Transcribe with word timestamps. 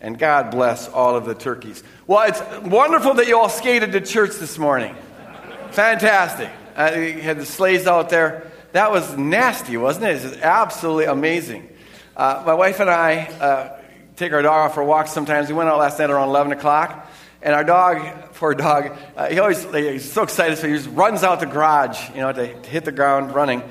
And 0.00 0.18
God 0.18 0.50
bless 0.50 0.88
all 0.88 1.16
of 1.16 1.24
the 1.24 1.34
turkeys. 1.34 1.82
Well, 2.06 2.28
it's 2.28 2.40
wonderful 2.64 3.14
that 3.14 3.26
you 3.26 3.38
all 3.38 3.48
skated 3.48 3.92
to 3.92 4.00
church 4.00 4.36
this 4.36 4.56
morning. 4.58 4.94
Fantastic. 5.70 6.50
Uh, 6.76 6.92
you 6.94 7.20
had 7.20 7.38
the 7.38 7.46
sleighs 7.46 7.86
out 7.86 8.08
there. 8.08 8.50
That 8.72 8.92
was 8.92 9.16
nasty, 9.16 9.76
wasn't 9.76 10.06
it? 10.06 10.24
It's 10.24 10.36
absolutely 10.42 11.06
amazing. 11.06 11.68
Uh, 12.16 12.42
my 12.46 12.54
wife 12.54 12.80
and 12.80 12.88
I 12.88 13.26
uh, 13.26 13.80
take 14.16 14.32
our 14.32 14.42
dog 14.42 14.72
for 14.72 14.84
walks 14.84 15.12
sometimes. 15.12 15.48
We 15.48 15.54
went 15.54 15.68
out 15.68 15.78
last 15.78 15.98
night 15.98 16.10
around 16.10 16.28
11 16.28 16.52
o'clock. 16.52 17.08
And 17.40 17.54
our 17.54 17.64
dog, 17.64 18.34
poor 18.34 18.54
dog, 18.54 18.96
uh, 19.16 19.28
he 19.28 19.38
always 19.38 19.62
he's 19.72 20.10
so 20.10 20.24
excited, 20.24 20.58
so 20.58 20.66
he 20.66 20.74
just 20.74 20.88
runs 20.88 21.22
out 21.22 21.38
the 21.38 21.46
garage, 21.46 22.10
you 22.10 22.16
know, 22.16 22.32
to 22.32 22.46
hit 22.46 22.84
the 22.84 22.90
ground 22.90 23.32
running. 23.32 23.62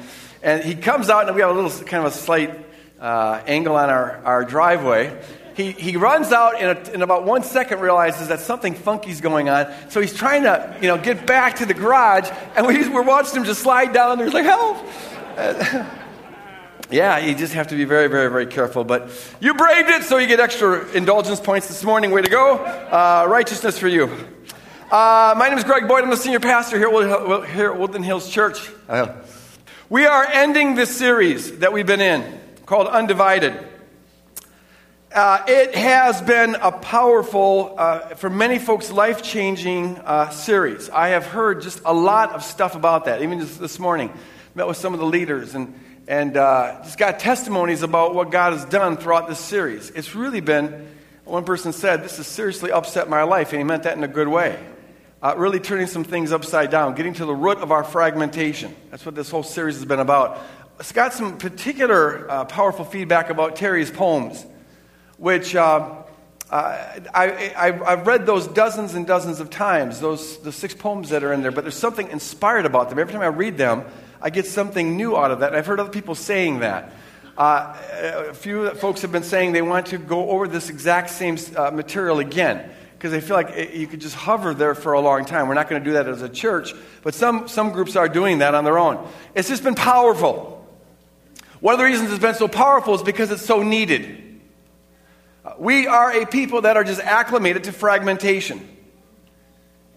And 0.42 0.64
he 0.64 0.76
comes 0.76 1.10
out, 1.10 1.28
and 1.28 1.36
we 1.36 1.42
have 1.42 1.50
a 1.50 1.60
little 1.60 1.72
kind 1.86 2.06
of 2.06 2.14
a 2.14 2.16
slight 2.16 2.58
uh, 3.00 3.42
angle 3.46 3.76
on 3.76 3.90
our, 3.90 4.22
our 4.24 4.46
driveway. 4.46 5.22
He, 5.58 5.72
he 5.72 5.98
runs 5.98 6.32
out 6.32 6.62
and 6.62 6.88
in 6.90 7.02
about 7.02 7.26
one 7.26 7.42
second 7.42 7.80
realizes 7.80 8.28
that 8.28 8.42
something 8.42 8.76
funky's 8.76 9.22
going 9.22 9.50
on. 9.50 9.74
So 9.90 10.00
he's 10.00 10.14
trying 10.14 10.44
to, 10.44 10.78
you 10.80 10.88
know, 10.88 11.00
get 11.00 11.26
back 11.26 11.56
to 11.56 11.66
the 11.66 11.74
garage, 11.74 12.30
and 12.56 12.68
we, 12.68 12.88
we're 12.88 13.02
watching 13.02 13.38
him 13.38 13.44
just 13.44 13.64
slide 13.64 13.92
down 13.92 14.20
there. 14.20 14.28
He's 14.28 14.36
like, 14.36 14.46
help! 14.46 14.78
yeah, 16.92 17.18
you 17.18 17.34
just 17.34 17.56
have 17.56 17.70
to 17.70 17.76
be 17.76 17.86
very, 17.86 18.08
very, 18.08 18.30
very 18.30 18.46
careful. 18.46 18.84
But 18.84 19.10
you 19.40 19.56
braved 19.56 19.90
it, 19.90 20.04
so 20.04 20.20
you 20.20 20.28
get 20.28 20.40
extra 20.40 20.88
indulgence 20.92 21.40
points 21.40 21.68
this 21.68 21.84
morning. 21.84 22.12
Way 22.12 22.22
to 22.22 22.30
go. 22.30 22.58
Uh, 22.58 23.26
righteousness 23.28 23.80
for 23.80 23.88
you. 23.88 24.04
Uh, 24.92 25.34
my 25.40 25.50
name 25.50 25.58
is 25.58 25.64
Greg 25.64 25.88
Boyd. 25.88 26.04
I'm 26.04 26.12
the 26.12 26.18
senior 26.18 26.40
pastor 26.40 26.78
here 26.78 26.88
at, 26.88 27.50
here 27.50 27.72
at 27.72 27.80
Woodland 27.80 28.06
Hills 28.06 28.30
Church. 28.30 28.70
Uh, 28.88 29.16
we 29.90 30.06
are 30.06 30.24
ending 30.24 30.76
this 30.76 30.96
series 30.96 31.58
that 31.58 31.74
we've 31.74 31.88
been 31.88 32.00
in 32.00 32.40
called 32.68 32.86
Undivided. 32.86 33.58
Uh, 35.14 35.44
it 35.48 35.74
has 35.74 36.22
been 36.22 36.56
a 36.56 36.72
powerful, 36.72 37.76
uh, 37.78 38.00
for 38.16 38.30
many 38.30 38.60
folks, 38.60 38.92
life 38.92 39.24
changing 39.24 39.98
uh, 40.00 40.30
series. 40.30 40.90
I 40.90 41.10
have 41.10 41.26
heard 41.26 41.62
just 41.62 41.82
a 41.86 41.94
lot 41.94 42.34
of 42.34 42.44
stuff 42.44 42.76
about 42.76 43.06
that, 43.06 43.22
even 43.22 43.40
just 43.40 43.60
this 43.60 43.80
morning. 43.80 44.12
Met 44.54 44.68
with 44.68 44.78
some 44.78 44.94
of 44.94 45.00
the 45.00 45.06
leaders 45.06 45.56
and 45.56 45.74
and 46.08 46.38
uh, 46.38 46.80
just 46.84 46.98
got 46.98 47.20
testimonies 47.20 47.84
about 47.84 48.16
what 48.16 48.32
God 48.32 48.54
has 48.54 48.64
done 48.66 48.96
throughout 48.96 49.28
this 49.28 49.40
series. 49.40 49.90
It's 49.90 50.16
really 50.16 50.40
been, 50.40 50.88
one 51.26 51.44
person 51.44 51.74
said, 51.74 52.02
This 52.02 52.18
has 52.18 52.28
seriously 52.28 52.72
upset 52.72 53.10
my 53.10 53.24
life, 53.24 53.52
and 53.52 53.60
he 53.60 53.64
meant 53.66 53.84
that 53.84 53.98
in 53.98 54.04
a 54.04 54.08
good 54.08 54.30
way. 54.30 54.58
Uh, 55.22 55.34
really 55.38 55.60
turning 55.60 55.88
some 55.88 56.04
things 56.04 56.32
upside 56.32 56.70
down, 56.70 56.96
getting 56.96 57.14
to 57.16 57.26
the 57.26 57.34
root 57.34 57.58
of 57.58 57.72
our 57.72 57.84
fragmentation. 57.84 58.74
That's 58.90 59.06
what 59.06 59.16
this 59.16 59.30
whole 59.30 59.44
series 59.44 59.76
has 59.76 59.86
been 59.86 60.00
about. 60.00 60.40
It's 60.80 60.92
got 60.92 61.14
some 61.14 61.38
particular 61.38 62.30
uh, 62.30 62.46
powerful 62.46 62.86
feedback 62.86 63.30
about 63.30 63.56
Terry's 63.56 63.92
poems, 63.92 64.46
which 65.18 65.56
uh, 65.56 66.04
I, 66.50 67.82
have 67.86 68.08
read 68.08 68.26
those 68.26 68.48
dozens 68.48 68.94
and 68.94 69.06
dozens 69.06 69.40
of 69.40 69.50
times, 69.50 70.00
those 70.00 70.38
the 70.40 70.52
six 70.52 70.74
poems 70.74 71.10
that 71.10 71.24
are 71.24 71.34
in 71.34 71.42
there, 71.42 71.52
but 71.52 71.64
there's 71.64 71.76
something 71.76 72.10
inspired 72.10 72.66
about 72.66 72.90
them. 72.90 73.00
Every 73.00 73.14
time 73.14 73.22
I 73.22 73.28
read 73.28 73.58
them, 73.58 73.84
I 74.22 74.30
get 74.30 74.46
something 74.46 74.96
new 74.96 75.18
out 75.18 75.32
of 75.32 75.40
that. 75.40 75.50
And 75.50 75.58
I've 75.58 75.66
heard 75.66 75.80
other 75.80 75.90
people 75.90 76.16
saying 76.16 76.60
that. 76.60 76.94
Uh, 77.38 77.78
a 78.30 78.34
few 78.34 78.70
folks 78.72 79.02
have 79.04 79.12
been 79.12 79.24
saying 79.24 79.52
they 79.52 79.62
want 79.62 79.88
to 79.88 79.98
go 80.00 80.32
over 80.32 80.48
this 80.48 80.70
exact 80.72 81.12
same 81.12 81.38
uh, 81.56 81.70
material 81.70 82.18
again 82.18 82.68
because 82.94 83.12
they 83.12 83.22
feel 83.22 83.36
like 83.36 83.52
it, 83.52 83.76
you 83.76 83.86
could 83.86 84.02
just 84.02 84.16
hover 84.16 84.56
there 84.56 84.74
for 84.74 84.94
a 84.94 85.00
long 85.00 85.24
time. 85.24 85.48
We're 85.48 85.54
not 85.54 85.70
going 85.70 85.84
to 85.84 85.88
do 85.88 85.94
that 85.94 86.08
as 86.08 86.24
a 86.24 86.30
church, 86.30 86.74
but 87.04 87.14
some, 87.14 87.48
some 87.48 87.72
groups 87.72 87.96
are 87.96 88.10
doing 88.10 88.40
that 88.40 88.56
on 88.56 88.64
their 88.64 88.80
own. 88.80 89.08
It's 89.36 89.50
just 89.50 89.64
been 89.64 89.76
powerful. 89.76 90.66
One 91.60 91.74
of 91.74 91.80
the 91.80 91.86
reasons 91.86 92.10
it's 92.10 92.22
been 92.22 92.34
so 92.34 92.48
powerful 92.48 92.96
is 92.96 93.04
because 93.04 93.30
it's 93.30 93.46
so 93.46 93.62
needed. 93.62 94.27
We 95.58 95.88
are 95.88 96.12
a 96.12 96.26
people 96.26 96.62
that 96.62 96.78
are 96.78 96.84
just 96.84 97.02
acclimated 97.02 97.66
to 97.66 97.72
fragmentation. 97.72 98.68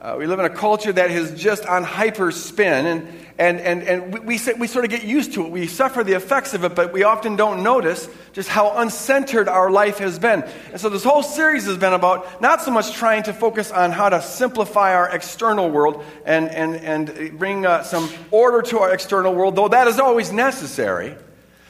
Uh, 0.00 0.16
we 0.18 0.26
live 0.26 0.38
in 0.38 0.46
a 0.46 0.50
culture 0.50 0.90
that 0.90 1.10
is 1.10 1.38
just 1.38 1.66
on 1.66 1.84
hyper 1.84 2.32
spin, 2.32 2.86
and, 2.86 3.08
and, 3.38 3.60
and, 3.60 3.82
and 3.82 4.14
we, 4.14 4.20
we, 4.20 4.40
we 4.58 4.66
sort 4.66 4.86
of 4.86 4.90
get 4.90 5.04
used 5.04 5.34
to 5.34 5.44
it. 5.44 5.50
We 5.50 5.66
suffer 5.66 6.02
the 6.02 6.14
effects 6.14 6.54
of 6.54 6.64
it, 6.64 6.74
but 6.74 6.94
we 6.94 7.02
often 7.02 7.36
don't 7.36 7.62
notice 7.62 8.08
just 8.32 8.48
how 8.48 8.70
uncentered 8.70 9.46
our 9.46 9.70
life 9.70 9.98
has 9.98 10.18
been. 10.18 10.42
And 10.72 10.80
so, 10.80 10.88
this 10.88 11.04
whole 11.04 11.22
series 11.22 11.66
has 11.66 11.76
been 11.76 11.92
about 11.92 12.40
not 12.40 12.62
so 12.62 12.70
much 12.70 12.94
trying 12.94 13.24
to 13.24 13.34
focus 13.34 13.70
on 13.70 13.90
how 13.90 14.08
to 14.08 14.22
simplify 14.22 14.94
our 14.94 15.10
external 15.10 15.70
world 15.70 16.02
and, 16.24 16.48
and, 16.48 16.76
and 16.76 17.38
bring 17.38 17.66
uh, 17.66 17.82
some 17.82 18.08
order 18.30 18.62
to 18.70 18.78
our 18.78 18.94
external 18.94 19.34
world, 19.34 19.54
though 19.54 19.68
that 19.68 19.86
is 19.86 20.00
always 20.00 20.32
necessary, 20.32 21.14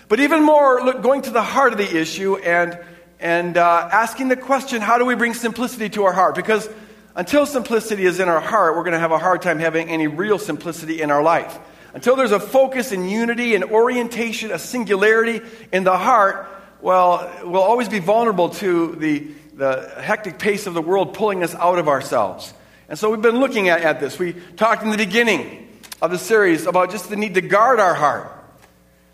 but 0.06 0.20
even 0.20 0.44
more 0.44 0.84
look, 0.84 1.02
going 1.02 1.22
to 1.22 1.30
the 1.30 1.42
heart 1.42 1.72
of 1.72 1.78
the 1.78 2.00
issue 2.00 2.36
and, 2.36 2.78
and 3.20 3.58
uh, 3.58 3.88
asking 3.92 4.28
the 4.28 4.36
question 4.36 4.80
how 4.80 4.98
do 4.98 5.04
we 5.04 5.14
bring 5.14 5.34
simplicity 5.34 5.90
to 5.90 6.04
our 6.04 6.12
heart? 6.12 6.34
Because 6.34 6.68
until 7.14 7.44
simplicity 7.44 8.06
is 8.06 8.18
in 8.18 8.28
our 8.28 8.40
heart, 8.40 8.76
we're 8.76 8.82
going 8.82 8.94
to 8.94 8.98
have 8.98 9.12
a 9.12 9.18
hard 9.18 9.42
time 9.42 9.58
having 9.58 9.88
any 9.88 10.06
real 10.06 10.38
simplicity 10.38 11.02
in 11.02 11.10
our 11.10 11.22
life. 11.22 11.58
Until 11.92 12.16
there's 12.16 12.32
a 12.32 12.40
focus 12.40 12.92
and 12.92 13.10
unity 13.10 13.54
and 13.54 13.64
orientation, 13.64 14.52
a 14.52 14.58
singularity 14.58 15.42
in 15.72 15.84
the 15.84 15.98
heart, 15.98 16.48
well, 16.80 17.30
we'll 17.44 17.62
always 17.62 17.88
be 17.88 17.98
vulnerable 17.98 18.50
to 18.50 18.94
the, 18.96 19.28
the 19.54 19.92
hectic 20.00 20.38
pace 20.38 20.66
of 20.66 20.74
the 20.74 20.80
world 20.80 21.14
pulling 21.14 21.42
us 21.42 21.54
out 21.54 21.78
of 21.78 21.88
ourselves. 21.88 22.54
And 22.88 22.98
so 22.98 23.10
we've 23.10 23.20
been 23.20 23.38
looking 23.38 23.68
at, 23.68 23.82
at 23.82 24.00
this. 24.00 24.18
We 24.18 24.34
talked 24.56 24.82
in 24.82 24.90
the 24.90 24.96
beginning 24.96 25.68
of 26.00 26.10
the 26.10 26.18
series 26.18 26.64
about 26.64 26.90
just 26.90 27.10
the 27.10 27.16
need 27.16 27.34
to 27.34 27.42
guard 27.42 27.80
our 27.80 27.94
heart. 27.94 28.32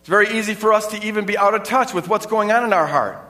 It's 0.01 0.09
very 0.09 0.39
easy 0.39 0.55
for 0.55 0.73
us 0.73 0.87
to 0.89 1.05
even 1.05 1.27
be 1.27 1.37
out 1.37 1.55
of 1.55 1.65
touch 1.65 1.93
with 1.93 2.09
what's 2.09 2.27
going 2.27 2.53
on 2.53 2.63
in 2.63 2.73
our 2.73 2.87
heart. 2.87 3.26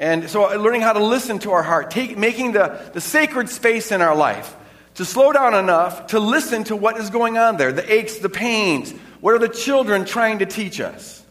And 0.00 0.30
so, 0.30 0.50
uh, 0.50 0.56
learning 0.56 0.80
how 0.80 0.94
to 0.94 1.04
listen 1.04 1.38
to 1.40 1.52
our 1.52 1.62
heart, 1.62 1.90
take, 1.90 2.16
making 2.16 2.52
the, 2.52 2.90
the 2.94 3.02
sacred 3.02 3.50
space 3.50 3.92
in 3.92 4.00
our 4.00 4.16
life 4.16 4.56
to 4.94 5.04
slow 5.04 5.30
down 5.30 5.54
enough 5.54 6.08
to 6.08 6.18
listen 6.18 6.64
to 6.64 6.74
what 6.74 6.96
is 6.96 7.10
going 7.10 7.36
on 7.36 7.58
there 7.58 7.70
the 7.70 7.92
aches, 7.92 8.16
the 8.16 8.30
pains. 8.30 8.92
What 9.20 9.34
are 9.34 9.38
the 9.38 9.50
children 9.50 10.06
trying 10.06 10.38
to 10.38 10.46
teach 10.46 10.80
us? 10.80 11.22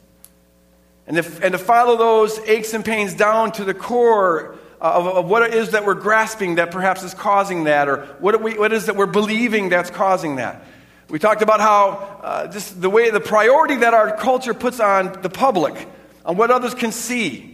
And, 1.07 1.18
if, 1.18 1.41
and 1.44 1.53
to 1.53 1.57
follow 1.57 1.97
those 1.97 2.38
aches 2.47 2.75
and 2.75 2.85
pains 2.85 3.16
down 3.16 3.52
to 3.53 3.66
the 3.66 3.74
core 3.74 4.56
of, 4.80 5.07
of, 5.07 5.25
what 5.25 5.41
it 5.41 5.56
is 5.56 5.72
that 5.72 5.84
we're 5.84 5.96
grasping 5.96 6.56
that 6.56 6.69
perhaps 6.69 7.01
is 7.01 7.16
causing 7.16 7.63
that, 7.63 7.90
or 7.90 8.06
what, 8.19 8.40
we, 8.44 8.59
what 8.59 8.72
is 8.72 8.86
that 8.86 8.96
we're 8.96 9.07
believing 9.07 9.69
that's 9.69 9.90
causing 9.90 10.36
that. 10.36 10.63
We 11.09 11.18
talked 11.18 11.41
about 11.41 11.59
how 11.59 11.90
uh, 12.22 12.47
just 12.47 12.80
the 12.80 12.91
way, 12.91 13.09
the 13.09 13.19
priority 13.19 13.78
that 13.78 13.96
our 13.96 14.16
culture 14.16 14.53
puts 14.53 14.80
on 14.80 15.24
the 15.24 15.30
public, 15.30 15.88
on 16.24 16.38
what 16.38 16.51
others 16.51 16.75
can 16.75 16.91
see, 16.91 17.48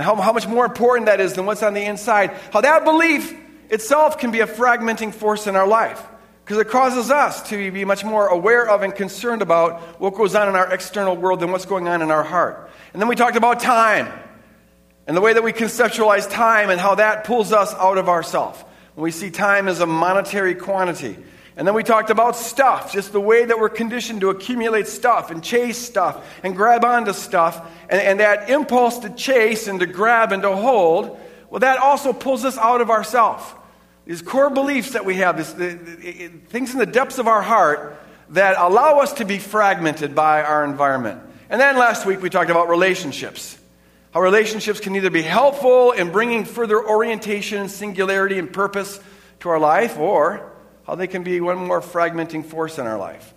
and 0.00 0.06
how, 0.06 0.14
how 0.14 0.32
much 0.32 0.48
more 0.48 0.64
important 0.64 1.04
that 1.08 1.20
is 1.20 1.34
than 1.34 1.44
what's 1.44 1.62
on 1.62 1.74
the 1.74 1.84
inside. 1.84 2.30
How 2.54 2.62
that 2.62 2.84
belief 2.84 3.36
itself 3.68 4.16
can 4.16 4.30
be 4.30 4.40
a 4.40 4.46
fragmenting 4.46 5.12
force 5.12 5.46
in 5.46 5.56
our 5.56 5.66
life 5.66 6.02
because 6.42 6.56
it 6.56 6.70
causes 6.70 7.10
us 7.10 7.46
to 7.50 7.70
be 7.70 7.84
much 7.84 8.02
more 8.02 8.26
aware 8.28 8.66
of 8.66 8.80
and 8.80 8.94
concerned 8.94 9.42
about 9.42 10.00
what 10.00 10.14
goes 10.14 10.34
on 10.34 10.48
in 10.48 10.56
our 10.56 10.72
external 10.72 11.18
world 11.18 11.40
than 11.40 11.52
what's 11.52 11.66
going 11.66 11.86
on 11.86 12.00
in 12.00 12.10
our 12.10 12.22
heart. 12.22 12.70
And 12.94 13.02
then 13.02 13.10
we 13.10 13.14
talked 13.14 13.36
about 13.36 13.60
time 13.60 14.10
and 15.06 15.14
the 15.14 15.20
way 15.20 15.34
that 15.34 15.42
we 15.42 15.52
conceptualize 15.52 16.30
time 16.30 16.70
and 16.70 16.80
how 16.80 16.94
that 16.94 17.24
pulls 17.24 17.52
us 17.52 17.74
out 17.74 17.98
of 17.98 18.08
ourself. 18.08 18.64
When 18.94 19.04
we 19.04 19.10
see 19.10 19.30
time 19.30 19.68
as 19.68 19.80
a 19.80 19.86
monetary 19.86 20.54
quantity. 20.54 21.18
And 21.60 21.66
then 21.66 21.74
we 21.74 21.82
talked 21.82 22.08
about 22.08 22.36
stuff, 22.36 22.90
just 22.90 23.12
the 23.12 23.20
way 23.20 23.44
that 23.44 23.60
we're 23.60 23.68
conditioned 23.68 24.22
to 24.22 24.30
accumulate 24.30 24.86
stuff 24.86 25.30
and 25.30 25.44
chase 25.44 25.76
stuff 25.76 26.26
and 26.42 26.56
grab 26.56 26.86
onto 26.86 27.12
stuff. 27.12 27.70
And, 27.90 28.00
and 28.00 28.20
that 28.20 28.48
impulse 28.48 29.00
to 29.00 29.10
chase 29.10 29.68
and 29.68 29.78
to 29.80 29.84
grab 29.84 30.32
and 30.32 30.40
to 30.40 30.56
hold, 30.56 31.20
well, 31.50 31.60
that 31.60 31.76
also 31.76 32.14
pulls 32.14 32.46
us 32.46 32.56
out 32.56 32.80
of 32.80 32.88
ourselves. 32.88 33.44
These 34.06 34.22
core 34.22 34.48
beliefs 34.48 34.92
that 34.92 35.04
we 35.04 35.16
have, 35.16 35.36
this, 35.36 35.52
the, 35.52 35.74
the, 35.74 36.28
things 36.48 36.72
in 36.72 36.78
the 36.78 36.86
depths 36.86 37.18
of 37.18 37.28
our 37.28 37.42
heart 37.42 38.00
that 38.30 38.56
allow 38.56 39.00
us 39.00 39.12
to 39.12 39.26
be 39.26 39.36
fragmented 39.36 40.14
by 40.14 40.42
our 40.42 40.64
environment. 40.64 41.20
And 41.50 41.60
then 41.60 41.76
last 41.76 42.06
week 42.06 42.22
we 42.22 42.30
talked 42.30 42.48
about 42.48 42.70
relationships. 42.70 43.58
How 44.14 44.22
relationships 44.22 44.80
can 44.80 44.96
either 44.96 45.10
be 45.10 45.20
helpful 45.20 45.92
in 45.92 46.10
bringing 46.10 46.46
further 46.46 46.82
orientation, 46.82 47.58
and 47.58 47.70
singularity, 47.70 48.38
and 48.38 48.50
purpose 48.50 48.98
to 49.40 49.50
our 49.50 49.60
life, 49.60 49.98
or 49.98 50.49
how 50.90 50.96
they 50.96 51.06
can 51.06 51.22
be 51.22 51.40
one 51.40 51.56
more 51.56 51.80
fragmenting 51.80 52.44
force 52.44 52.76
in 52.76 52.84
our 52.84 52.98
life. 52.98 53.32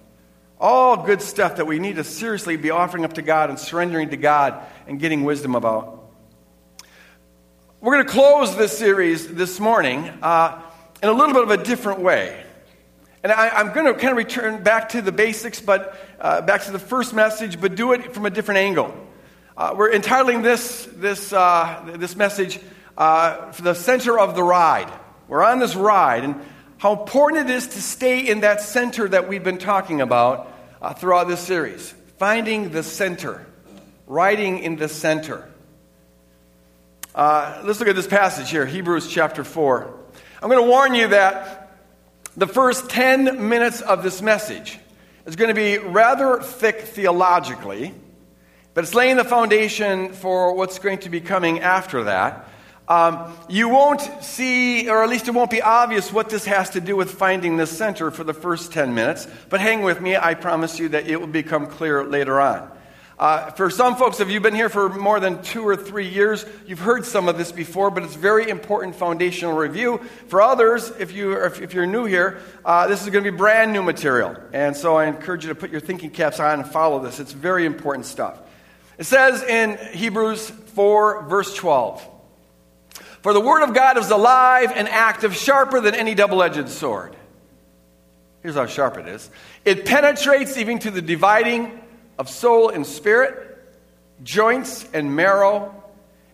All 0.60 1.06
good 1.06 1.22
stuff 1.22 1.58
that 1.58 1.68
we 1.68 1.78
need 1.78 1.98
to 1.98 2.04
seriously 2.04 2.58
be 2.58 2.72
offering 2.72 3.06
up 3.06 3.14
to 3.14 3.22
God 3.22 3.52
and 3.52 3.60
surrendering 3.60 4.10
to 4.10 4.18
God 4.18 4.60
and 4.88 5.00
getting 5.00 5.24
wisdom 5.24 5.54
about. 5.54 6.04
We're 7.80 7.94
going 7.94 8.08
to 8.08 8.12
close 8.12 8.58
this 8.58 8.76
series 8.76 9.28
this 9.28 9.60
morning 9.60 10.00
uh, 10.24 10.64
in 11.04 11.10
a 11.10 11.12
little 11.12 11.36
bit 11.36 11.44
of 11.44 11.52
a 11.52 11.64
different 11.64 12.00
way. 12.00 12.44
And 13.22 13.32
I, 13.32 13.60
am 13.60 13.72
going 13.72 13.86
to 13.86 13.94
kind 13.94 14.10
of 14.10 14.18
return 14.18 14.64
back 14.64 14.90
to 14.90 15.04
the 15.04 15.12
basics, 15.12 15.62
but 15.62 15.96
uh, 16.20 16.42
back 16.42 16.64
to 16.64 16.72
the 16.72 16.80
first 16.80 17.14
message, 17.14 17.62
but 17.62 17.76
do 17.76 17.94
it 17.94 18.16
from 18.16 18.26
a 18.26 18.32
different 18.32 18.62
angle. 18.62 18.96
Uh, 19.56 19.76
we're 19.78 19.92
entitling 19.92 20.42
this, 20.42 20.90
this, 20.96 21.32
uh, 21.32 21.98
this 21.98 22.16
message 22.16 22.60
uh, 22.98 23.52
the 23.62 23.76
center 23.76 24.18
of 24.18 24.34
the 24.34 24.42
ride. 24.42 24.92
We're 25.28 25.44
on 25.44 25.60
this 25.60 25.76
ride, 25.76 26.24
and 26.24 26.42
how 26.84 26.92
important 26.92 27.50
it 27.50 27.54
is 27.56 27.66
to 27.66 27.82
stay 27.82 28.28
in 28.28 28.42
that 28.42 28.60
center 28.60 29.08
that 29.08 29.30
we've 29.30 29.46
been 29.46 29.58
talking 29.58 30.02
about 30.02 30.52
uh, 30.82 30.94
throughout 30.94 31.30
this 31.30 31.40
series. 31.40 31.94
Finding 32.18 32.72
the 32.72 32.84
center, 32.84 33.46
riding 34.06 34.60
in 34.60 34.76
the 34.76 34.90
center. 34.90 35.50
Uh, 37.16 37.62
let's 37.64 37.80
look 37.80 37.88
at 37.88 37.96
this 37.96 38.06
passage 38.06 38.50
here, 38.50 38.66
Hebrews 38.66 39.10
chapter 39.10 39.46
4. 39.46 39.98
I'm 40.42 40.50
going 40.50 40.62
to 40.62 40.70
warn 40.70 40.94
you 40.94 41.08
that 41.08 41.72
the 42.36 42.48
first 42.48 42.90
10 42.90 43.48
minutes 43.48 43.80
of 43.80 44.04
this 44.04 44.22
message 44.22 44.78
is 45.26 45.38
going 45.38 45.48
to 45.48 45.56
be 45.56 45.78
rather 45.78 46.42
thick 46.42 46.82
theologically, 46.82 47.94
but 48.74 48.84
it's 48.84 48.94
laying 48.94 49.16
the 49.16 49.24
foundation 49.24 50.12
for 50.12 50.54
what's 50.54 50.80
going 50.80 51.00
to 51.00 51.10
be 51.10 51.22
coming 51.22 51.62
after 51.62 52.04
that. 52.04 52.50
Um, 52.88 53.34
you 53.48 53.70
won't 53.70 54.02
see, 54.22 54.90
or 54.90 55.04
at 55.04 55.10
least 55.10 55.28
it 55.28 55.32
won't 55.32 55.52
be 55.52 55.62
obvious, 55.62 56.12
what 56.12 56.30
this 56.30 56.46
has 56.46 56.72
to 56.72 56.82
do 56.82 56.96
with 56.96 57.12
finding 57.12 57.56
the 57.56 57.66
center 57.66 58.12
for 58.12 58.26
the 58.26 58.34
first 58.34 58.74
10 58.74 58.94
minutes, 58.94 59.28
but 59.50 59.62
hang 59.62 59.84
with 59.84 60.02
me. 60.02 60.18
I 60.18 60.34
promise 60.34 60.80
you 60.80 60.90
that 60.90 61.08
it 61.08 61.20
will 61.20 61.28
become 61.28 61.68
clear 61.68 62.04
later 62.04 62.42
on. 62.42 62.70
Uh, 63.18 63.52
for 63.52 63.70
some 63.70 63.96
folks, 63.96 64.20
if 64.20 64.30
you've 64.30 64.44
been 64.44 64.56
here 64.56 64.68
for 64.68 64.90
more 64.90 65.20
than 65.22 65.42
two 65.44 65.66
or 65.66 65.78
three 65.78 66.10
years, 66.10 66.46
you've 66.68 66.80
heard 66.80 67.06
some 67.06 67.30
of 67.30 67.38
this 67.38 67.54
before, 67.54 67.90
but 67.90 68.04
it's 68.04 68.16
very 68.16 68.50
important 68.50 68.96
foundational 68.96 69.54
review. 69.54 70.00
For 70.28 70.42
others, 70.42 70.90
if, 71.00 71.14
you, 71.14 71.32
if 71.34 71.74
you're 71.74 71.86
new 71.86 72.04
here, 72.04 72.42
uh, 72.66 72.88
this 72.88 73.02
is 73.02 73.10
going 73.12 73.24
to 73.24 73.32
be 73.32 73.38
brand 73.38 73.72
new 73.72 73.84
material. 73.84 74.36
And 74.52 74.76
so 74.76 74.98
I 74.98 75.06
encourage 75.06 75.46
you 75.46 75.50
to 75.50 75.56
put 75.56 75.70
your 75.70 75.80
thinking 75.80 76.10
caps 76.10 76.42
on 76.42 76.60
and 76.60 76.70
follow 76.70 77.00
this. 77.00 77.22
It's 77.22 77.32
very 77.32 77.66
important 77.66 78.08
stuff. 78.08 78.42
It 78.98 79.06
says 79.06 79.42
in 79.44 79.78
Hebrews 79.94 80.50
4, 80.50 81.24
verse 81.30 81.56
12 81.56 82.10
For 83.24 83.34
the 83.34 83.42
word 83.42 83.64
of 83.64 83.74
God 83.74 83.98
is 83.98 84.12
alive 84.12 84.74
and 84.76 84.88
active, 84.88 85.36
sharper 85.36 85.80
than 85.80 85.96
any 85.96 86.14
double 86.14 86.44
edged 86.44 86.68
sword. 86.70 87.16
Here's 88.42 88.56
how 88.56 88.66
sharp 88.66 88.98
it 88.98 89.08
is 89.08 89.30
it 89.64 89.86
penetrates 89.86 90.58
even 90.58 90.80
to 90.80 90.92
the 90.92 91.02
dividing 91.02 91.80
of 92.20 92.30
soul 92.30 92.70
and 92.70 92.86
spirit, 92.86 93.58
joints 94.24 94.86
and 94.94 95.16
marrow. 95.16 95.74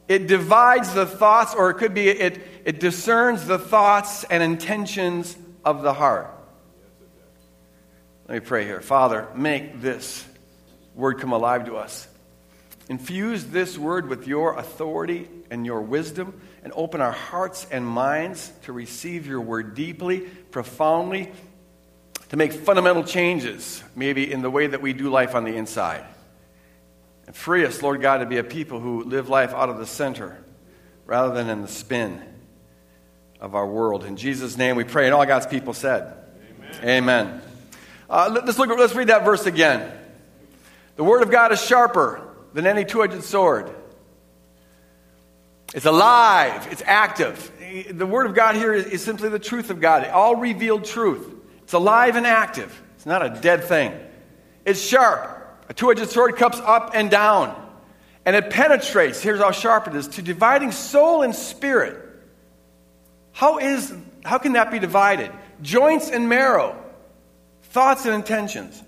It 0.07 0.25
divides 0.25 0.91
the 0.95 1.06
thoughts, 1.06 1.53
or 1.53 1.69
it 1.69 1.75
could 1.75 1.94
be 1.94 2.09
it, 2.09 2.41
it 2.65 2.80
discerns 2.80 3.45
the 3.45 3.59
thoughts 3.59 4.24
and 4.24 4.41
intentions 4.41 5.38
of 5.63 5.83
the 5.83 5.94
heart. 5.94 6.33
Let 8.27 8.33
me 8.33 8.39
pray 8.39 8.65
here. 8.65 8.81
Father, 8.81 9.27
make 9.36 9.80
this 9.80 10.25
word 10.95 11.19
come 11.19 11.33
alive 11.33 11.65
to 11.68 11.77
us. 11.77 12.07
Infuse 12.89 13.45
this 13.45 13.77
word 13.77 14.09
with 14.09 14.27
your 14.27 14.57
authority 14.57 15.30
and 15.51 15.63
your 15.63 15.81
wisdom, 15.81 16.41
and 16.64 16.74
open 16.76 17.02
our 17.02 17.12
hearts 17.12 17.68
and 17.72 17.86
minds 17.86 18.52
to 18.64 18.74
receive 18.74 19.28
your 19.28 19.42
word 19.42 19.76
deeply, 19.76 20.22
profoundly, 20.52 21.32
to 22.30 22.38
make 22.38 22.54
fundamental 22.54 23.04
changes, 23.04 23.84
maybe 23.96 24.32
in 24.32 24.42
the 24.42 24.50
way 24.50 24.68
that 24.68 24.82
we 24.82 24.94
do 24.94 25.10
life 25.10 25.36
on 25.36 25.44
the 25.44 25.56
inside. 25.56 26.06
And 27.28 27.36
free 27.36 27.66
us, 27.66 27.82
Lord 27.82 28.02
God, 28.02 28.18
to 28.18 28.26
be 28.26 28.38
a 28.38 28.44
people 28.44 28.80
who 28.80 29.04
live 29.04 29.30
life 29.30 29.54
out 29.54 29.70
of 29.70 29.78
the 29.78 29.86
center 29.86 30.44
rather 31.06 31.34
than 31.34 31.50
in 31.50 31.62
the 31.62 31.68
spin 31.68 32.22
of 33.40 33.56
our 33.56 33.66
world. 33.66 34.04
In 34.04 34.18
Jesus' 34.18 34.58
name 34.58 34.76
we 34.76 34.84
pray. 34.84 35.06
And 35.06 35.14
all 35.14 35.26
God's 35.26 35.48
people 35.48 35.74
said, 35.74 36.14
Amen. 36.60 36.80
Amen. 36.84 37.42
Uh, 38.10 38.40
let's, 38.44 38.58
look, 38.58 38.70
let's 38.78 38.96
read 38.96 39.08
that 39.08 39.24
verse 39.24 39.46
again. 39.46 39.92
The 40.96 41.04
word 41.04 41.22
of 41.22 41.32
God 41.32 41.52
is 41.52 41.64
sharper 41.64 42.28
than 42.54 42.68
any 42.68 42.84
two 42.84 43.04
edged 43.04 43.24
sword. 43.24 43.74
It's 45.74 45.86
alive, 45.86 46.68
it's 46.71 46.81
active. 46.86 47.51
The 47.92 48.06
word 48.06 48.25
of 48.25 48.33
God 48.33 48.56
here 48.56 48.74
is, 48.74 48.86
is 48.86 49.04
simply 49.04 49.30
the 49.30 49.39
truth 49.39 49.69
of 49.69 49.80
God, 49.80 50.06
all 50.07 50.36
revealed 50.36 50.86
truth. 50.86 51.36
It's 51.63 51.74
alive 51.74 52.16
and 52.16 52.25
active. 52.25 52.81
It's 52.95 53.06
not 53.06 53.24
a 53.24 53.39
dead 53.39 53.63
thing. 53.66 53.94
It's 54.66 54.81
sharp. 54.81 55.36
A 55.69 55.74
two 55.74 55.92
edged 55.92 56.10
sword 56.10 56.36
cuts 56.36 56.60
up 56.60 56.92
and 56.95 57.12
down. 57.12 57.56
And 58.25 58.36
it 58.36 58.50
penetrates, 58.50 59.21
here's 59.21 59.39
how 59.39 59.51
sharp 59.51 59.88
it 59.88 59.95
is, 59.95 60.07
to 60.10 60.21
dividing 60.21 60.71
soul 60.71 61.21
and 61.21 61.36
spirit. 61.36 61.98
How, 63.31 63.60
is, 63.60 63.94
how 64.25 64.39
can 64.39 64.54
that 64.54 64.72
be 64.72 64.80
divided? 64.80 65.31
Joints 65.62 66.10
and 66.10 66.27
marrow, 66.27 66.75
thoughts 67.63 68.06
and 68.06 68.15
intentions. 68.15 68.81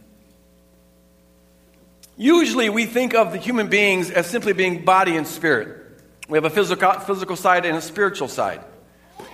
Usually 2.18 2.70
we 2.70 2.86
think 2.86 3.14
of 3.14 3.32
the 3.32 3.38
human 3.38 3.68
beings 3.68 4.12
as 4.12 4.28
simply 4.28 4.54
being 4.54 4.84
body 4.84 5.16
and 5.16 5.26
spirit. 5.26 5.81
We 6.32 6.38
have 6.38 6.46
a 6.46 6.50
physical, 6.50 6.94
physical 6.94 7.36
side 7.36 7.66
and 7.66 7.76
a 7.76 7.82
spiritual 7.82 8.30
side. 8.30 8.64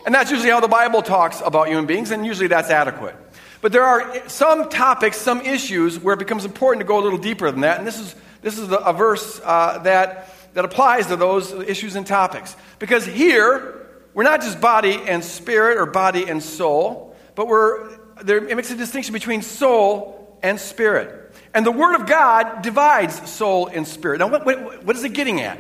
And 0.07 0.15
that's 0.15 0.31
usually 0.31 0.49
how 0.49 0.61
the 0.61 0.67
Bible 0.67 1.03
talks 1.03 1.41
about 1.45 1.67
human 1.67 1.85
beings, 1.85 2.09
and 2.09 2.25
usually 2.25 2.47
that's 2.47 2.71
adequate. 2.71 3.15
But 3.61 3.71
there 3.71 3.83
are 3.83 4.27
some 4.27 4.67
topics, 4.67 5.15
some 5.17 5.41
issues 5.41 5.99
where 5.99 6.15
it 6.15 6.17
becomes 6.17 6.43
important 6.43 6.81
to 6.81 6.87
go 6.87 6.99
a 6.99 7.03
little 7.03 7.19
deeper 7.19 7.51
than 7.51 7.61
that. 7.61 7.77
And 7.77 7.85
this 7.85 7.99
is, 7.99 8.15
this 8.41 8.57
is 8.57 8.69
a 8.71 8.93
verse 8.93 9.39
uh, 9.43 9.77
that, 9.83 10.33
that 10.55 10.65
applies 10.65 11.05
to 11.07 11.15
those 11.15 11.51
issues 11.51 11.95
and 11.95 12.07
topics. 12.07 12.55
Because 12.79 13.05
here, 13.05 13.85
we're 14.15 14.23
not 14.23 14.41
just 14.41 14.59
body 14.59 14.99
and 15.05 15.23
spirit 15.23 15.77
or 15.77 15.85
body 15.85 16.27
and 16.27 16.41
soul, 16.41 17.15
but 17.35 17.47
we're, 17.47 17.95
there, 18.23 18.43
it 18.43 18.55
makes 18.55 18.71
a 18.71 18.75
distinction 18.75 19.13
between 19.13 19.43
soul 19.43 20.35
and 20.41 20.59
spirit. 20.59 21.35
And 21.53 21.63
the 21.63 21.71
Word 21.71 21.93
of 21.93 22.07
God 22.07 22.63
divides 22.63 23.29
soul 23.29 23.67
and 23.67 23.87
spirit. 23.87 24.17
Now, 24.17 24.29
what, 24.29 24.47
what, 24.47 24.83
what 24.83 24.95
is 24.95 25.03
it 25.03 25.13
getting 25.13 25.41
at? 25.41 25.59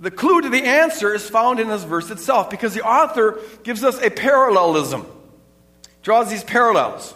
The 0.00 0.10
clue 0.10 0.40
to 0.40 0.48
the 0.48 0.64
answer 0.64 1.14
is 1.14 1.28
found 1.28 1.60
in 1.60 1.68
this 1.68 1.84
verse 1.84 2.10
itself 2.10 2.50
because 2.50 2.74
the 2.74 2.82
author 2.82 3.38
gives 3.62 3.84
us 3.84 4.00
a 4.00 4.10
parallelism 4.10 5.06
draws 6.02 6.30
these 6.30 6.44
parallels. 6.44 7.14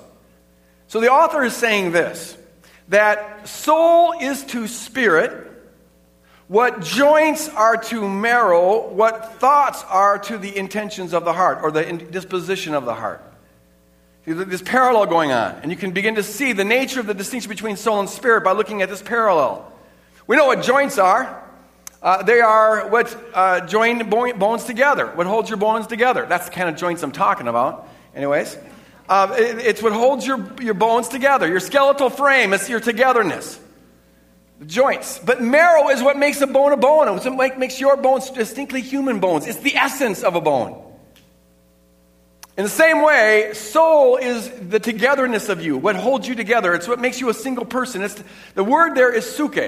So 0.89 1.01
the 1.01 1.11
author 1.11 1.43
is 1.43 1.55
saying 1.55 1.93
this 1.93 2.37
that 2.89 3.49
soul 3.49 4.13
is 4.13 4.45
to 4.45 4.69
spirit 4.69 5.51
what 6.47 6.83
joints 6.83 7.49
are 7.49 7.79
to 7.79 8.07
marrow, 8.07 8.89
what 8.91 9.41
thoughts 9.41 9.83
are 9.89 10.19
to 10.19 10.37
the 10.37 10.55
intentions 10.55 11.15
of 11.15 11.25
the 11.25 11.33
heart 11.33 11.61
or 11.63 11.71
the 11.71 11.85
disposition 11.85 12.75
of 12.75 12.85
the 12.85 12.95
heart. 12.95 13.23
This 14.27 14.63
parallel 14.63 15.07
going 15.07 15.33
on, 15.33 15.53
and 15.63 15.71
you 15.71 15.77
can 15.77 15.93
begin 15.93 16.15
to 16.17 16.23
see 16.23 16.53
the 16.53 16.65
nature 16.65 17.01
of 17.01 17.07
the 17.07 17.15
distinction 17.15 17.49
between 17.49 17.77
soul 17.77 18.01
and 18.01 18.09
spirit 18.09 18.43
by 18.43 18.53
looking 18.53 18.83
at 18.83 18.89
this 18.89 19.03
parallel. 19.03 19.71
We 20.27 20.37
know 20.37 20.47
what 20.47 20.63
joints 20.63 20.99
are. 20.99 21.43
Uh, 22.05 22.23
they 22.23 22.43
are 22.43 22.91
what 22.91 23.17
uh, 23.33 23.67
join 23.67 24.11
bones 24.11 24.65
together, 24.65 25.07
what 25.15 25.27
holds 25.27 25.49
your 25.49 25.57
bones 25.57 25.87
together. 25.87 26.27
That's 26.27 26.45
the 26.45 26.51
kind 26.51 26.69
of 26.69 26.77
joints 26.77 27.03
I'm 27.03 27.13
talking 27.13 27.49
about, 27.49 27.89
anyways. 28.15 28.59
Uh, 29.09 29.35
it, 29.39 29.59
it's 29.59 29.83
what 29.83 29.95
holds 29.95 30.27
your, 30.27 30.53
your 30.61 30.75
bones 30.75 31.09
together, 31.09 31.49
your 31.49 31.61
skeletal 31.61 32.11
frame, 32.11 32.53
it's 32.53 32.69
your 32.69 32.81
togetherness. 32.81 33.59
The 34.59 34.67
joints. 34.67 35.19
But 35.19 35.41
marrow 35.41 35.89
is 35.89 36.03
what 36.03 36.19
makes 36.19 36.43
a 36.43 36.47
bone 36.47 36.73
a 36.73 36.77
bone. 36.77 37.09
It's 37.17 37.25
what 37.25 37.59
makes 37.59 37.81
your 37.81 37.97
bones 37.97 38.29
distinctly 38.31 38.83
human 38.83 39.19
bones. 39.19 39.47
It's 39.47 39.61
the 39.61 39.75
essence 39.75 40.23
of 40.23 40.37
a 40.37 40.43
bone. 40.43 40.94
In 42.57 42.63
the 42.63 42.71
same 42.71 43.03
way, 43.03 43.53
soul 43.55 44.17
is 44.17 44.49
the 44.49 44.79
togetherness 44.79 45.49
of 45.49 45.61
you, 45.61 45.77
what 45.77 45.97
holds 45.97 46.29
you 46.29 46.37
together. 46.37 46.73
It's 46.73 46.87
what 46.87 47.01
makes 47.01 47.21
you 47.21 47.29
a 47.29 47.35
single 47.35 47.65
person. 47.65 48.03
It's, 48.03 48.23
the 48.55 48.63
word 48.63 48.95
there 48.95 49.13
is 49.13 49.29
suke, 49.29 49.59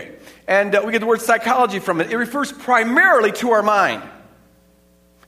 and 0.47 0.73
uh, 0.73 0.83
we 0.87 0.93
get 0.93 1.01
the 1.01 1.07
word 1.07 1.21
psychology 1.21 1.81
from 1.81 2.01
it. 2.01 2.13
It 2.13 2.17
refers 2.17 2.53
primarily 2.53 3.33
to 3.33 3.51
our 3.51 3.63
mind. 3.63 4.05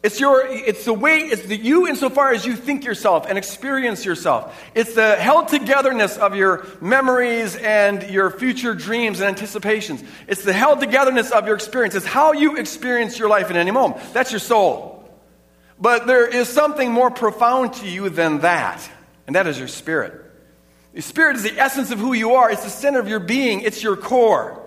It's, 0.04 0.20
your, 0.20 0.46
it's 0.46 0.84
the 0.84 0.94
way, 0.94 1.22
it's 1.22 1.42
the 1.42 1.56
you 1.56 1.88
insofar 1.88 2.32
as 2.32 2.46
you 2.46 2.54
think 2.54 2.84
yourself 2.84 3.26
and 3.28 3.36
experience 3.36 4.04
yourself. 4.04 4.56
It's 4.72 4.94
the 4.94 5.16
held 5.16 5.48
togetherness 5.48 6.16
of 6.16 6.36
your 6.36 6.64
memories 6.80 7.56
and 7.56 8.08
your 8.08 8.30
future 8.30 8.76
dreams 8.76 9.18
and 9.18 9.28
anticipations. 9.28 10.04
It's 10.28 10.44
the 10.44 10.52
held 10.52 10.78
togetherness 10.78 11.32
of 11.32 11.46
your 11.46 11.56
experience. 11.56 11.96
It's 11.96 12.06
how 12.06 12.30
you 12.30 12.56
experience 12.56 13.18
your 13.18 13.28
life 13.28 13.50
in 13.50 13.56
any 13.56 13.72
moment. 13.72 14.00
That's 14.12 14.30
your 14.30 14.38
soul. 14.38 14.97
But 15.80 16.06
there 16.06 16.26
is 16.26 16.48
something 16.48 16.90
more 16.90 17.10
profound 17.10 17.74
to 17.74 17.88
you 17.88 18.08
than 18.08 18.40
that, 18.40 18.88
and 19.26 19.36
that 19.36 19.46
is 19.46 19.58
your 19.58 19.68
spirit. 19.68 20.24
Your 20.92 21.02
spirit 21.02 21.36
is 21.36 21.44
the 21.44 21.58
essence 21.58 21.90
of 21.90 21.98
who 21.98 22.12
you 22.12 22.34
are, 22.34 22.50
it's 22.50 22.64
the 22.64 22.70
center 22.70 22.98
of 22.98 23.08
your 23.08 23.20
being, 23.20 23.60
it's 23.60 23.82
your 23.82 23.96
core. 23.96 24.64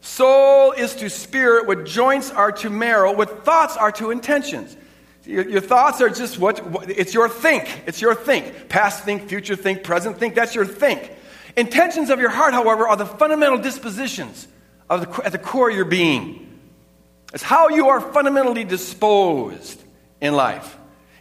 Soul 0.00 0.72
is 0.72 0.94
to 0.96 1.10
spirit 1.10 1.66
what 1.66 1.84
joints 1.84 2.30
are 2.30 2.52
to 2.52 2.70
marrow, 2.70 3.14
what 3.14 3.44
thoughts 3.44 3.76
are 3.76 3.92
to 3.92 4.10
intentions. 4.10 4.76
Your, 5.24 5.48
your, 5.48 5.60
thoughts 5.60 6.00
are 6.00 6.08
just 6.08 6.38
what, 6.38 6.64
what, 6.70 6.88
it's 6.88 7.12
your 7.12 7.28
think. 7.28 7.82
It's 7.86 8.00
your 8.00 8.14
think. 8.14 8.68
Past 8.68 9.02
think, 9.02 9.28
future 9.28 9.56
think, 9.56 9.82
present 9.82 10.18
think. 10.18 10.36
That's 10.36 10.54
your 10.54 10.64
think. 10.64 11.10
Intentions 11.56 12.10
of 12.10 12.20
your 12.20 12.30
heart, 12.30 12.54
however, 12.54 12.86
are 12.86 12.96
the 12.96 13.06
fundamental 13.06 13.58
dispositions 13.58 14.46
of 14.88 15.00
the, 15.00 15.26
at 15.26 15.32
the 15.32 15.38
core 15.38 15.68
of 15.68 15.74
your 15.74 15.84
being. 15.84 16.60
It's 17.34 17.42
how 17.42 17.70
you 17.70 17.88
are 17.88 18.00
fundamentally 18.00 18.62
disposed 18.62 19.82
in 20.20 20.34
life. 20.34 20.76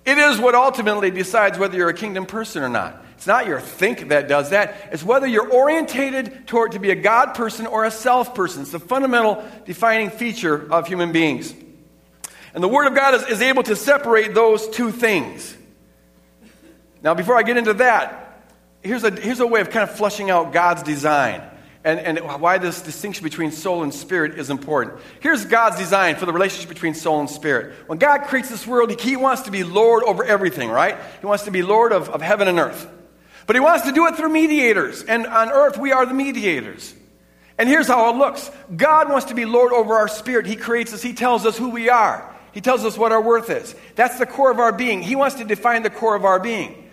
It 0.06 0.18
is 0.18 0.40
what 0.40 0.56
ultimately 0.56 1.12
decides 1.12 1.58
whether 1.58 1.76
you're 1.76 1.90
a 1.90 1.94
kingdom 1.94 2.26
person 2.26 2.64
or 2.64 2.70
not. 2.70 3.04
It's 3.18 3.28
not 3.28 3.48
your 3.48 3.60
think 3.60 4.10
that 4.10 4.28
does 4.28 4.52
that. 4.52 4.90
It's 4.92 5.04
whether 5.04 5.26
you're 5.26 5.50
orientated 5.50 6.48
toward 6.48 6.74
to 6.74 6.80
be 6.80 6.92
a 6.92 6.96
God 6.96 7.34
person 7.34 7.66
or 7.66 7.86
a 7.86 7.92
self 7.92 8.36
person. 8.36 8.64
It's 8.64 8.72
the 8.72 8.80
fundamental 8.80 9.44
defining 9.66 10.10
feature 10.10 10.72
of 10.72 10.88
human 10.88 11.12
beings. 11.12 11.54
And 12.54 12.64
the 12.64 12.68
Word 12.68 12.88
of 12.88 12.96
God 12.96 13.16
is, 13.16 13.24
is 13.24 13.42
able 13.42 13.64
to 13.64 13.76
separate 13.76 14.34
those 14.34 14.70
two 14.70 14.92
things. 14.92 15.56
Now, 17.02 17.14
before 17.14 17.38
I 17.38 17.44
get 17.44 17.58
into 17.58 17.74
that, 17.76 18.44
here's 18.82 19.04
a, 19.04 19.12
here's 19.12 19.40
a 19.40 19.48
way 19.48 19.62
of 19.62 19.70
kind 19.70 19.90
of 19.90 19.96
flushing 19.96 20.30
out 20.30 20.54
God's 20.54 20.84
design. 20.84 21.42
And, 21.86 22.00
and 22.00 22.42
why 22.42 22.58
this 22.58 22.82
distinction 22.82 23.24
between 23.24 23.52
soul 23.52 23.84
and 23.84 23.94
spirit 23.94 24.40
is 24.40 24.50
important. 24.50 25.00
Here's 25.20 25.46
God's 25.46 25.78
design 25.78 26.16
for 26.16 26.26
the 26.26 26.34
relationship 26.34 26.68
between 26.68 26.96
soul 26.96 27.20
and 27.20 27.30
spirit. 27.30 27.76
When 27.86 28.00
God 28.00 28.24
creates 28.24 28.50
this 28.50 28.66
world, 28.66 28.90
He, 28.90 29.12
he 29.12 29.16
wants 29.16 29.44
to 29.44 29.52
be 29.52 29.64
Lord 29.64 30.04
over 30.04 30.24
everything, 30.24 30.72
right? 30.72 30.98
He 31.22 31.28
wants 31.28 31.44
to 31.44 31.52
be 31.52 31.62
Lord 31.62 31.94
of, 31.94 32.10
of 32.10 32.24
heaven 32.24 32.48
and 32.48 32.58
earth. 32.58 32.90
But 33.46 33.56
He 33.56 33.60
wants 33.60 33.86
to 33.86 33.92
do 33.92 34.08
it 34.08 34.16
through 34.16 34.30
mediators. 34.30 35.04
And 35.04 35.28
on 35.28 35.52
earth, 35.52 35.78
we 35.78 35.92
are 35.92 36.08
the 36.08 36.16
mediators. 36.16 36.92
And 37.60 37.70
here's 37.70 37.88
how 37.88 38.10
it 38.10 38.18
looks 38.18 38.50
God 38.76 39.10
wants 39.10 39.28
to 39.28 39.36
be 39.36 39.46
Lord 39.46 39.72
over 39.72 39.94
our 39.94 40.08
spirit. 40.08 40.48
He 40.48 40.56
creates 40.56 40.92
us, 40.92 41.04
He 41.04 41.14
tells 41.14 41.46
us 41.46 41.56
who 41.56 41.70
we 41.70 41.90
are, 41.90 42.34
He 42.52 42.62
tells 42.62 42.84
us 42.84 42.98
what 42.98 43.12
our 43.12 43.22
worth 43.22 43.52
is. 43.52 43.76
That's 43.94 44.18
the 44.18 44.26
core 44.26 44.50
of 44.50 44.58
our 44.58 44.74
being. 44.74 45.04
He 45.04 45.16
wants 45.16 45.36
to 45.36 45.46
define 45.46 45.84
the 45.84 45.92
core 45.92 46.16
of 46.16 46.26
our 46.26 46.40
being. 46.40 46.85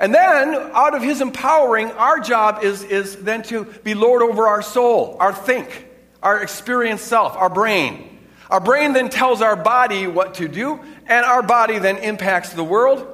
And 0.00 0.14
then, 0.14 0.54
out 0.54 0.94
of 0.94 1.02
His 1.02 1.20
empowering, 1.20 1.90
our 1.92 2.18
job 2.20 2.64
is, 2.64 2.82
is 2.82 3.16
then 3.16 3.42
to 3.44 3.66
be 3.84 3.92
Lord 3.92 4.22
over 4.22 4.48
our 4.48 4.62
soul, 4.62 5.18
our 5.20 5.34
think, 5.34 5.86
our 6.22 6.42
experienced 6.42 7.06
self, 7.06 7.36
our 7.36 7.50
brain. 7.50 8.18
Our 8.48 8.60
brain 8.60 8.94
then 8.94 9.10
tells 9.10 9.42
our 9.42 9.56
body 9.56 10.06
what 10.06 10.34
to 10.36 10.48
do, 10.48 10.80
and 11.06 11.26
our 11.26 11.42
body 11.42 11.78
then 11.78 11.98
impacts 11.98 12.54
the 12.54 12.64
world. 12.64 13.06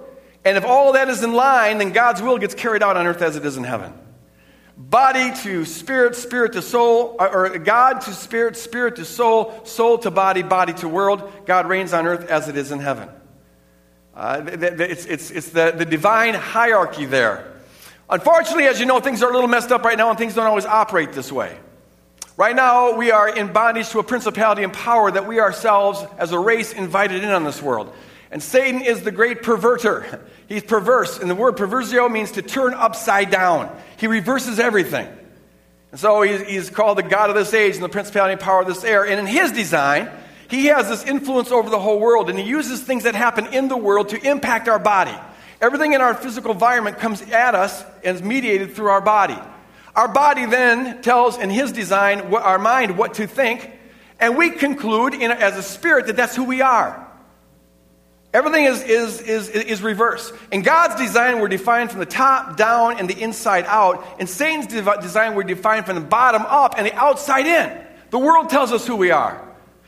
And 0.44 0.56
if 0.56 0.64
all 0.64 0.92
that 0.92 1.08
is 1.08 1.24
in 1.24 1.32
line, 1.32 1.78
then 1.78 1.90
God's 1.90 2.22
will 2.22 2.38
gets 2.38 2.54
carried 2.54 2.84
out 2.84 2.96
on 2.96 3.04
earth 3.04 3.20
as 3.20 3.34
it 3.34 3.44
is 3.44 3.56
in 3.56 3.64
heaven. 3.64 3.92
Body 4.76 5.34
to 5.42 5.64
spirit, 5.64 6.14
spirit 6.14 6.52
to 6.52 6.62
soul, 6.62 7.16
uh, 7.18 7.28
or 7.32 7.58
God 7.58 8.02
to 8.02 8.12
spirit, 8.12 8.56
spirit 8.56 8.96
to 8.96 9.04
soul, 9.04 9.64
soul 9.64 9.98
to 9.98 10.10
body, 10.12 10.42
body 10.42 10.74
to 10.74 10.88
world. 10.88 11.32
God 11.46 11.66
reigns 11.66 11.92
on 11.92 12.06
earth 12.06 12.30
as 12.30 12.48
it 12.48 12.56
is 12.56 12.70
in 12.70 12.78
heaven. 12.78 13.08
Uh, 14.16 14.42
it's 14.46 15.04
it's, 15.04 15.30
it's 15.30 15.50
the, 15.50 15.74
the 15.76 15.84
divine 15.84 16.32
hierarchy 16.32 17.04
there. 17.04 17.52
Unfortunately, 18.08 18.64
as 18.64 18.80
you 18.80 18.86
know, 18.86 18.98
things 18.98 19.22
are 19.22 19.28
a 19.28 19.32
little 19.32 19.48
messed 19.48 19.70
up 19.70 19.84
right 19.84 19.98
now 19.98 20.08
and 20.08 20.18
things 20.18 20.34
don't 20.34 20.46
always 20.46 20.64
operate 20.64 21.12
this 21.12 21.30
way. 21.30 21.58
Right 22.38 22.56
now, 22.56 22.96
we 22.96 23.10
are 23.10 23.28
in 23.28 23.52
bondage 23.52 23.90
to 23.90 23.98
a 23.98 24.02
principality 24.02 24.62
and 24.62 24.72
power 24.72 25.10
that 25.10 25.26
we 25.26 25.40
ourselves, 25.40 26.04
as 26.18 26.32
a 26.32 26.38
race, 26.38 26.72
invited 26.72 27.24
in 27.24 27.30
on 27.30 27.44
this 27.44 27.62
world. 27.62 27.92
And 28.30 28.42
Satan 28.42 28.82
is 28.82 29.02
the 29.02 29.12
great 29.12 29.42
perverter. 29.42 30.20
He's 30.48 30.62
perverse, 30.62 31.18
and 31.18 31.28
the 31.28 31.34
word 31.34 31.56
perversio 31.56 32.10
means 32.10 32.32
to 32.32 32.42
turn 32.42 32.72
upside 32.74 33.30
down. 33.30 33.74
He 33.96 34.06
reverses 34.06 34.60
everything. 34.60 35.08
And 35.90 35.98
so 35.98 36.22
he's, 36.22 36.42
he's 36.42 36.70
called 36.70 36.98
the 36.98 37.02
God 37.02 37.30
of 37.30 37.36
this 37.36 37.52
age 37.52 37.74
and 37.74 37.82
the 37.82 37.88
principality 37.88 38.32
and 38.32 38.40
power 38.40 38.60
of 38.60 38.68
this 38.68 38.84
air. 38.84 39.04
And 39.04 39.18
in 39.18 39.26
his 39.26 39.50
design, 39.50 40.08
he 40.48 40.66
has 40.66 40.88
this 40.88 41.04
influence 41.04 41.50
over 41.50 41.70
the 41.70 41.78
whole 41.78 41.98
world, 41.98 42.30
and 42.30 42.38
he 42.38 42.44
uses 42.44 42.82
things 42.82 43.04
that 43.04 43.14
happen 43.14 43.46
in 43.52 43.68
the 43.68 43.76
world 43.76 44.10
to 44.10 44.28
impact 44.28 44.68
our 44.68 44.78
body. 44.78 45.16
Everything 45.60 45.94
in 45.94 46.00
our 46.00 46.14
physical 46.14 46.52
environment 46.52 46.98
comes 46.98 47.22
at 47.22 47.54
us 47.54 47.82
and 48.04 48.16
is 48.16 48.22
mediated 48.22 48.74
through 48.74 48.88
our 48.88 49.00
body. 49.00 49.38
Our 49.94 50.08
body 50.08 50.44
then 50.44 51.00
tells, 51.02 51.38
in 51.38 51.48
his 51.48 51.72
design, 51.72 52.30
what, 52.30 52.42
our 52.42 52.58
mind 52.58 52.98
what 52.98 53.14
to 53.14 53.26
think, 53.26 53.70
and 54.20 54.36
we 54.36 54.50
conclude 54.50 55.14
in, 55.14 55.30
as 55.30 55.56
a 55.56 55.62
spirit 55.62 56.06
that 56.06 56.16
that's 56.16 56.36
who 56.36 56.44
we 56.44 56.60
are. 56.60 57.02
Everything 58.34 58.64
is, 58.64 58.82
is, 58.82 59.20
is, 59.22 59.48
is 59.48 59.82
reverse. 59.82 60.30
In 60.52 60.60
God's 60.60 60.96
design, 60.96 61.40
we're 61.40 61.48
defined 61.48 61.90
from 61.90 62.00
the 62.00 62.06
top 62.06 62.58
down 62.58 62.98
and 62.98 63.08
the 63.08 63.18
inside 63.18 63.64
out. 63.66 64.04
In 64.20 64.26
Satan's 64.26 64.66
design, 64.66 65.34
we're 65.34 65.42
defined 65.44 65.86
from 65.86 65.94
the 65.94 66.02
bottom 66.02 66.42
up 66.42 66.74
and 66.76 66.86
the 66.86 66.94
outside 66.94 67.46
in. 67.46 67.86
The 68.10 68.18
world 68.18 68.50
tells 68.50 68.72
us 68.72 68.86
who 68.86 68.96
we 68.96 69.10
are. 69.10 69.45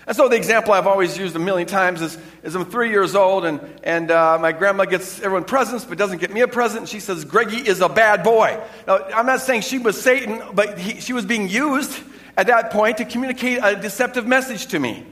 And 0.09 0.17
so 0.17 0.27
the 0.27 0.37
example 0.37 0.73
I've 0.73 0.87
always 0.87 1.19
used 1.19 1.37
a 1.37 1.39
million 1.39 1.69
times 1.69 2.01
is, 2.01 2.17
is 2.43 2.55
I'm 2.55 2.65
three 2.65 2.89
years 2.89 3.15
old 3.15 3.45
and, 3.45 3.61
and 3.85 4.11
uh, 4.11 4.39
my 4.41 4.53
grandma 4.53 4.87
gets 4.87 5.21
everyone 5.21 5.45
presents 5.45 5.85
but 5.85 5.99
doesn't 5.99 6.17
get 6.17 6.33
me 6.33 6.41
a 6.41 6.49
present. 6.49 6.81
And 6.81 6.89
she 6.89 6.99
says, 6.99 7.27
Greggy 7.27 7.59
is 7.59 7.83
a 7.83 7.91
bad 7.91 8.23
boy. 8.23 8.59
Now, 8.87 9.05
I'm 9.15 9.27
not 9.27 9.43
saying 9.43 9.61
she 9.61 9.77
was 9.79 10.01
Satan, 10.01 10.41
but 10.55 10.79
he, 10.79 11.03
she 11.03 11.13
was 11.13 11.27
being 11.27 11.51
used 11.51 11.95
at 12.39 12.47
that 12.47 12.71
point 12.71 12.97
to 12.97 13.05
communicate 13.05 13.61
a 13.63 13.77
deceptive 13.77 14.27
message 14.27 14.69
to 14.69 14.79
me. 14.79 15.05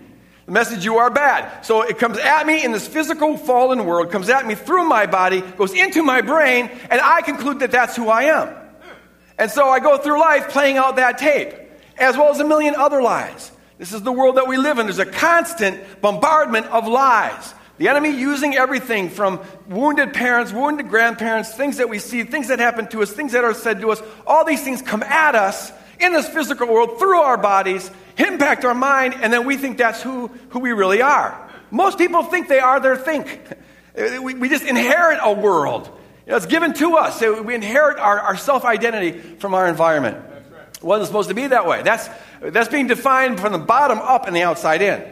The 0.47 0.53
message, 0.53 0.83
you 0.87 0.97
are 0.97 1.11
bad. 1.11 1.67
So 1.67 1.83
it 1.83 1.99
comes 1.99 2.17
at 2.17 2.47
me 2.47 2.65
in 2.65 2.73
this 2.73 2.89
physical 2.89 3.37
fallen 3.37 3.85
world, 3.85 4.11
comes 4.11 4.31
at 4.31 4.47
me 4.47 4.55
through 4.55 4.89
my 4.89 5.05
body, 5.05 5.43
goes 5.43 5.75
into 5.75 6.05
my 6.05 6.23
brain, 6.23 6.71
and 6.89 7.03
I 7.03 7.21
conclude 7.21 7.59
that 7.59 7.71
that's 7.71 7.97
who 7.97 8.09
I 8.09 8.23
am. 8.23 8.57
And 9.37 9.51
so 9.51 9.69
I 9.69 9.79
go 9.79 9.99
through 9.99 10.19
life 10.21 10.49
playing 10.49 10.79
out 10.79 10.97
that 10.97 11.19
tape, 11.19 11.53
as 11.99 12.17
well 12.17 12.31
as 12.31 12.41
a 12.41 12.47
million 12.47 12.75
other 12.75 13.03
lies. 13.03 13.53
This 13.79 13.93
is 13.93 14.03
the 14.03 14.13
world 14.13 14.37
that 14.37 14.47
we 14.47 14.57
live 14.57 14.79
in. 14.79 14.87
There's 14.87 14.99
a 14.99 15.07
constant 15.07 16.01
bombardment 16.01 16.67
of 16.67 16.89
lies. 16.89 17.55
The 17.79 17.89
enemy 17.89 18.11
using 18.11 18.55
everything 18.55 19.11
from 19.11 19.41
wounded 19.69 20.15
parents, 20.15 20.51
wounded 20.51 20.89
grandparents, 20.89 21.53
things 21.55 21.77
that 21.77 21.91
we 21.91 21.99
see, 21.99 22.23
things 22.23 22.49
that 22.49 22.59
happen 22.59 22.87
to 22.89 23.03
us, 23.03 23.13
things 23.13 23.33
that 23.33 23.45
are 23.45 23.53
said 23.53 23.83
to 23.83 23.91
us. 23.91 24.03
All 24.27 24.47
these 24.47 24.63
things 24.63 24.81
come 24.81 25.03
at 25.03 25.35
us 25.35 25.73
in 26.01 26.13
this 26.13 26.27
physical 26.29 26.69
world 26.69 26.99
through 26.99 27.21
our 27.21 27.37
bodies, 27.37 27.91
impact 28.17 28.65
our 28.65 28.75
mind, 28.75 29.15
and 29.21 29.31
then 29.31 29.45
we 29.45 29.59
think 29.59 29.77
that's 29.77 30.03
who, 30.03 30.29
who 30.51 30.61
we 30.61 30.73
really 30.73 31.03
are. 31.03 31.51
Most 31.71 31.99
people 31.99 32.23
think 32.23 32.49
they 32.49 32.61
are 32.61 32.81
their 32.81 32.97
think. 32.97 33.41
We, 33.97 34.35
we 34.35 34.51
just 34.51 34.63
inherit 34.63 35.21
a 35.23 35.33
world. 35.33 35.87
You 36.27 36.33
know, 36.33 36.37
it's 36.37 36.45
given 36.45 36.75
to 36.75 36.97
us. 36.97 37.19
We 37.23 37.55
inherit 37.55 37.99
our, 37.99 38.21
our 38.21 38.37
self 38.37 38.67
identity 38.67 39.19
from 39.39 39.55
our 39.55 39.67
environment. 39.67 40.19
Wasn't 40.87 41.09
supposed 41.09 41.29
to 41.29 41.35
be 41.35 41.49
that 41.49 41.67
way. 41.67 41.83
That's, 41.83 42.09
that's 42.41 42.69
being 42.69 42.87
defined 42.87 43.41
from 43.41 43.53
the 43.53 43.59
bottom 43.59 43.99
up 43.99 44.27
and 44.27 44.37
the 44.37 44.43
outside 44.43 44.83
in. 44.83 45.03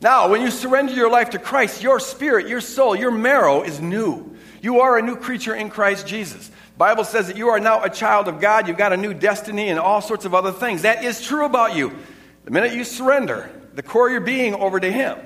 Now, 0.00 0.28
when 0.28 0.42
you 0.42 0.50
surrender 0.50 0.92
your 0.92 1.10
life 1.10 1.30
to 1.30 1.38
Christ, 1.38 1.82
your 1.82 2.00
spirit, 2.00 2.48
your 2.48 2.60
soul, 2.60 2.96
your 2.96 3.12
marrow 3.12 3.62
is 3.62 3.80
new. 3.80 4.36
You 4.60 4.80
are 4.80 4.98
a 4.98 5.02
new 5.02 5.16
creature 5.16 5.54
in 5.54 5.70
Christ 5.70 6.06
Jesus. 6.06 6.50
Bible 6.76 7.04
says 7.04 7.28
that 7.28 7.36
you 7.36 7.48
are 7.48 7.60
now 7.60 7.82
a 7.82 7.90
child 7.90 8.28
of 8.28 8.40
God. 8.40 8.66
You've 8.66 8.76
got 8.76 8.92
a 8.92 8.96
new 8.96 9.14
destiny 9.14 9.68
and 9.68 9.78
all 9.78 10.00
sorts 10.00 10.24
of 10.24 10.34
other 10.34 10.52
things. 10.52 10.82
That 10.82 11.04
is 11.04 11.20
true 11.20 11.44
about 11.44 11.76
you. 11.76 11.96
The 12.44 12.50
minute 12.50 12.72
you 12.72 12.84
surrender 12.84 13.50
the 13.74 13.82
core 13.82 14.06
of 14.08 14.12
your 14.12 14.20
being 14.20 14.54
over 14.54 14.80
to 14.80 14.90
Him, 14.90 15.16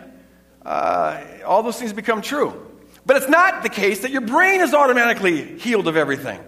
uh, 0.64 1.22
all 1.46 1.62
those 1.62 1.78
things 1.78 1.92
become 1.92 2.20
true. 2.20 2.68
But 3.04 3.16
it's 3.16 3.28
not 3.28 3.62
the 3.62 3.68
case 3.68 4.00
that 4.00 4.10
your 4.10 4.20
brain 4.20 4.60
is 4.60 4.74
automatically 4.74 5.58
healed 5.58 5.88
of 5.88 5.96
everything. 5.96 6.40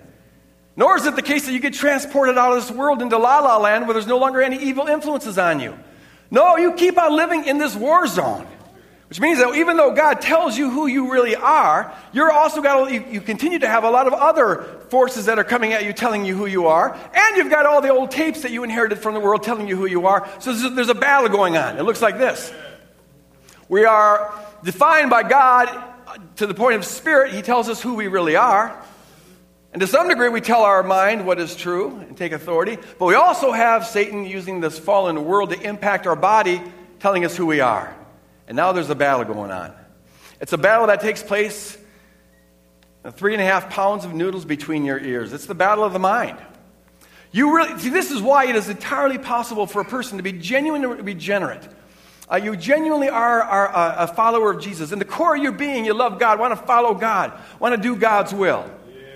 Nor 0.76 0.97
is 0.97 1.07
it 1.07 1.14
the 1.14 1.23
case 1.23 1.47
that 1.47 1.52
you 1.52 1.61
get 1.61 1.75
transported 1.75 2.37
out 2.37 2.57
of 2.57 2.66
this 2.66 2.76
world 2.76 3.00
into 3.00 3.16
la 3.16 3.38
la 3.40 3.59
land 3.59 3.87
where 3.87 3.95
there's 3.95 4.07
no 4.07 4.19
longer 4.19 4.43
any 4.43 4.59
evil 4.59 4.87
influences 4.87 5.38
on 5.38 5.61
you. 5.61 5.78
No, 6.31 6.57
you 6.57 6.73
keep 6.73 6.99
on 6.99 7.14
living 7.14 7.45
in 7.45 7.59
this 7.59 7.76
war 7.76 8.07
zone. 8.07 8.47
Which 9.09 9.21
means 9.21 9.38
that 9.38 9.54
even 9.54 9.76
though 9.76 9.93
God 9.93 10.21
tells 10.21 10.59
you 10.59 10.71
who 10.71 10.87
you 10.88 11.12
really 11.12 11.37
are, 11.37 11.95
you're 12.12 12.33
also 12.33 12.61
got 12.61 12.90
you, 12.90 13.04
you 13.09 13.21
continue 13.21 13.61
to 13.61 13.69
have 13.69 13.85
a 13.85 13.90
lot 13.90 14.09
of 14.09 14.12
other 14.12 14.64
forces 14.88 15.26
that 15.26 15.38
are 15.38 15.45
coming 15.45 15.73
at 15.73 15.85
you 15.85 15.93
telling 15.93 16.25
you 16.25 16.35
who 16.37 16.47
you 16.47 16.66
are, 16.66 16.93
and 16.93 17.37
you've 17.37 17.50
got 17.50 17.66
all 17.66 17.81
the 17.81 17.90
old 17.90 18.11
tapes 18.11 18.43
that 18.43 18.50
you 18.50 18.64
inherited 18.64 18.99
from 18.99 19.14
the 19.14 19.21
world 19.21 19.45
telling 19.45 19.69
you 19.69 19.76
who 19.76 19.87
you 19.87 20.07
are. 20.07 20.28
So 20.40 20.52
there's 20.52 20.64
a, 20.64 20.69
there's 20.71 20.88
a 20.88 20.95
battle 20.95 21.28
going 21.28 21.57
on. 21.57 21.78
It 21.78 21.85
looks 21.85 22.02
like 22.02 22.19
this. 22.19 22.52
We 23.69 23.85
are 23.85 24.35
defined 24.64 25.11
by 25.11 25.23
God 25.23 25.69
to 26.37 26.47
the 26.47 26.54
point 26.54 26.76
of 26.76 26.85
spirit. 26.85 27.33
He 27.35 27.43
tells 27.43 27.69
us 27.69 27.81
who 27.81 27.95
we 27.95 28.09
really 28.09 28.35
are. 28.35 28.85
And 29.75 29.81
to 29.81 29.88
some 29.88 30.09
degree, 30.09 30.28
we 30.28 30.40
tell 30.40 30.62
our 30.62 30.85
mind 30.85 31.26
what 31.26 31.40
is 31.40 31.57
true 31.57 31.97
and 31.97 32.16
take 32.16 32.31
authority. 32.31 32.78
But 32.97 33.07
we 33.07 33.16
also 33.16 33.50
have 33.50 33.85
Satan 33.85 34.25
using 34.25 34.61
this 34.61 34.78
fallen 34.78 35.25
world 35.25 35.50
to 35.50 35.61
impact 35.61 36.07
our 36.07 36.14
body, 36.14 36.62
telling 37.00 37.25
us 37.25 37.37
who 37.37 37.45
we 37.45 37.59
are. 37.59 37.93
And 38.47 38.57
now 38.57 38.71
there's 38.71 38.88
a 38.88 38.95
battle 38.95 39.25
going 39.25 39.50
on. 39.50 39.75
It's 40.40 40.52
a 40.52 40.59
battle 40.59 40.87
that 40.87 41.00
takes 41.00 41.25
place 41.25 41.76
three 43.14 43.33
and 43.33 43.43
a 43.43 43.45
half 43.45 43.69
pounds 43.69 44.04
of 44.04 44.14
noodles 44.14 44.45
between 44.45 44.85
your 44.85 45.00
ears. 45.00 45.33
It's 45.33 45.47
the 45.47 45.57
battle 45.57 45.83
of 45.83 45.93
the 45.93 45.99
mind. 45.99 46.38
You 47.33 47.57
really 47.57 47.76
see. 47.81 47.88
This 47.88 48.12
is 48.12 48.23
why 48.23 48.47
it 48.47 48.54
is 48.54 48.69
entirely 48.69 49.19
possible 49.19 49.66
for 49.66 49.81
a 49.81 49.85
person 49.85 50.19
to 50.19 50.23
be 50.23 50.31
genuine 50.31 50.83
genuinely 50.83 51.02
regenerate. 51.02 51.69
Uh, 52.31 52.37
you 52.37 52.57
genuinely 52.57 53.09
are, 53.09 53.43
are 53.43 53.69
a, 53.69 54.04
a, 54.04 54.07
follower 54.07 54.52
of 54.52 54.62
Jesus. 54.62 54.93
In 54.93 55.00
the 55.00 55.04
core 55.04 55.35
of 55.35 55.43
your 55.43 55.52
being, 55.52 55.85
you 55.85 55.95
love 55.95 56.21
God, 56.21 56.38
want 56.38 56.59
to 56.59 56.64
follow 56.64 56.95
God, 56.95 57.33
want 57.59 57.75
to 57.75 57.83
do 57.83 57.97
God's 57.97 58.33
will. 58.33 58.71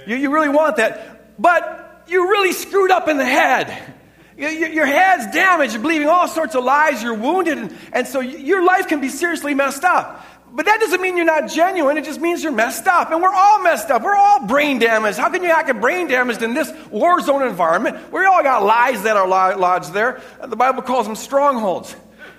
You, 0.08 0.16
you 0.16 0.30
really 0.30 0.48
want 0.48 0.76
that. 0.76 1.38
But 1.40 2.04
you 2.08 2.30
really 2.30 2.52
screwed 2.52 2.90
up 2.90 3.08
in 3.08 3.18
the 3.18 3.26
head. 3.26 3.94
Your 4.38 4.86
head's 4.86 5.34
damaged, 5.34 5.74
you're 5.74 5.82
believing 5.82 6.08
all 6.08 6.28
sorts 6.28 6.54
of 6.54 6.62
lies, 6.62 7.02
you're 7.02 7.14
wounded, 7.14 7.58
and, 7.58 7.76
and 7.92 8.06
so 8.06 8.20
your 8.20 8.64
life 8.64 8.86
can 8.86 9.00
be 9.00 9.08
seriously 9.08 9.52
messed 9.52 9.82
up. 9.82 10.24
But 10.52 10.64
that 10.66 10.78
doesn't 10.80 11.02
mean 11.02 11.16
you're 11.16 11.26
not 11.26 11.50
genuine. 11.50 11.98
It 11.98 12.04
just 12.04 12.20
means 12.20 12.42
you're 12.42 12.52
messed 12.52 12.86
up. 12.86 13.10
And 13.10 13.20
we're 13.20 13.34
all 13.34 13.62
messed 13.62 13.90
up. 13.90 14.02
We're 14.02 14.16
all 14.16 14.46
brain 14.46 14.78
damaged. 14.78 15.18
How 15.18 15.28
can 15.28 15.42
you 15.42 15.48
get 15.48 15.80
brain 15.80 16.08
damaged 16.08 16.42
in 16.42 16.54
this 16.54 16.72
war 16.90 17.20
zone 17.20 17.42
environment? 17.42 18.10
We 18.10 18.24
all 18.24 18.42
got 18.42 18.64
lies 18.64 19.02
that 19.02 19.16
are 19.16 19.28
lodged 19.28 19.92
there. 19.92 20.22
The 20.42 20.56
Bible 20.56 20.82
calls 20.82 21.06
them 21.06 21.16
strongholds. 21.16 21.94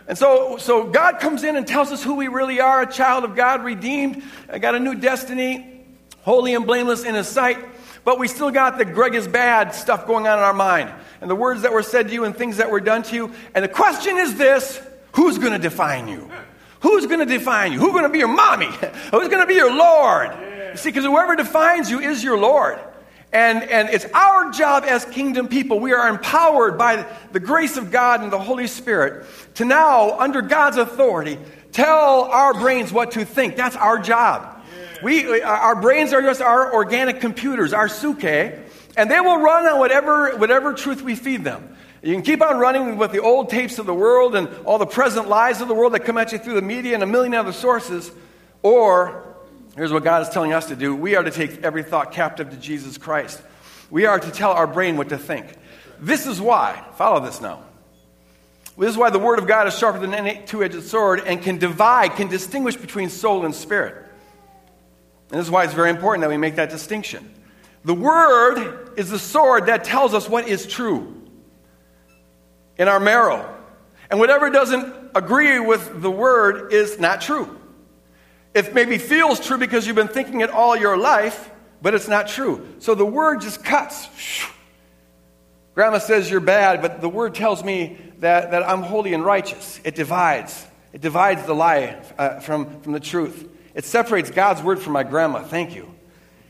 And 0.07 0.17
so, 0.17 0.57
so 0.57 0.87
God 0.87 1.19
comes 1.19 1.43
in 1.43 1.55
and 1.55 1.67
tells 1.67 1.91
us 1.91 2.03
who 2.03 2.15
we 2.15 2.29
really 2.29 2.61
are 2.61 2.81
a 2.81 2.91
child 2.91 3.25
of 3.25 3.35
God, 3.35 3.63
redeemed, 3.63 4.23
I 4.49 4.57
got 4.57 4.73
a 4.73 4.79
new 4.79 4.95
destiny, 4.95 5.78
holy 6.23 6.53
and 6.53 6.65
blameless 6.65 7.03
in 7.03 7.15
his 7.15 7.27
sight, 7.27 7.57
but 8.03 8.19
we 8.19 8.27
still 8.27 8.51
got 8.51 8.77
the 8.77 8.85
Greg 8.85 9.15
is 9.15 9.27
bad 9.27 9.73
stuff 9.73 10.07
going 10.07 10.27
on 10.27 10.37
in 10.37 10.43
our 10.43 10.53
mind, 10.53 10.91
and 11.21 11.29
the 11.29 11.35
words 11.35 11.63
that 11.63 11.73
were 11.73 11.83
said 11.83 12.07
to 12.07 12.13
you 12.13 12.23
and 12.23 12.35
things 12.35 12.57
that 12.57 12.71
were 12.71 12.79
done 12.79 13.03
to 13.03 13.15
you. 13.15 13.33
And 13.53 13.63
the 13.63 13.69
question 13.69 14.17
is 14.17 14.35
this 14.35 14.81
who's 15.13 15.37
going 15.37 15.53
to 15.53 15.59
define 15.59 16.07
you? 16.07 16.29
Who's 16.81 17.05
going 17.07 17.19
to 17.19 17.25
define 17.25 17.73
you? 17.73 17.79
Who's 17.79 17.91
going 17.91 18.03
to 18.03 18.09
be 18.09 18.19
your 18.19 18.29
mommy? 18.29 18.67
Who's 19.11 19.27
going 19.27 19.41
to 19.41 19.45
be 19.45 19.55
your 19.55 19.73
Lord? 19.73 20.31
You 20.71 20.77
see, 20.77 20.89
because 20.89 21.03
whoever 21.03 21.35
defines 21.35 21.91
you 21.91 21.99
is 21.99 22.23
your 22.23 22.37
Lord. 22.37 22.79
And, 23.31 23.63
and 23.63 23.89
it's 23.89 24.05
our 24.05 24.49
job 24.51 24.85
as 24.87 25.05
kingdom 25.05 25.49
people. 25.49 25.79
We 25.79 25.93
are 25.93 26.07
empowered 26.09 26.77
by 26.77 27.05
the 27.31 27.39
grace 27.39 27.77
of 27.77 27.91
God 27.91 28.21
and 28.21 28.31
the 28.31 28.39
Holy 28.39 28.65
Spirit 28.65 29.27
to 29.55 29.65
now, 29.65 30.17
under 30.19 30.41
God's 30.41 30.77
authority, 30.77 31.37
tell 31.71 32.23
our 32.23 32.53
brains 32.53 32.91
what 32.91 33.11
to 33.11 33.25
think. 33.25 33.55
That's 33.55 33.75
our 33.75 33.99
job. 33.99 34.58
We, 35.03 35.41
our 35.41 35.79
brains 35.79 36.13
are 36.13 36.21
just 36.21 36.41
our 36.41 36.73
organic 36.73 37.21
computers, 37.21 37.73
our 37.73 37.87
suke, 37.87 38.23
and 38.23 39.11
they 39.11 39.19
will 39.19 39.37
run 39.37 39.65
on 39.65 39.79
whatever, 39.79 40.37
whatever 40.37 40.73
truth 40.73 41.01
we 41.01 41.15
feed 41.15 41.43
them. 41.43 41.75
You 42.01 42.13
can 42.13 42.23
keep 42.23 42.41
on 42.41 42.57
running 42.59 42.97
with 42.97 43.11
the 43.11 43.21
old 43.21 43.49
tapes 43.49 43.77
of 43.79 43.85
the 43.85 43.93
world 43.93 44.35
and 44.35 44.49
all 44.65 44.77
the 44.77 44.85
present 44.85 45.27
lies 45.27 45.61
of 45.61 45.67
the 45.67 45.73
world 45.73 45.93
that 45.93 46.05
come 46.05 46.17
at 46.17 46.31
you 46.31 46.37
through 46.37 46.55
the 46.55 46.61
media 46.61 46.93
and 46.93 47.03
a 47.03 47.07
million 47.07 47.33
other 47.33 47.51
sources, 47.51 48.11
or 48.61 49.29
Here's 49.79 49.93
what 49.93 50.03
God 50.03 50.23
is 50.23 50.29
telling 50.29 50.51
us 50.51 50.67
to 50.67 50.75
do 50.75 50.93
we 50.93 51.15
are 51.15 51.23
to 51.23 51.31
take 51.31 51.63
every 51.63 51.83
thought 51.83 52.11
captive 52.11 52.49
to 52.49 52.57
Jesus 52.57 52.97
Christ. 52.97 53.41
We 53.89 54.05
are 54.05 54.19
to 54.19 54.31
tell 54.31 54.51
our 54.51 54.67
brain 54.67 54.97
what 54.97 55.07
to 55.09 55.17
think. 55.17 55.47
This 56.01 56.27
is 56.27 56.41
why, 56.41 56.83
follow 56.95 57.21
this 57.21 57.39
now. 57.39 57.63
This 58.77 58.89
is 58.89 58.97
why 58.97 59.09
the 59.09 59.19
Word 59.19 59.39
of 59.39 59.47
God 59.47 59.67
is 59.67 59.77
sharper 59.77 59.99
than 59.99 60.13
any 60.13 60.41
two 60.45 60.63
edged 60.63 60.83
sword 60.83 61.21
and 61.25 61.41
can 61.41 61.59
divide, 61.59 62.15
can 62.15 62.27
distinguish 62.27 62.75
between 62.75 63.09
soul 63.09 63.45
and 63.45 63.55
spirit. 63.55 64.05
And 65.31 65.39
this 65.39 65.45
is 65.45 65.51
why 65.51 65.63
it's 65.63 65.73
very 65.73 65.89
important 65.89 66.21
that 66.21 66.29
we 66.29 66.37
make 66.37 66.55
that 66.55 66.69
distinction. 66.69 67.33
The 67.85 67.93
Word 67.93 68.93
is 68.97 69.09
the 69.09 69.19
sword 69.19 69.67
that 69.67 69.83
tells 69.83 70.13
us 70.13 70.27
what 70.27 70.47
is 70.47 70.65
true 70.65 71.15
in 72.77 72.87
our 72.87 72.99
marrow. 72.99 73.55
And 74.09 74.19
whatever 74.19 74.49
doesn't 74.49 75.11
agree 75.15 75.59
with 75.59 76.01
the 76.01 76.11
Word 76.11 76.73
is 76.73 76.99
not 76.99 77.21
true. 77.21 77.59
It 78.53 78.73
maybe 78.73 78.97
feels 78.97 79.39
true 79.39 79.57
because 79.57 79.85
you've 79.85 79.95
been 79.95 80.07
thinking 80.07 80.41
it 80.41 80.49
all 80.49 80.75
your 80.75 80.97
life, 80.97 81.51
but 81.81 81.93
it's 81.93 82.07
not 82.07 82.27
true. 82.27 82.67
So 82.79 82.95
the 82.95 83.05
word 83.05 83.41
just 83.41 83.63
cuts. 83.63 84.07
Grandma 85.75 85.99
says 85.99 86.29
you're 86.29 86.39
bad, 86.39 86.81
but 86.81 86.99
the 86.99 87.09
word 87.09 87.35
tells 87.35 87.63
me 87.63 87.97
that, 88.19 88.51
that 88.51 88.67
I'm 88.67 88.81
holy 88.81 89.13
and 89.13 89.23
righteous. 89.23 89.79
It 89.83 89.95
divides. 89.95 90.65
It 90.91 91.01
divides 91.01 91.45
the 91.45 91.53
lie 91.53 92.01
uh, 92.17 92.39
from, 92.39 92.81
from 92.81 92.93
the 92.93 92.99
truth. 92.99 93.48
It 93.73 93.85
separates 93.85 94.31
God's 94.31 94.61
word 94.61 94.79
from 94.79 94.93
my 94.93 95.03
grandma. 95.03 95.43
Thank 95.43 95.75
you. 95.75 95.93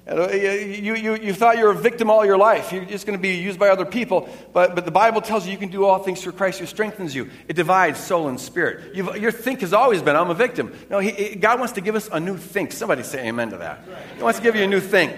Uh, 0.10 0.30
you, 0.32 0.96
you, 0.96 1.16
you 1.18 1.34
thought 1.34 1.58
you 1.58 1.66
were 1.66 1.70
a 1.70 1.76
victim 1.76 2.10
all 2.10 2.26
your 2.26 2.38
life. 2.38 2.72
You're 2.72 2.86
just 2.86 3.06
going 3.06 3.18
to 3.18 3.22
be 3.22 3.36
used 3.36 3.60
by 3.60 3.70
other 3.70 3.86
people. 3.86 4.28
But, 4.54 4.74
but 4.74 4.84
the 4.86 4.92
Bible 4.92 5.22
tells 5.22 5.46
you 5.46 5.52
you 5.52 5.58
can 5.58 5.70
do 5.70 5.86
all 5.86 6.00
things 6.00 6.24
through 6.24 6.32
Christ 6.32 6.60
who 6.60 6.66
strengthens 6.66 7.14
you. 7.14 7.30
It 7.48 7.56
divides 7.56 8.00
soul 8.00 8.28
and 8.28 8.40
spirit. 8.40 8.96
You've, 8.96 9.18
your 9.18 9.32
think 9.32 9.62
has 9.62 9.72
always 9.72 10.02
been, 10.02 10.16
I'm 10.16 10.32
a 10.32 10.34
victim. 10.36 10.74
No, 10.90 10.98
he, 10.98 11.36
God 11.36 11.60
wants 11.60 11.74
to 11.74 11.82
give 11.82 11.96
us 11.96 12.10
a 12.12 12.20
new 12.20 12.38
think. 12.38 12.72
Somebody 12.72 13.04
say 13.04 13.28
amen 13.28 13.52
to 13.52 13.58
that. 13.58 13.84
He 14.18 14.24
wants 14.24 14.40
to 14.40 14.44
give 14.44 14.56
you 14.56 14.64
a 14.64 14.68
new 14.68 14.80
think. 14.80 15.14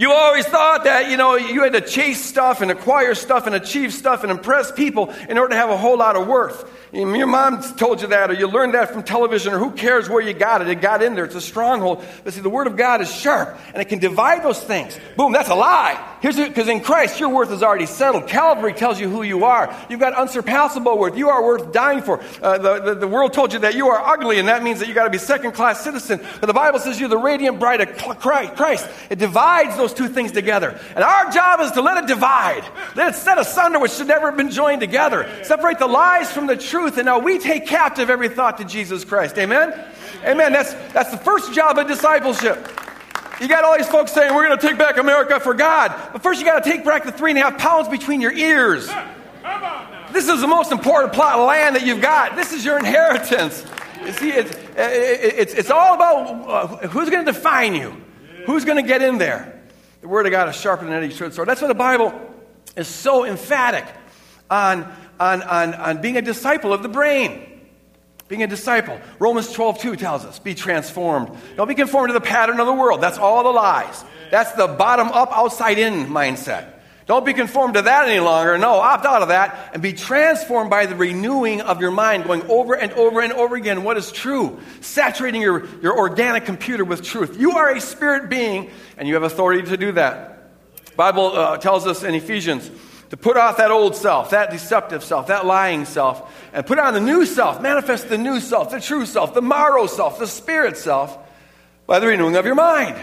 You 0.00 0.12
always 0.12 0.46
thought 0.46 0.84
that, 0.84 1.10
you 1.10 1.18
know, 1.18 1.36
you 1.36 1.62
had 1.62 1.74
to 1.74 1.82
chase 1.82 2.24
stuff 2.24 2.62
and 2.62 2.70
acquire 2.70 3.14
stuff 3.14 3.46
and 3.46 3.54
achieve 3.54 3.92
stuff 3.92 4.22
and 4.22 4.30
impress 4.30 4.72
people 4.72 5.10
in 5.28 5.36
order 5.36 5.50
to 5.50 5.56
have 5.56 5.68
a 5.68 5.76
whole 5.76 5.98
lot 5.98 6.16
of 6.16 6.26
worth. 6.26 6.72
Your 6.90 7.26
mom 7.26 7.62
told 7.76 8.00
you 8.00 8.08
that, 8.08 8.30
or 8.30 8.32
you 8.32 8.48
learned 8.48 8.72
that 8.72 8.94
from 8.94 9.02
television, 9.02 9.52
or 9.52 9.58
who 9.58 9.72
cares 9.72 10.08
where 10.08 10.22
you 10.22 10.32
got 10.32 10.62
it? 10.62 10.68
It 10.68 10.80
got 10.80 11.02
in 11.02 11.16
there. 11.16 11.26
It's 11.26 11.34
a 11.34 11.40
stronghold. 11.42 12.02
But 12.24 12.32
see, 12.32 12.40
the 12.40 12.48
Word 12.48 12.66
of 12.66 12.78
God 12.78 13.02
is 13.02 13.14
sharp, 13.14 13.58
and 13.74 13.82
it 13.82 13.90
can 13.90 13.98
divide 13.98 14.42
those 14.42 14.58
things. 14.58 14.98
Boom, 15.18 15.32
that's 15.32 15.50
a 15.50 15.54
lie. 15.54 16.09
Here's 16.20 16.36
because 16.36 16.68
in 16.68 16.80
Christ, 16.80 17.18
your 17.18 17.30
worth 17.30 17.50
is 17.50 17.62
already 17.62 17.86
settled. 17.86 18.28
Calvary 18.28 18.74
tells 18.74 19.00
you 19.00 19.08
who 19.08 19.22
you 19.22 19.44
are. 19.44 19.74
You've 19.88 20.00
got 20.00 20.14
unsurpassable 20.14 20.98
worth. 20.98 21.16
You 21.16 21.30
are 21.30 21.42
worth 21.42 21.72
dying 21.72 22.02
for. 22.02 22.20
Uh, 22.42 22.58
the, 22.58 22.80
the, 22.80 22.94
the, 22.94 23.08
world 23.08 23.32
told 23.32 23.52
you 23.52 23.58
that 23.60 23.74
you 23.74 23.88
are 23.88 23.98
ugly, 23.98 24.38
and 24.38 24.48
that 24.48 24.62
means 24.62 24.80
that 24.80 24.86
you've 24.86 24.94
got 24.94 25.04
to 25.04 25.10
be 25.10 25.18
second 25.18 25.52
class 25.52 25.82
citizen. 25.82 26.20
But 26.40 26.46
the 26.46 26.52
Bible 26.52 26.78
says 26.78 27.00
you're 27.00 27.08
the 27.08 27.16
radiant 27.16 27.58
bride 27.58 27.80
of 27.80 27.96
Christ. 28.18 28.88
It 29.08 29.18
divides 29.18 29.76
those 29.76 29.94
two 29.94 30.08
things 30.08 30.32
together. 30.32 30.78
And 30.94 31.02
our 31.02 31.30
job 31.30 31.60
is 31.60 31.72
to 31.72 31.80
let 31.80 32.02
it 32.02 32.06
divide. 32.06 32.64
Let 32.96 33.14
it 33.14 33.16
set 33.16 33.38
asunder 33.38 33.78
which 33.78 33.92
should 33.92 34.08
never 34.08 34.26
have 34.26 34.36
been 34.36 34.50
joined 34.50 34.80
together. 34.80 35.28
Separate 35.42 35.78
the 35.78 35.86
lies 35.86 36.30
from 36.30 36.46
the 36.46 36.56
truth 36.56 36.98
and 36.98 37.06
now 37.06 37.18
we 37.18 37.38
take 37.38 37.66
captive 37.66 38.10
every 38.10 38.28
thought 38.28 38.58
to 38.58 38.64
Jesus 38.64 39.04
Christ. 39.04 39.38
Amen? 39.38 39.72
Amen. 40.24 40.52
That's, 40.52 40.74
that's 40.92 41.10
the 41.10 41.18
first 41.18 41.52
job 41.54 41.78
of 41.78 41.86
discipleship. 41.86 42.68
You 43.40 43.48
got 43.48 43.64
all 43.64 43.76
these 43.76 43.88
folks 43.88 44.12
saying, 44.12 44.34
we're 44.34 44.46
going 44.46 44.58
to 44.58 44.66
take 44.66 44.76
back 44.76 44.98
America 44.98 45.40
for 45.40 45.54
God. 45.54 45.94
But 46.12 46.22
first, 46.22 46.40
you 46.40 46.46
got 46.46 46.62
to 46.62 46.70
take 46.70 46.84
back 46.84 47.04
the 47.04 47.12
three 47.12 47.30
and 47.30 47.38
a 47.38 47.42
half 47.42 47.58
pounds 47.58 47.88
between 47.88 48.20
your 48.20 48.32
ears. 48.32 48.86
This 50.12 50.28
is 50.28 50.40
the 50.40 50.46
most 50.46 50.72
important 50.72 51.12
plot 51.12 51.38
of 51.38 51.46
land 51.46 51.76
that 51.76 51.86
you've 51.86 52.02
got. 52.02 52.36
This 52.36 52.52
is 52.52 52.64
your 52.64 52.78
inheritance. 52.78 53.64
You 54.04 54.12
see, 54.12 54.30
it's, 54.30 54.56
it's, 54.76 55.54
it's 55.54 55.70
all 55.70 55.94
about 55.94 56.48
uh, 56.48 56.88
who's 56.88 57.08
going 57.08 57.24
to 57.24 57.32
define 57.32 57.74
you, 57.74 57.96
who's 58.46 58.64
going 58.64 58.76
to 58.76 58.86
get 58.86 59.02
in 59.02 59.18
there. 59.18 59.62
The 60.00 60.08
Word 60.08 60.26
of 60.26 60.32
God 60.32 60.48
is 60.48 60.56
sharper 60.56 60.84
than 60.84 60.92
any 60.92 61.10
sword. 61.10 61.48
That's 61.48 61.60
why 61.60 61.68
the 61.68 61.74
Bible 61.74 62.18
is 62.76 62.88
so 62.88 63.24
emphatic 63.24 63.86
on 64.50 64.90
on, 65.20 65.42
on, 65.42 65.74
on 65.74 66.00
being 66.00 66.16
a 66.16 66.22
disciple 66.22 66.72
of 66.72 66.82
the 66.82 66.88
brain. 66.88 67.49
Being 68.30 68.44
a 68.44 68.46
disciple. 68.46 69.00
Romans 69.18 69.52
12, 69.52 69.80
2 69.80 69.96
tells 69.96 70.24
us, 70.24 70.38
be 70.38 70.54
transformed. 70.54 71.36
Don't 71.56 71.66
be 71.66 71.74
conformed 71.74 72.10
to 72.10 72.12
the 72.12 72.20
pattern 72.20 72.60
of 72.60 72.66
the 72.66 72.72
world. 72.72 73.00
That's 73.00 73.18
all 73.18 73.42
the 73.42 73.50
lies. 73.50 74.04
That's 74.30 74.52
the 74.52 74.68
bottom 74.68 75.08
up, 75.08 75.36
outside 75.36 75.78
in 75.78 76.06
mindset. 76.06 76.74
Don't 77.06 77.26
be 77.26 77.34
conformed 77.34 77.74
to 77.74 77.82
that 77.82 78.06
any 78.06 78.20
longer. 78.20 78.56
No, 78.56 78.74
opt 78.74 79.04
out 79.04 79.22
of 79.22 79.28
that 79.28 79.70
and 79.72 79.82
be 79.82 79.94
transformed 79.94 80.70
by 80.70 80.86
the 80.86 80.94
renewing 80.94 81.60
of 81.60 81.80
your 81.80 81.90
mind, 81.90 82.22
going 82.22 82.42
over 82.42 82.74
and 82.74 82.92
over 82.92 83.20
and 83.20 83.32
over 83.32 83.56
again 83.56 83.82
what 83.82 83.96
is 83.96 84.12
true, 84.12 84.60
saturating 84.80 85.42
your, 85.42 85.66
your 85.82 85.98
organic 85.98 86.44
computer 86.44 86.84
with 86.84 87.02
truth. 87.02 87.36
You 87.36 87.56
are 87.56 87.74
a 87.74 87.80
spirit 87.80 88.30
being, 88.30 88.70
and 88.96 89.08
you 89.08 89.14
have 89.14 89.24
authority 89.24 89.68
to 89.70 89.76
do 89.76 89.90
that. 89.92 90.52
Bible 90.94 91.36
uh, 91.36 91.56
tells 91.56 91.84
us 91.84 92.04
in 92.04 92.14
Ephesians 92.14 92.70
to 93.10 93.16
put 93.16 93.36
off 93.36 93.58
that 93.58 93.70
old 93.70 93.96
self, 93.96 94.30
that 94.30 94.50
deceptive 94.50 95.04
self, 95.04 95.26
that 95.26 95.44
lying 95.44 95.84
self, 95.84 96.32
and 96.52 96.64
put 96.64 96.78
on 96.78 96.94
the 96.94 97.00
new 97.00 97.26
self, 97.26 97.60
manifest 97.60 98.08
the 98.08 98.18
new 98.18 98.40
self, 98.40 98.70
the 98.70 98.80
true 98.80 99.04
self, 99.04 99.34
the 99.34 99.42
marrow 99.42 99.86
self, 99.86 100.18
the 100.18 100.26
spirit 100.26 100.76
self, 100.76 101.18
by 101.86 101.98
the 101.98 102.06
renewing 102.06 102.36
of 102.36 102.46
your 102.46 102.54
mind. 102.54 102.96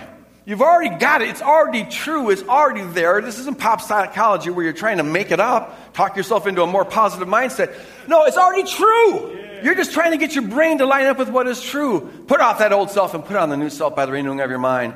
You've 0.46 0.62
already 0.62 0.96
got 0.96 1.22
it. 1.22 1.28
It's 1.28 1.42
already 1.42 1.84
true. 1.84 2.30
It's 2.30 2.44
already 2.44 2.84
there. 2.94 3.22
This 3.22 3.38
isn't 3.38 3.60
pop 3.60 3.82
psychology 3.82 4.50
where 4.50 4.64
you're 4.64 4.72
trying 4.72 4.96
to 4.96 5.04
make 5.04 5.32
it 5.32 5.42
up, 5.42 5.94
talk 5.94 6.16
yourself 6.16 6.48
into 6.48 6.64
a 6.64 6.68
more 6.68 6.86
positive 6.86 7.28
mindset. 7.28 7.78
No, 8.08 8.24
it's 8.24 8.38
already 8.38 8.64
true. 8.64 9.38
You're 9.62 9.76
just 9.76 9.92
trying 9.92 10.12
to 10.12 10.18
get 10.18 10.36
your 10.36 10.48
brain 10.48 10.78
to 10.78 10.86
line 10.86 11.06
up 11.08 11.18
with 11.18 11.28
what 11.28 11.48
is 11.48 11.62
true. 11.62 12.00
Put 12.28 12.40
off 12.40 12.60
that 12.60 12.72
old 12.72 12.92
self 12.92 13.14
and 13.14 13.26
put 13.26 13.36
on 13.36 13.50
the 13.50 13.58
new 13.58 13.70
self 13.70 13.94
by 13.94 14.06
the 14.06 14.14
renewing 14.14 14.40
of 14.40 14.50
your 14.50 14.60
mind. 14.60 14.94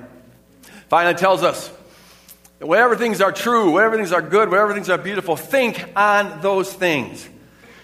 Finally, 0.87 1.15
tells 1.15 1.43
us 1.43 1.69
Whatever 2.61 2.95
things 2.95 3.21
are 3.21 3.31
true, 3.31 3.71
whatever 3.71 3.97
things 3.97 4.11
are 4.11 4.21
good, 4.21 4.49
whatever 4.49 4.73
things 4.73 4.89
are 4.89 4.97
beautiful, 4.97 5.35
think 5.35 5.83
on 5.95 6.41
those 6.41 6.71
things. 6.71 7.27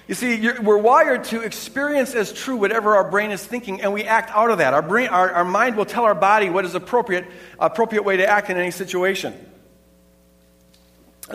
You 0.07 0.13
see, 0.13 0.51
we're 0.61 0.77
wired 0.77 1.23
to 1.25 1.41
experience 1.41 2.13
as 2.13 2.31
true 2.31 2.55
whatever 2.55 2.95
our 2.95 3.09
brain 3.09 3.31
is 3.31 3.43
thinking, 3.43 3.81
and 3.81 3.91
we 3.91 4.03
act 4.03 4.29
out 4.31 4.51
of 4.51 4.59
that. 4.59 4.75
Our, 4.75 4.83
brain, 4.83 5.09
our, 5.09 5.31
our 5.31 5.43
mind 5.43 5.75
will 5.77 5.85
tell 5.85 6.03
our 6.05 6.15
body 6.15 6.49
what 6.49 6.63
is 6.63 6.75
appropriate, 6.75 7.25
appropriate 7.59 8.03
way 8.03 8.17
to 8.17 8.29
act 8.29 8.51
in 8.51 8.57
any 8.57 8.71
situation. 8.71 9.33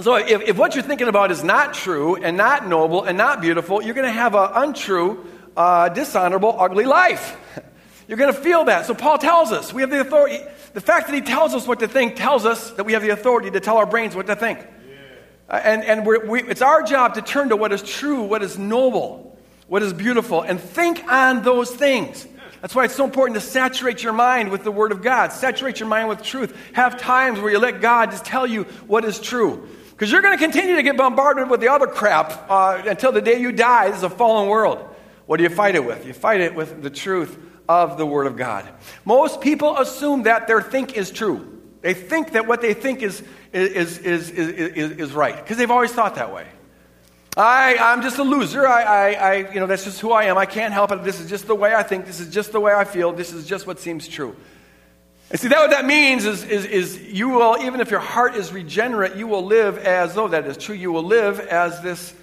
So, 0.01 0.15
if, 0.15 0.41
if 0.43 0.57
what 0.57 0.75
you're 0.75 0.85
thinking 0.85 1.09
about 1.09 1.33
is 1.33 1.45
not 1.45 1.75
true 1.75 2.15
and 2.17 2.37
not 2.37 2.67
noble 2.67 3.03
and 3.03 3.19
not 3.19 3.43
beautiful, 3.43 3.83
you're 3.83 3.95
going 3.95 4.07
to 4.07 4.13
have 4.13 4.35
an 4.35 4.51
untrue, 4.55 5.27
uh, 5.55 5.91
dishonorable, 5.91 6.57
ugly 6.59 6.85
life. 6.85 7.37
You're 8.09 8.19
going 8.19 8.33
to 8.33 8.41
feel 8.41 8.65
that. 8.65 8.87
So, 8.87 8.95
Paul 8.95 9.19
tells 9.19 9.53
us 9.53 9.73
we 9.73 9.83
have 9.83 9.91
the 9.91 10.01
authority. 10.01 10.39
The 10.75 10.81
fact 10.81 11.07
that 11.07 11.15
he 11.15 11.21
tells 11.21 11.55
us 11.55 11.67
what 11.67 11.81
to 11.81 11.89
think 11.89 12.17
tells 12.17 12.47
us 12.47 12.71
that 12.73 12.85
we 12.85 12.95
have 12.95 13.03
the 13.03 13.11
authority 13.11 13.51
to 13.51 13.61
tell 13.61 13.77
our 13.77 13.87
brains 13.87 14.17
what 14.17 14.27
to 14.27 14.37
think. 14.37 14.59
Yeah. 14.59 14.97
Uh, 15.49 15.61
and 15.63 15.85
and 15.85 16.07
we, 16.07 16.43
it's 16.43 16.63
our 16.63 16.83
job 16.83 17.15
to 17.15 17.23
turn 17.23 17.51
to 17.51 17.57
what 17.57 17.73
is 17.73 17.83
true, 17.83 18.23
what 18.23 18.43
is 18.43 18.59
noble, 18.59 19.39
what 19.69 19.83
is 19.83 19.93
beautiful, 19.93 20.43
and 20.43 20.61
think 20.61 21.05
on 21.11 21.43
those 21.43 21.71
things. 21.71 22.27
That's 22.63 22.77
why 22.77 22.85
it's 22.85 22.95
so 22.95 23.05
important 23.05 23.35
to 23.35 23.41
saturate 23.41 24.05
your 24.05 24.13
mind 24.13 24.51
with 24.51 24.63
the 24.63 24.71
Word 24.71 24.93
of 24.93 25.03
God. 25.03 25.33
Saturate 25.33 25.81
your 25.81 25.89
mind 25.89 26.09
with 26.09 26.23
truth. 26.23 26.57
Have 26.75 26.97
times 26.97 27.41
where 27.41 27.51
you 27.51 27.59
let 27.59 27.81
God 27.81 28.13
just 28.13 28.25
tell 28.25 28.47
you 28.47 28.65
what 28.87 29.05
is 29.05 29.19
true. 29.19 29.69
Because 29.91 30.13
you're 30.13 30.23
going 30.23 30.39
to 30.39 30.43
continue 30.43 30.77
to 30.77 30.83
get 30.83 30.97
bombarded 30.97 31.51
with 31.51 31.61
the 31.61 31.69
other 31.69 31.89
crap 31.89 32.49
uh, 32.49 32.83
until 32.87 33.11
the 33.11 33.21
day 33.21 33.41
you 33.41 33.51
die. 33.51 33.89
This 33.89 33.99
is 33.99 34.03
a 34.05 34.11
fallen 34.11 34.49
world. 34.49 34.79
What 35.27 35.39
do 35.39 35.43
you 35.43 35.49
fight 35.49 35.75
it 35.75 35.85
with? 35.85 36.07
You 36.07 36.13
fight 36.13 36.41
it 36.41 36.55
with 36.55 36.83
the 36.83 36.91
truth 36.91 37.37
of 37.69 37.99
the 37.99 38.07
Word 38.07 38.27
of 38.27 38.37
God. 38.37 38.69
Most 39.05 39.41
people 39.41 39.79
assume 39.79 40.25
that 40.25 40.47
their 40.47 40.63
think 40.63 40.97
is 40.97 41.11
true. 41.11 41.61
They 41.81 41.95
think 41.95 42.33
that 42.33 42.47
what 42.47 42.61
they 42.61 42.75
think 42.75 43.03
is, 43.03 43.23
is, 43.53 43.99
is, 43.99 44.31
is, 44.31 44.93
is, 44.93 45.13
right 45.13 45.37
because 45.37 45.57
they've 45.57 45.71
always 45.71 45.93
thought 45.93 46.15
that 46.15 46.33
way. 46.33 46.47
I, 47.37 47.77
I'm 47.79 48.03
just 48.03 48.19
a 48.19 48.23
loser. 48.23 48.67
I, 48.67 48.83
I, 48.83 49.13
I, 49.13 49.53
you 49.53 49.59
know, 49.59 49.67
that's 49.67 49.85
just 49.85 50.01
who 50.01 50.13
I 50.13 50.25
am. 50.25 50.37
I 50.39 50.47
can't 50.47 50.73
help 50.73 50.93
it. 50.93 51.03
This 51.03 51.19
is 51.19 51.29
just 51.29 51.47
the 51.47 51.55
way 51.55 51.75
I 51.75 51.83
think. 51.83 52.07
This 52.07 52.21
is 52.21 52.33
just 52.33 52.53
the 52.53 52.61
way 52.61 52.73
I 52.73 52.85
feel. 52.85 53.13
This 53.13 53.33
is 53.33 53.47
just 53.47 53.67
what 53.67 53.81
seems 53.81 54.07
true. 54.07 54.37
And 55.31 55.41
see, 55.41 55.49
that 55.49 55.59
what 55.59 55.71
that 55.71 55.87
means 55.87 56.27
is, 56.27 56.45
is, 56.45 56.67
is 56.67 57.01
you 57.01 57.31
will, 57.31 57.57
even 57.63 57.81
if 57.81 57.91
your 57.91 58.01
heart 58.01 58.37
is 58.37 58.53
regenerate, 58.53 59.17
you 59.17 59.27
will 59.27 59.47
live 59.47 59.79
as 59.79 60.15
though 60.15 60.29
that 60.29 60.47
is 60.47 60.59
true. 60.59 60.75
You 60.75 60.93
will 60.93 61.05
live 61.05 61.41
as 61.41 61.81
this, 61.81 62.15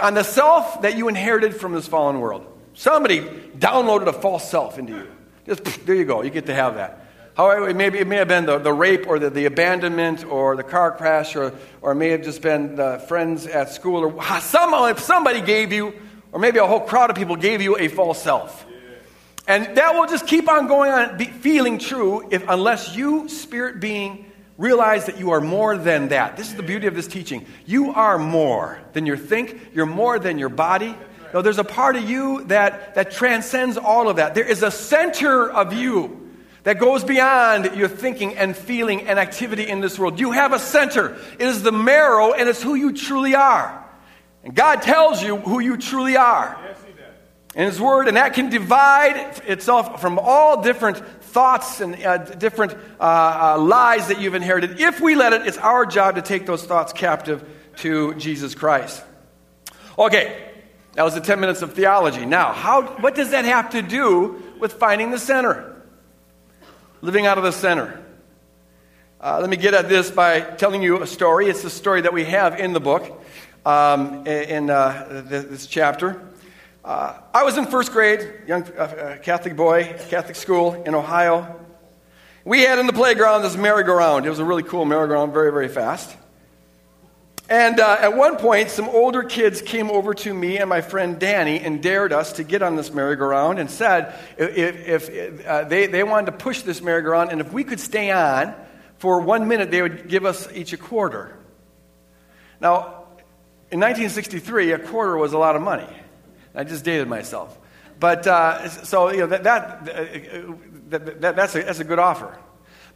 on 0.00 0.14
the 0.14 0.24
self 0.24 0.82
that 0.82 0.96
you 0.96 1.06
inherited 1.06 1.54
from 1.54 1.72
this 1.72 1.86
fallen 1.86 2.18
world. 2.18 2.44
Somebody 2.74 3.20
downloaded 3.20 4.08
a 4.08 4.12
false 4.12 4.48
self 4.48 4.78
into 4.78 4.92
you. 4.92 5.10
Just 5.46 5.86
there 5.86 5.94
you 5.94 6.04
go. 6.04 6.22
You 6.22 6.30
get 6.30 6.46
to 6.46 6.54
have 6.54 6.74
that. 6.74 7.00
However, 7.36 7.68
it 7.68 7.74
may, 7.74 7.90
be, 7.90 7.98
it 7.98 8.06
may 8.06 8.16
have 8.16 8.28
been 8.28 8.46
the, 8.46 8.58
the 8.58 8.72
rape 8.72 9.08
or 9.08 9.18
the, 9.18 9.28
the 9.28 9.46
abandonment 9.46 10.24
or 10.24 10.54
the 10.54 10.62
car 10.62 10.92
crash 10.92 11.34
or, 11.34 11.52
or 11.82 11.92
it 11.92 11.96
may 11.96 12.10
have 12.10 12.22
just 12.22 12.40
been 12.42 12.76
the 12.76 13.04
friends 13.08 13.46
at 13.46 13.70
school 13.70 14.04
or 14.04 14.40
somehow 14.40 14.84
if 14.86 15.00
somebody 15.00 15.40
gave 15.40 15.72
you, 15.72 15.94
or 16.30 16.38
maybe 16.38 16.58
a 16.58 16.66
whole 16.66 16.80
crowd 16.80 17.10
of 17.10 17.16
people 17.16 17.34
gave 17.34 17.60
you 17.60 17.76
a 17.76 17.88
false 17.88 18.22
self. 18.22 18.64
And 19.48 19.76
that 19.76 19.94
will 19.94 20.06
just 20.06 20.26
keep 20.26 20.48
on 20.48 20.68
going 20.68 20.90
on 20.90 21.18
feeling 21.18 21.78
true 21.78 22.26
if, 22.30 22.48
unless 22.48 22.96
you, 22.96 23.28
spirit 23.28 23.80
being, 23.80 24.30
realize 24.56 25.06
that 25.06 25.18
you 25.18 25.32
are 25.32 25.40
more 25.40 25.76
than 25.76 26.08
that. 26.08 26.36
This 26.36 26.48
is 26.48 26.54
the 26.54 26.62
beauty 26.62 26.86
of 26.86 26.94
this 26.94 27.08
teaching. 27.08 27.46
You 27.66 27.92
are 27.92 28.16
more 28.16 28.80
than 28.92 29.06
your 29.06 29.16
think, 29.16 29.70
you're 29.74 29.86
more 29.86 30.18
than 30.18 30.38
your 30.38 30.48
body. 30.48 30.96
No, 31.34 31.42
there's 31.42 31.58
a 31.58 31.64
part 31.64 31.96
of 31.96 32.08
you 32.08 32.44
that, 32.44 32.94
that 32.94 33.10
transcends 33.10 33.76
all 33.76 34.08
of 34.08 34.16
that. 34.16 34.36
There 34.36 34.48
is 34.48 34.62
a 34.62 34.70
center 34.70 35.50
of 35.50 35.72
you 35.72 36.30
that 36.62 36.78
goes 36.78 37.02
beyond 37.02 37.74
your 37.74 37.88
thinking 37.88 38.36
and 38.36 38.56
feeling 38.56 39.08
and 39.08 39.18
activity 39.18 39.68
in 39.68 39.80
this 39.80 39.98
world. 39.98 40.20
You 40.20 40.30
have 40.30 40.52
a 40.52 40.60
center. 40.60 41.18
It 41.40 41.48
is 41.48 41.64
the 41.64 41.72
marrow 41.72 42.32
and 42.34 42.48
it's 42.48 42.62
who 42.62 42.76
you 42.76 42.92
truly 42.92 43.34
are. 43.34 43.84
And 44.44 44.54
God 44.54 44.82
tells 44.82 45.24
you 45.24 45.36
who 45.36 45.58
you 45.58 45.76
truly 45.76 46.16
are. 46.16 46.56
in 47.56 47.66
His 47.66 47.80
Word, 47.80 48.06
and 48.06 48.16
that 48.16 48.34
can 48.34 48.48
divide 48.48 49.40
itself 49.46 50.00
from 50.00 50.20
all 50.20 50.62
different 50.62 50.98
thoughts 51.22 51.80
and 51.80 52.00
uh, 52.00 52.18
different 52.18 52.74
uh, 53.00 53.56
uh, 53.56 53.58
lies 53.60 54.06
that 54.06 54.20
you've 54.20 54.36
inherited. 54.36 54.80
If 54.80 55.00
we 55.00 55.16
let 55.16 55.32
it, 55.32 55.46
it's 55.48 55.58
our 55.58 55.84
job 55.84 56.14
to 56.14 56.22
take 56.22 56.46
those 56.46 56.64
thoughts 56.64 56.92
captive 56.92 57.44
to 57.78 58.14
Jesus 58.14 58.54
Christ. 58.54 59.02
Okay, 59.98 60.53
that 60.94 61.02
was 61.02 61.14
the 61.14 61.20
10 61.20 61.40
minutes 61.40 61.62
of 61.62 61.74
theology. 61.74 62.24
Now, 62.24 62.52
how, 62.52 62.82
what 62.98 63.14
does 63.14 63.30
that 63.30 63.44
have 63.44 63.70
to 63.70 63.82
do 63.82 64.42
with 64.58 64.74
finding 64.74 65.10
the 65.10 65.18
center? 65.18 65.74
living 67.04 67.26
out 67.26 67.36
of 67.36 67.44
the 67.44 67.52
center. 67.52 68.02
Uh, 69.20 69.38
let 69.38 69.50
me 69.50 69.58
get 69.58 69.74
at 69.74 69.90
this 69.90 70.10
by 70.10 70.40
telling 70.40 70.82
you 70.82 71.02
a 71.02 71.06
story. 71.06 71.48
It's 71.48 71.60
the 71.60 71.68
story 71.68 72.00
that 72.00 72.14
we 72.14 72.24
have 72.24 72.58
in 72.58 72.72
the 72.72 72.80
book, 72.80 73.22
um, 73.66 74.26
in 74.26 74.70
uh, 74.70 75.22
this 75.26 75.66
chapter. 75.66 76.26
Uh, 76.82 77.18
I 77.34 77.42
was 77.44 77.58
in 77.58 77.66
first 77.66 77.92
grade, 77.92 78.26
young 78.46 78.62
uh, 78.72 78.80
uh, 78.80 79.16
Catholic 79.18 79.54
boy, 79.54 79.94
Catholic 80.08 80.34
school 80.34 80.82
in 80.84 80.94
Ohio. 80.94 81.60
We 82.46 82.62
had 82.62 82.78
in 82.78 82.86
the 82.86 82.94
playground 82.94 83.42
this 83.42 83.56
merry-go-round. 83.56 84.24
It 84.24 84.30
was 84.30 84.38
a 84.38 84.44
really 84.44 84.62
cool 84.62 84.86
merry-go-round, 84.86 85.34
very, 85.34 85.52
very 85.52 85.68
fast. 85.68 86.16
And 87.48 87.78
uh, 87.78 87.98
at 88.00 88.16
one 88.16 88.36
point, 88.36 88.70
some 88.70 88.88
older 88.88 89.22
kids 89.22 89.60
came 89.60 89.90
over 89.90 90.14
to 90.14 90.32
me 90.32 90.58
and 90.58 90.68
my 90.68 90.80
friend 90.80 91.18
Danny 91.18 91.60
and 91.60 91.82
dared 91.82 92.12
us 92.12 92.34
to 92.34 92.44
get 92.44 92.62
on 92.62 92.76
this 92.76 92.90
merry-go-round 92.90 93.58
and 93.58 93.70
said 93.70 94.14
if, 94.38 95.10
if 95.10 95.46
uh, 95.46 95.64
they, 95.64 95.86
they 95.86 96.02
wanted 96.02 96.26
to 96.26 96.32
push 96.32 96.62
this 96.62 96.80
merry-go-round 96.80 97.30
and 97.30 97.42
if 97.42 97.52
we 97.52 97.62
could 97.62 97.80
stay 97.80 98.10
on 98.10 98.54
for 98.96 99.20
one 99.20 99.46
minute, 99.46 99.70
they 99.70 99.82
would 99.82 100.08
give 100.08 100.24
us 100.24 100.50
each 100.54 100.72
a 100.72 100.78
quarter. 100.78 101.36
Now, 102.62 103.04
in 103.70 103.80
1963, 103.80 104.72
a 104.72 104.78
quarter 104.78 105.16
was 105.18 105.34
a 105.34 105.38
lot 105.38 105.54
of 105.54 105.60
money. 105.60 105.88
I 106.54 106.64
just 106.64 106.84
dated 106.84 107.08
myself. 107.08 107.58
But 108.00 108.26
uh, 108.26 108.68
so 108.68 109.10
you 109.10 109.18
know, 109.18 109.26
that, 109.26 109.44
that, 109.44 109.88
uh, 109.88 110.52
that, 110.88 111.20
that, 111.20 111.36
that's, 111.36 111.54
a, 111.54 111.62
that's 111.62 111.80
a 111.80 111.84
good 111.84 111.98
offer. 111.98 112.38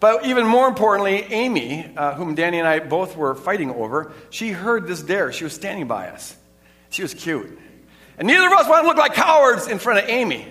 But 0.00 0.26
even 0.26 0.46
more 0.46 0.68
importantly, 0.68 1.24
Amy, 1.30 1.92
uh, 1.96 2.14
whom 2.14 2.34
Danny 2.34 2.58
and 2.58 2.68
I 2.68 2.78
both 2.78 3.16
were 3.16 3.34
fighting 3.34 3.70
over, 3.70 4.12
she 4.30 4.50
heard 4.50 4.87
this 4.87 5.02
dare. 5.02 5.32
She 5.32 5.44
was 5.44 5.52
standing 5.52 5.88
by 5.88 6.08
us. 6.08 6.37
She 6.90 7.02
was 7.02 7.14
cute. 7.14 7.58
And 8.16 8.28
neither 8.28 8.46
of 8.46 8.52
us 8.52 8.68
wanted 8.68 8.82
to 8.82 8.88
look 8.88 8.96
like 8.96 9.14
cowards 9.14 9.66
in 9.66 9.78
front 9.78 10.04
of 10.04 10.08
Amy. 10.08 10.46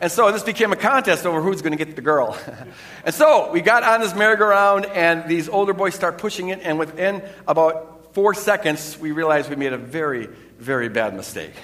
And 0.00 0.12
so 0.12 0.30
this 0.30 0.42
became 0.42 0.72
a 0.72 0.76
contest 0.76 1.26
over 1.26 1.42
who's 1.42 1.60
going 1.60 1.76
to 1.76 1.84
get 1.84 1.96
the 1.96 2.02
girl. 2.02 2.38
and 3.04 3.14
so 3.14 3.50
we 3.50 3.60
got 3.60 3.82
on 3.82 4.00
this 4.00 4.14
merry-go-round, 4.14 4.86
and 4.86 5.28
these 5.28 5.48
older 5.48 5.72
boys 5.72 5.94
start 5.94 6.18
pushing 6.18 6.48
it, 6.48 6.60
and 6.62 6.78
within 6.78 7.22
about 7.46 8.14
four 8.14 8.32
seconds, 8.32 8.96
we 8.98 9.10
realized 9.10 9.50
we 9.50 9.56
made 9.56 9.72
a 9.72 9.78
very, 9.78 10.28
very 10.58 10.88
bad 10.88 11.14
mistake. 11.14 11.54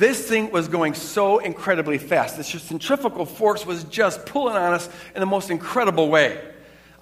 This 0.00 0.26
thing 0.26 0.50
was 0.50 0.66
going 0.66 0.94
so 0.94 1.40
incredibly 1.40 1.98
fast. 1.98 2.38
The 2.38 2.42
centrifugal 2.42 3.26
force 3.26 3.66
was 3.66 3.84
just 3.84 4.24
pulling 4.24 4.56
on 4.56 4.72
us 4.72 4.88
in 5.14 5.20
the 5.20 5.26
most 5.26 5.50
incredible 5.50 6.08
way. 6.08 6.40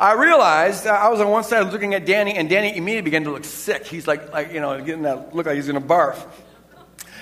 I 0.01 0.15
realized 0.15 0.85
I 0.85 1.09
was 1.09 1.21
on 1.21 1.31
one 1.31 1.45
side 1.45 1.73
looking 1.73 1.95
at 1.95 2.07
Danny, 2.07 2.35
and 2.35 2.51
Danny 2.51 2.77
immediately 2.77 3.03
began 3.03 3.23
to 3.23 3.31
look 3.31 3.45
sick. 3.45 3.87
He's 3.87 4.09
like, 4.09 4.33
like 4.33 4.53
you 4.53 4.59
know, 4.59 4.83
getting 4.83 5.03
that 5.03 5.33
look 5.33 5.47
like 5.47 5.55
he's 5.55 5.69
going 5.69 5.81
to 5.81 5.89
barf. 5.89 6.21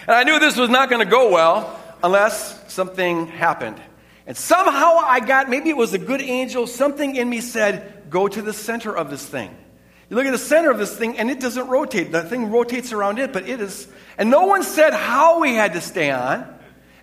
And 0.07 0.17
I 0.17 0.23
knew 0.23 0.39
this 0.39 0.57
was 0.57 0.71
not 0.71 0.89
going 0.89 1.05
to 1.05 1.11
go 1.11 1.31
well 1.31 1.79
unless 2.03 2.73
something 2.73 3.27
happened. 3.27 3.79
And 4.27 4.35
somehow 4.35 4.97
I 4.97 5.21
got, 5.21 5.51
maybe 5.51 5.69
it 5.69 5.77
was 5.77 5.93
a 5.93 5.99
good 5.99 6.23
angel, 6.23 6.67
something 6.67 7.17
in 7.17 7.29
me 7.29 7.43
said, 7.43 8.09
go 8.09 8.29
to 8.29 8.41
the 8.41 8.55
center 8.55 8.97
of 8.97 9.11
this 9.11 9.27
thing. 9.27 9.55
You 10.09 10.17
look 10.17 10.25
at 10.25 10.33
the 10.33 10.39
center 10.39 10.71
of 10.71 10.79
this 10.79 10.97
thing, 10.97 11.19
and 11.19 11.31
it 11.31 11.39
doesn't 11.39 11.69
rotate. 11.69 12.13
The 12.13 12.23
thing 12.23 12.51
rotates 12.51 12.93
around 12.93 13.19
it, 13.19 13.35
but 13.35 13.47
it 13.47 13.61
is 13.61 13.89
and 14.19 14.31
no 14.31 14.47
one 14.47 14.63
said 14.63 14.93
how 14.93 15.41
we 15.41 15.55
had 15.55 15.75
to 15.75 15.81
stay 15.81 16.11
on. 16.11 16.53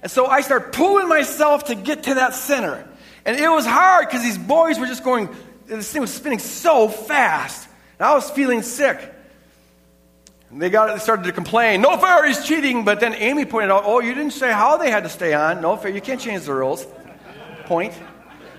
And 0.02 0.12
so 0.12 0.26
I 0.26 0.42
started 0.42 0.74
pulling 0.74 1.08
myself 1.08 1.66
to 1.66 1.76
get 1.76 2.04
to 2.04 2.16
that 2.16 2.34
center. 2.34 2.88
And 3.26 3.38
it 3.38 3.48
was 3.48 3.66
hard 3.66 4.08
because 4.08 4.22
these 4.22 4.38
boys 4.38 4.80
were 4.80 4.88
just 4.88 5.04
going, 5.04 5.30
this 5.66 5.92
thing 5.92 6.02
was 6.02 6.14
spinning 6.14 6.40
so 6.40 6.90
fast. 6.90 7.68
And 8.00 8.08
I 8.08 8.14
was 8.14 8.30
feeling 8.30 8.62
sick. 8.64 9.00
And 10.50 10.62
they, 10.62 10.70
got, 10.70 10.94
they 10.94 11.00
started 11.00 11.26
to 11.26 11.32
complain, 11.32 11.82
no 11.82 11.98
fair, 11.98 12.28
he's 12.28 12.46
cheating. 12.46 12.84
But 12.84 13.00
then 13.00 13.14
Amy 13.14 13.46
pointed 13.46 13.72
out, 13.72 13.84
oh, 13.86 14.02
you 14.02 14.14
didn't 14.14 14.34
say 14.34 14.52
how 14.52 14.78
they 14.78 14.92
had 14.92 15.04
to 15.04 15.10
stay 15.10 15.34
on. 15.34 15.62
No 15.62 15.78
fair, 15.78 15.92
you 15.92 16.02
can't 16.02 16.20
change 16.20 16.44
the 16.44 16.54
rules. 16.54 16.86
Point. 17.66 17.94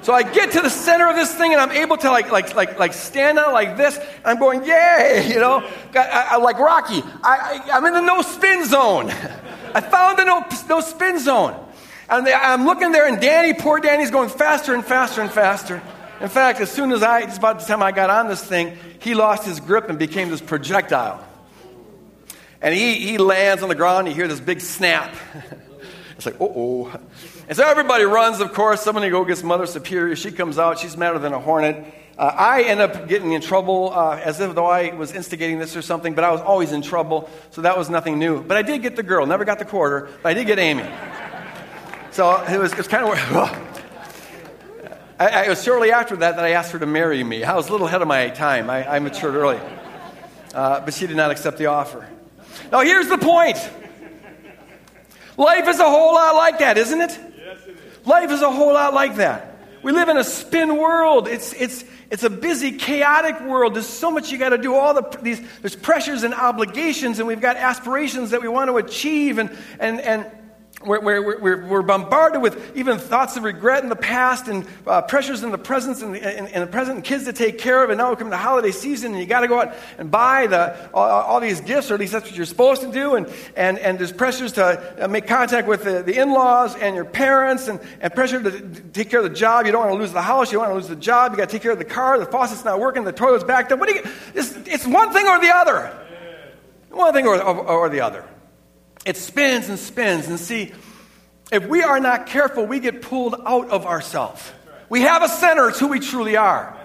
So 0.05 0.13
I 0.13 0.23
get 0.23 0.53
to 0.53 0.61
the 0.61 0.69
center 0.69 1.09
of 1.09 1.17
this 1.17 1.35
thing 1.35 1.53
and 1.55 1.61
I'm 1.63 1.73
able 1.73 1.97
to 1.97 2.11
like, 2.11 2.31
like, 2.31 2.55
like, 2.55 2.79
like 2.79 2.93
stand 2.93 3.39
on 3.39 3.55
like 3.55 3.79
this. 3.79 3.99
I'm 4.23 4.39
going, 4.39 4.63
yay, 4.63 5.29
you 5.33 5.41
know, 5.41 5.67
I, 5.95 6.29
I, 6.33 6.37
like 6.37 6.59
Rocky. 6.59 7.03
I, 7.23 7.63
I, 7.73 7.79
am 7.79 7.87
in 7.87 7.95
the 7.95 8.03
no 8.03 8.21
spin 8.21 8.67
zone. 8.67 9.09
I 9.75 9.81
found 9.81 10.19
the 10.19 10.25
no, 10.25 10.45
no 10.69 10.83
spin 10.83 11.19
zone. 11.19 11.59
And 12.11 12.29
I'm 12.29 12.67
looking 12.67 12.93
there 12.93 13.09
and 13.09 13.19
Danny, 13.19 13.55
poor 13.55 13.81
Danny's 13.81 14.11
going 14.11 14.29
faster 14.29 14.75
and 14.75 14.85
faster 14.85 15.23
and 15.23 15.31
faster. 15.31 15.83
In 16.21 16.29
fact, 16.29 16.61
as 16.61 16.71
soon 16.71 16.93
as 16.93 17.03
I, 17.03 17.21
it's 17.21 17.39
about 17.39 17.61
the 17.61 17.65
time 17.65 17.83
I 17.83 17.91
got 17.91 18.11
on 18.11 18.29
this 18.29 18.45
thing, 18.45 18.77
he 18.99 19.15
lost 19.15 19.47
his 19.47 19.59
grip 19.59 19.89
and 19.89 19.99
became 19.99 20.29
this 20.29 20.43
projectile. 20.43 21.27
And 22.61 22.75
he, 22.75 22.97
he 22.97 23.17
lands 23.17 23.63
on 23.63 23.71
the 23.71 23.75
ground, 23.75 24.07
and 24.07 24.09
you 24.09 24.15
hear 24.15 24.29
this 24.29 24.41
big 24.41 24.61
snap. 24.61 25.15
it's 26.19 26.27
like, 26.27 26.37
oh 26.41 26.53
oh. 26.93 27.01
And 27.47 27.57
so 27.57 27.65
everybody 27.65 28.05
runs, 28.05 28.41
of 28.41 28.55
course. 28.55 28.81
Somebody 28.81 29.11
go 29.11 29.25
gets 29.25 29.43
Mother 29.43 29.67
Superior. 29.67 30.17
She 30.17 30.33
comes 30.33 30.59
out. 30.59 30.79
She's 30.79 30.97
madder 30.97 31.19
than 31.19 31.35
a 31.35 31.41
hornet. 31.41 31.85
Uh, 32.17 32.33
I 32.35 32.63
end 32.63 32.81
up 32.81 33.09
getting 33.09 33.33
in 33.33 33.41
trouble 33.41 33.93
uh, 33.93 34.17
as 34.17 34.41
if 34.41 34.55
though 34.55 34.67
I 34.67 34.95
was 34.95 35.13
instigating 35.13 35.59
this 35.59 35.77
or 35.77 35.83
something, 35.83 36.15
but 36.15 36.23
I 36.23 36.31
was 36.31 36.41
always 36.41 36.71
in 36.71 36.81
trouble, 36.81 37.29
so 37.51 37.63
that 37.63 37.77
was 37.77 37.91
nothing 37.91 38.21
new. 38.21 38.43
But 38.43 38.57
I 38.57 38.63
did 38.63 38.83
get 38.83 38.95
the 38.95 39.03
girl, 39.03 39.27
never 39.27 39.45
got 39.45 39.59
the 39.59 39.65
quarter, 39.65 40.09
but 40.23 40.29
I 40.29 40.35
did 40.35 40.47
get 40.47 40.61
Amy. 40.61 40.89
So 42.13 42.41
it 42.45 42.57
was, 42.57 42.73
it 42.73 42.79
was 42.79 42.87
kind 42.87 43.05
of. 43.05 43.11
I, 45.19 45.27
I, 45.27 45.43
it 45.45 45.49
was 45.49 45.63
shortly 45.63 45.91
after 45.91 46.17
that 46.17 46.37
that 46.37 46.45
I 46.45 46.51
asked 46.51 46.71
her 46.73 46.79
to 46.79 46.87
marry 46.87 47.23
me. 47.23 47.43
I 47.43 47.55
was 47.55 47.69
a 47.69 47.73
little 47.73 47.89
ahead 47.89 48.03
of 48.03 48.09
my 48.09 48.31
time. 48.31 48.71
I, 48.71 48.97
I 48.97 48.99
matured 49.01 49.35
early. 49.35 49.59
Uh, 50.55 50.81
but 50.81 50.95
she 50.95 51.09
did 51.09 51.17
not 51.17 51.33
accept 51.33 51.59
the 51.59 51.67
offer. 51.67 52.09
Now, 52.71 52.83
here's 52.83 53.09
the 53.09 53.19
point 53.19 53.59
life 55.37 55.67
is 55.67 55.81
a 55.81 55.85
whole 55.85 56.15
lot 56.15 56.37
like 56.37 56.61
that, 56.61 56.79
isn't 56.79 57.01
it? 57.01 57.34
Life 58.05 58.31
is 58.31 58.43
a 58.43 58.51
whole 58.51 58.75
lot 58.75 58.95
like 58.95 59.17
that. 59.17 59.59
We 59.83 59.93
live 59.93 60.09
in 60.09 60.17
a 60.17 60.25
spin 60.25 60.79
world. 60.79 61.29
It's, 61.29 61.53
it's, 61.53 61.85
it's 62.11 62.23
a 62.23 62.31
busy, 62.31 62.73
chaotic 62.73 63.41
world. 63.43 63.75
There's 63.75 63.87
so 63.87 64.11
much 64.11 64.33
you 64.33 64.39
got 64.39 64.51
to 64.51 64.59
do. 64.59 64.75
All 64.75 64.95
the, 64.95 65.19
these, 65.21 65.41
there's 65.61 65.77
pressures 65.77 66.23
and 66.23 66.33
obligations, 66.33 67.19
and 67.19 67.29
we've 67.29 67.41
got 67.41 67.57
aspirations 67.57 68.31
that 68.31 68.41
we 68.41 68.49
want 68.49 68.71
to 68.71 68.79
achieve, 68.79 69.39
and, 69.39 69.51
and, 69.79 70.01
and 70.01 70.27
we're, 70.85 71.01
we're, 71.01 71.41
we're, 71.41 71.67
we're, 71.67 71.83
bombarded 71.83 72.43
with 72.43 72.77
even 72.77 72.99
thoughts 72.99 73.37
of 73.37 73.45
regret 73.45 73.83
in 73.83 73.89
the 73.89 73.97
past 73.97 74.49
and 74.49 74.67
uh, 74.87 75.03
pressures 75.03 75.43
in 75.43 75.51
the 75.51 75.59
present 75.59 76.01
and, 76.03 76.15
the 76.15 76.67
present 76.67 76.97
and 76.97 77.05
kids 77.05 77.25
to 77.25 77.33
take 77.33 77.59
care 77.59 77.83
of. 77.83 77.91
And 77.91 77.99
now 77.99 78.11
we 78.11 78.17
come 78.17 78.31
to 78.31 78.37
holiday 78.37 78.71
season 78.71 79.13
and 79.13 79.21
you 79.21 79.27
got 79.27 79.41
to 79.41 79.49
go 79.49 79.61
out 79.61 79.75
and 79.99 80.11
buy 80.11 80.47
the, 80.47 80.91
all, 80.93 81.09
all, 81.09 81.41
these 81.41 81.61
gifts, 81.61 81.91
or 81.91 81.95
at 81.95 82.01
least 82.01 82.13
that's 82.13 82.27
what 82.27 82.37
you're 82.37 82.47
supposed 82.47 82.83
to 82.83 82.93
do. 82.93 83.17
And, 83.17 83.33
and, 83.57 83.79
and 83.79 83.99
there's 83.99 84.13
pressures 84.13 84.53
to 84.53 85.05
uh, 85.05 85.09
make 85.09 85.27
contact 85.27 85.69
with 85.69 85.85
the, 85.85 86.03
the 86.03 86.21
in 86.21 86.31
laws 86.31 86.77
and 86.77 86.95
your 86.95 87.05
parents 87.05 87.69
and, 87.69 87.81
and 88.01 88.15
pressure 88.15 88.43
to 88.43 88.61
take 88.93 89.11
care 89.11 89.21
of 89.21 89.29
the 89.29 89.37
job. 89.37 89.67
You 89.67 89.73
don't 89.73 89.87
want 89.87 89.93
to 89.95 90.01
lose 90.01 90.13
the 90.13 90.23
house. 90.23 90.53
You 90.53 90.59
don't 90.59 90.71
want 90.71 90.73
to 90.73 90.89
lose 90.89 90.89
the 90.89 91.03
job. 91.03 91.33
You 91.33 91.39
got 91.39 91.49
to 91.49 91.53
take 91.53 91.63
care 91.63 91.73
of 91.73 91.79
the 91.79 91.85
car. 91.85 92.19
The 92.19 92.27
faucet's 92.27 92.65
not 92.65 92.81
working. 92.81 93.05
The 93.05 93.13
toilet's 93.13 93.45
backed 93.45 93.73
up. 93.73 93.79
What 93.79 93.89
do 93.89 93.95
you, 93.95 94.03
it's, 94.35 94.57
it's 94.67 94.87
one 94.87 95.13
thing 95.13 95.27
or 95.27 95.41
the 95.41 95.55
other. 95.55 96.01
One 96.91 97.13
thing 97.13 97.27
or, 97.27 97.43
or, 97.43 97.67
or 97.67 97.89
the 97.89 98.01
other. 98.01 98.25
It 99.05 99.17
spins 99.17 99.69
and 99.69 99.79
spins. 99.79 100.29
And 100.29 100.39
see, 100.39 100.73
if 101.53 101.67
we 101.67 101.83
are 101.83 102.01
not 102.01 102.27
careful, 102.27 102.67
we 102.67 102.81
get 102.81 103.03
pulled 103.03 103.35
out 103.45 103.71
of 103.71 103.87
ourselves. 103.87 104.51
We 104.89 105.03
have 105.03 105.23
a 105.23 105.29
center, 105.29 105.69
it's 105.69 105.81
who 105.81 105.89
we 105.89 106.01
truly 106.01 106.37
are. 106.37 106.77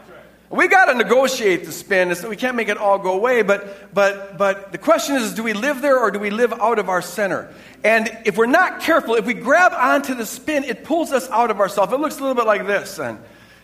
We 0.49 0.67
got 0.67 0.85
to 0.85 0.95
negotiate 0.95 1.65
the 1.65 1.71
spin. 1.71 2.13
So 2.15 2.27
We 2.27 2.35
can't 2.35 2.55
make 2.55 2.69
it 2.69 2.77
all 2.77 2.97
go 2.97 3.13
away. 3.13 3.43
But, 3.43 3.93
but, 3.93 4.37
but 4.37 4.71
the 4.71 4.79
question 4.79 5.15
is 5.15 5.35
do 5.35 5.43
we 5.43 5.53
live 5.53 5.81
there 5.81 5.99
or 5.99 6.09
do 6.09 6.17
we 6.17 6.31
live 6.31 6.53
out 6.53 6.79
of 6.79 6.89
our 6.89 7.03
center? 7.03 7.53
And 7.83 8.09
if 8.25 8.35
we're 8.35 8.47
not 8.47 8.81
careful, 8.81 9.13
if 9.13 9.25
we 9.25 9.35
grab 9.35 9.73
onto 9.73 10.15
the 10.15 10.25
spin, 10.25 10.63
it 10.63 10.83
pulls 10.83 11.11
us 11.11 11.29
out 11.29 11.51
of 11.51 11.59
ourselves. 11.59 11.93
It 11.93 11.99
looks 11.99 12.17
a 12.17 12.21
little 12.21 12.35
bit 12.35 12.47
like 12.47 12.65
this. 12.65 12.99
And 12.99 13.19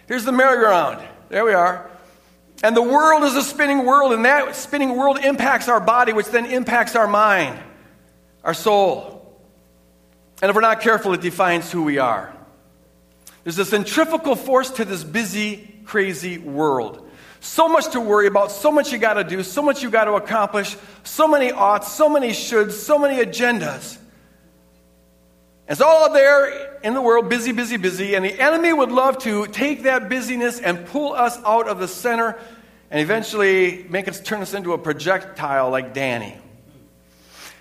Here's 0.08 0.24
the 0.24 0.32
merry-go-round. 0.32 1.04
There 1.30 1.44
we 1.44 1.54
are. 1.54 1.90
And 2.64 2.78
the 2.78 2.82
world 2.82 3.24
is 3.24 3.36
a 3.36 3.42
spinning 3.42 3.86
world, 3.86 4.14
and 4.14 4.24
that 4.26 4.56
spinning 4.56 4.96
world 4.96 5.18
impacts 5.18 5.68
our 5.68 5.80
body, 5.80 6.14
which 6.14 6.28
then 6.28 6.46
impacts 6.46 6.96
our 6.96 7.08
mind, 7.08 7.60
our 8.46 8.54
soul. 8.54 9.42
And 10.42 10.50
if 10.50 10.56
we're 10.56 10.62
not 10.62 10.80
careful, 10.80 11.14
it 11.14 11.22
defines 11.22 11.72
who 11.72 11.84
we 11.84 11.98
are. 11.98 12.34
There's 13.44 13.58
a 13.58 13.66
centrifugal 13.66 14.36
force 14.36 14.70
to 14.72 14.86
this 14.86 15.04
busy, 15.04 15.82
crazy 15.86 16.38
world. 16.38 17.10
So 17.42 17.68
much 17.68 17.92
to 17.92 18.00
worry 18.00 18.28
about, 18.28 18.52
so 18.52 18.72
much 18.72 18.92
you 18.92 18.98
got 18.98 19.16
to 19.16 19.24
do, 19.24 19.44
so 19.44 19.62
much 19.62 19.84
you 19.84 19.90
got 19.90 20.06
to 20.06 20.14
accomplish, 20.14 20.78
so 21.04 21.28
many 21.28 21.52
oughts, 21.52 21.92
so 21.92 22.08
many 22.08 22.30
shoulds, 22.30 22.72
so 22.72 22.98
many 22.98 23.24
agendas. 23.24 23.98
It's 25.68 25.82
all 25.82 26.14
there 26.14 26.80
in 26.84 26.94
the 26.94 27.02
world, 27.02 27.30
busy, 27.30 27.52
busy, 27.52 27.78
busy, 27.78 28.16
and 28.16 28.24
the 28.24 28.40
enemy 28.40 28.72
would 28.72 28.92
love 28.92 29.18
to 29.20 29.48
take 29.48 29.84
that 29.84 30.10
busyness 30.10 30.60
and 30.60 30.86
pull 30.88 31.14
us 31.14 31.38
out 31.44 31.68
of 31.68 31.80
the 31.80 31.88
center 31.88 32.38
and 32.92 33.00
eventually 33.00 33.86
make 33.90 34.08
us 34.08 34.20
turn 34.20 34.42
us 34.42 34.54
into 34.54 34.74
a 34.74 34.78
projectile 34.78 35.72
like 35.72 35.94
Danny. 35.94 36.36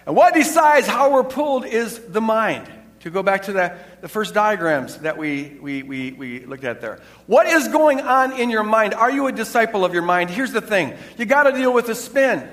And 0.06 0.14
what 0.14 0.34
decides 0.34 0.86
how 0.86 1.12
we're 1.12 1.24
pulled 1.24 1.64
is 1.64 1.98
the 1.98 2.20
mind. 2.20 2.70
To 3.00 3.10
go 3.10 3.22
back 3.22 3.42
to 3.42 3.52
the, 3.52 3.76
the 4.00 4.08
first 4.08 4.32
diagrams 4.32 4.96
that 5.00 5.18
we, 5.18 5.58
we, 5.60 5.82
we, 5.82 6.12
we 6.12 6.46
looked 6.46 6.64
at 6.64 6.80
there. 6.80 7.02
What 7.26 7.46
is 7.46 7.68
going 7.68 8.00
on 8.00 8.32
in 8.32 8.48
your 8.48 8.62
mind? 8.62 8.94
Are 8.94 9.10
you 9.10 9.26
a 9.26 9.32
disciple 9.32 9.84
of 9.84 9.92
your 9.92 10.02
mind? 10.02 10.30
Here's 10.30 10.52
the 10.52 10.62
thing 10.62 10.94
you 11.18 11.26
got 11.26 11.42
to 11.42 11.52
deal 11.52 11.72
with 11.72 11.86
the 11.86 11.94
spin. 11.94 12.48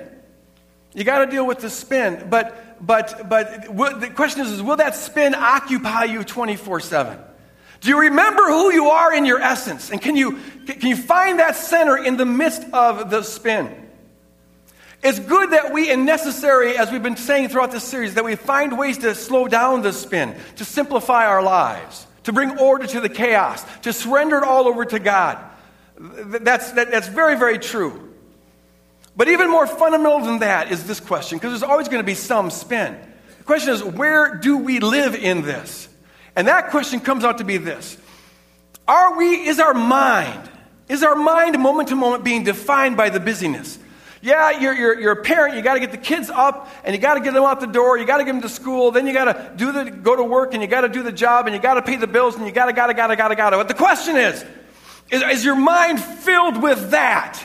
You 0.92 1.04
got 1.04 1.24
to 1.24 1.30
deal 1.30 1.46
with 1.46 1.60
the 1.60 1.70
spin. 1.70 2.26
But, 2.28 2.86
but, 2.86 3.30
but 3.30 4.00
the 4.00 4.10
question 4.10 4.42
is, 4.42 4.50
is 4.50 4.62
will 4.62 4.76
that 4.76 4.94
spin 4.94 5.34
occupy 5.34 6.04
you 6.04 6.22
24 6.22 6.80
7? 6.80 7.18
Do 7.80 7.88
you 7.88 8.00
remember 8.00 8.42
who 8.42 8.72
you 8.72 8.90
are 8.90 9.12
in 9.14 9.24
your 9.24 9.40
essence? 9.40 9.90
And 9.90 10.00
can 10.00 10.16
you, 10.16 10.38
can 10.66 10.88
you 10.88 10.96
find 10.96 11.38
that 11.38 11.56
center 11.56 11.96
in 11.96 12.16
the 12.16 12.26
midst 12.26 12.62
of 12.72 13.10
the 13.10 13.22
spin? 13.22 13.81
It's 15.02 15.18
good 15.18 15.50
that 15.50 15.72
we, 15.72 15.90
and 15.90 16.06
necessary, 16.06 16.76
as 16.76 16.92
we've 16.92 17.02
been 17.02 17.16
saying 17.16 17.48
throughout 17.48 17.72
this 17.72 17.82
series, 17.82 18.14
that 18.14 18.24
we 18.24 18.36
find 18.36 18.78
ways 18.78 18.98
to 18.98 19.14
slow 19.16 19.48
down 19.48 19.82
the 19.82 19.92
spin, 19.92 20.36
to 20.56 20.64
simplify 20.64 21.26
our 21.26 21.42
lives, 21.42 22.06
to 22.24 22.32
bring 22.32 22.56
order 22.58 22.86
to 22.86 23.00
the 23.00 23.08
chaos, 23.08 23.64
to 23.80 23.92
surrender 23.92 24.38
it 24.38 24.44
all 24.44 24.68
over 24.68 24.84
to 24.84 25.00
God. 25.00 25.38
That's, 25.98 26.70
that, 26.72 26.92
that's 26.92 27.08
very, 27.08 27.36
very 27.36 27.58
true. 27.58 28.12
But 29.16 29.28
even 29.28 29.50
more 29.50 29.66
fundamental 29.66 30.20
than 30.20 30.38
that 30.38 30.70
is 30.70 30.84
this 30.84 31.00
question, 31.00 31.38
because 31.38 31.50
there's 31.50 31.68
always 31.68 31.88
going 31.88 32.00
to 32.00 32.06
be 32.06 32.14
some 32.14 32.50
spin. 32.50 32.96
The 33.38 33.44
question 33.44 33.74
is, 33.74 33.82
where 33.82 34.36
do 34.36 34.58
we 34.58 34.78
live 34.78 35.16
in 35.16 35.42
this? 35.42 35.88
And 36.36 36.46
that 36.46 36.70
question 36.70 37.00
comes 37.00 37.24
out 37.24 37.38
to 37.38 37.44
be 37.44 37.56
this 37.56 37.98
Are 38.86 39.18
we, 39.18 39.48
is 39.48 39.58
our 39.58 39.74
mind, 39.74 40.48
is 40.88 41.02
our 41.02 41.16
mind 41.16 41.58
moment 41.58 41.88
to 41.88 41.96
moment 41.96 42.22
being 42.22 42.44
defined 42.44 42.96
by 42.96 43.10
the 43.10 43.18
busyness? 43.18 43.80
Yeah, 44.22 44.60
you're, 44.60 44.72
you're, 44.72 45.00
you're 45.00 45.12
a 45.12 45.22
parent, 45.22 45.56
you 45.56 45.62
got 45.62 45.74
to 45.74 45.80
get 45.80 45.90
the 45.90 45.98
kids 45.98 46.30
up, 46.30 46.68
and 46.84 46.94
you 46.94 47.02
got 47.02 47.14
to 47.14 47.20
get 47.20 47.34
them 47.34 47.42
out 47.42 47.58
the 47.58 47.66
door, 47.66 47.98
you 47.98 48.06
got 48.06 48.18
to 48.18 48.24
get 48.24 48.30
them 48.30 48.42
to 48.42 48.48
school, 48.48 48.92
then 48.92 49.04
you 49.04 49.12
got 49.12 49.24
to 49.24 49.52
do 49.56 49.72
the, 49.72 49.90
go 49.90 50.14
to 50.14 50.22
work, 50.22 50.54
and 50.54 50.62
you 50.62 50.68
got 50.68 50.82
to 50.82 50.88
do 50.88 51.02
the 51.02 51.10
job, 51.10 51.46
and 51.46 51.56
you 51.56 51.60
got 51.60 51.74
to 51.74 51.82
pay 51.82 51.96
the 51.96 52.06
bills, 52.06 52.36
and 52.36 52.46
you 52.46 52.52
got 52.52 52.66
to, 52.66 52.72
got 52.72 52.86
to, 52.86 52.94
got 52.94 53.08
to, 53.08 53.16
got 53.16 53.28
to, 53.28 53.34
got 53.34 53.50
to. 53.50 53.56
But 53.56 53.66
the 53.66 53.74
question 53.74 54.16
is, 54.16 54.44
is, 55.10 55.22
is 55.22 55.44
your 55.44 55.56
mind 55.56 56.00
filled 56.00 56.62
with 56.62 56.92
that? 56.92 57.44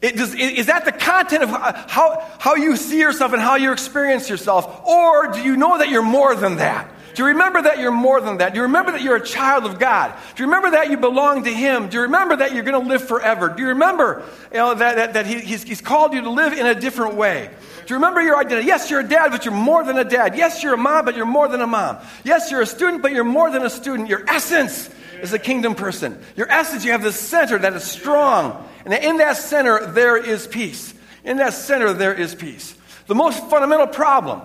Does, 0.00 0.32
is 0.34 0.66
that 0.66 0.84
the 0.84 0.92
content 0.92 1.42
of 1.42 1.50
how, 1.50 2.24
how 2.38 2.54
you 2.54 2.76
see 2.76 3.00
yourself 3.00 3.32
and 3.32 3.42
how 3.42 3.56
you 3.56 3.72
experience 3.72 4.30
yourself? 4.30 4.86
Or 4.86 5.32
do 5.32 5.42
you 5.42 5.56
know 5.56 5.78
that 5.78 5.88
you're 5.88 6.02
more 6.02 6.36
than 6.36 6.56
that? 6.56 6.88
Do 7.16 7.22
you 7.22 7.28
remember 7.30 7.62
that 7.62 7.78
you're 7.78 7.92
more 7.92 8.20
than 8.20 8.36
that? 8.38 8.52
Do 8.52 8.58
you 8.58 8.64
remember 8.64 8.92
that 8.92 9.00
you're 9.00 9.16
a 9.16 9.24
child 9.24 9.64
of 9.64 9.78
God? 9.78 10.14
Do 10.34 10.42
you 10.42 10.50
remember 10.50 10.72
that 10.72 10.90
you 10.90 10.98
belong 10.98 11.44
to 11.44 11.50
Him? 11.50 11.88
Do 11.88 11.96
you 11.96 12.02
remember 12.02 12.36
that 12.36 12.52
you're 12.52 12.62
going 12.62 12.78
to 12.80 12.86
live 12.86 13.08
forever? 13.08 13.48
Do 13.48 13.62
you 13.62 13.68
remember 13.68 14.22
you 14.52 14.58
know, 14.58 14.74
that, 14.74 14.96
that, 14.96 15.14
that 15.14 15.26
he, 15.26 15.40
he's, 15.40 15.62
he's 15.62 15.80
called 15.80 16.12
you 16.12 16.20
to 16.20 16.30
live 16.30 16.52
in 16.52 16.66
a 16.66 16.74
different 16.74 17.14
way? 17.14 17.48
Do 17.86 17.94
you 17.94 17.96
remember 17.96 18.20
your 18.20 18.36
identity? 18.36 18.66
Yes, 18.66 18.90
you're 18.90 19.00
a 19.00 19.08
dad, 19.08 19.30
but 19.30 19.46
you're 19.46 19.54
more 19.54 19.82
than 19.82 19.96
a 19.96 20.04
dad. 20.04 20.36
Yes, 20.36 20.62
you're 20.62 20.74
a 20.74 20.76
mom, 20.76 21.06
but 21.06 21.16
you're 21.16 21.24
more 21.24 21.48
than 21.48 21.62
a 21.62 21.66
mom. 21.66 21.96
Yes, 22.22 22.50
you're 22.50 22.60
a 22.60 22.66
student, 22.66 23.00
but 23.00 23.12
you're 23.12 23.24
more 23.24 23.50
than 23.50 23.62
a 23.62 23.70
student. 23.70 24.10
Your 24.10 24.22
essence 24.28 24.90
is 25.22 25.32
a 25.32 25.38
kingdom 25.38 25.74
person. 25.74 26.22
Your 26.36 26.50
essence, 26.50 26.84
you 26.84 26.92
have 26.92 27.02
this 27.02 27.18
center 27.18 27.56
that 27.56 27.72
is 27.72 27.82
strong. 27.82 28.68
And 28.84 28.92
in 28.92 29.16
that 29.18 29.38
center, 29.38 29.86
there 29.86 30.18
is 30.18 30.46
peace. 30.46 30.92
In 31.24 31.38
that 31.38 31.54
center, 31.54 31.94
there 31.94 32.12
is 32.12 32.34
peace. 32.34 32.76
The 33.06 33.14
most 33.14 33.42
fundamental 33.48 33.86
problem 33.86 34.42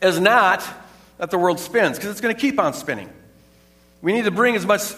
is 0.00 0.18
not 0.18 0.66
that 1.18 1.30
the 1.30 1.38
world 1.38 1.60
spins, 1.60 1.98
because 1.98 2.10
it's 2.10 2.20
going 2.20 2.34
to 2.34 2.40
keep 2.40 2.58
on 2.58 2.72
spinning. 2.72 3.10
We 4.00 4.12
need 4.12 4.24
to 4.24 4.30
bring 4.30 4.56
as 4.56 4.64
much 4.64 4.94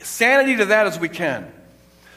sanity 0.00 0.56
to 0.56 0.66
that 0.66 0.86
as 0.86 0.98
we 0.98 1.08
can. 1.08 1.52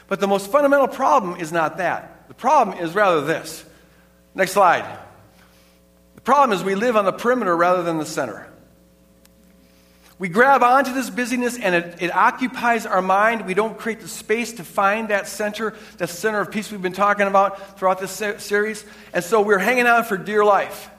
But 0.08 0.20
the 0.20 0.28
most 0.28 0.50
fundamental 0.50 0.88
problem 0.88 1.40
is 1.40 1.52
not 1.52 1.78
that. 1.78 2.28
The 2.28 2.34
problem 2.34 2.78
is 2.78 2.94
rather 2.94 3.22
this. 3.22 3.64
Next 4.34 4.52
slide. 4.52 4.98
The 6.14 6.20
problem 6.20 6.56
is 6.56 6.62
we 6.62 6.74
live 6.74 6.96
on 6.96 7.04
the 7.04 7.12
perimeter 7.12 7.56
rather 7.56 7.82
than 7.82 7.98
the 7.98 8.06
center. 8.06 8.46
We 10.18 10.28
grab 10.28 10.62
onto 10.62 10.92
this 10.92 11.08
busyness 11.08 11.58
and 11.58 11.74
it, 11.74 12.02
it, 12.02 12.14
occupies 12.14 12.84
our 12.84 13.00
mind. 13.00 13.46
We 13.46 13.54
don't 13.54 13.78
create 13.78 14.00
the 14.00 14.08
space 14.08 14.52
to 14.54 14.64
find 14.64 15.08
that 15.08 15.26
center, 15.26 15.74
that 15.96 16.10
center 16.10 16.40
of 16.40 16.50
peace 16.50 16.70
we've 16.70 16.82
been 16.82 16.92
talking 16.92 17.26
about 17.26 17.78
throughout 17.78 18.00
this 18.00 18.10
series. 18.42 18.84
And 19.14 19.24
so 19.24 19.40
we're 19.40 19.58
hanging 19.58 19.86
on 19.86 20.04
for 20.04 20.18
dear 20.18 20.44
life 20.44 20.90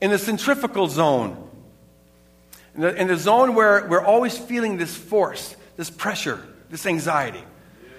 in 0.00 0.10
the 0.10 0.18
centrifugal 0.18 0.86
zone 0.86 1.45
in 2.76 2.82
the, 2.82 2.94
in 2.94 3.08
the 3.08 3.16
zone 3.16 3.54
where 3.54 3.86
we're 3.88 4.04
always 4.04 4.36
feeling 4.36 4.76
this 4.76 4.94
force, 4.94 5.56
this 5.76 5.90
pressure, 5.90 6.40
this 6.70 6.86
anxiety. 6.86 7.42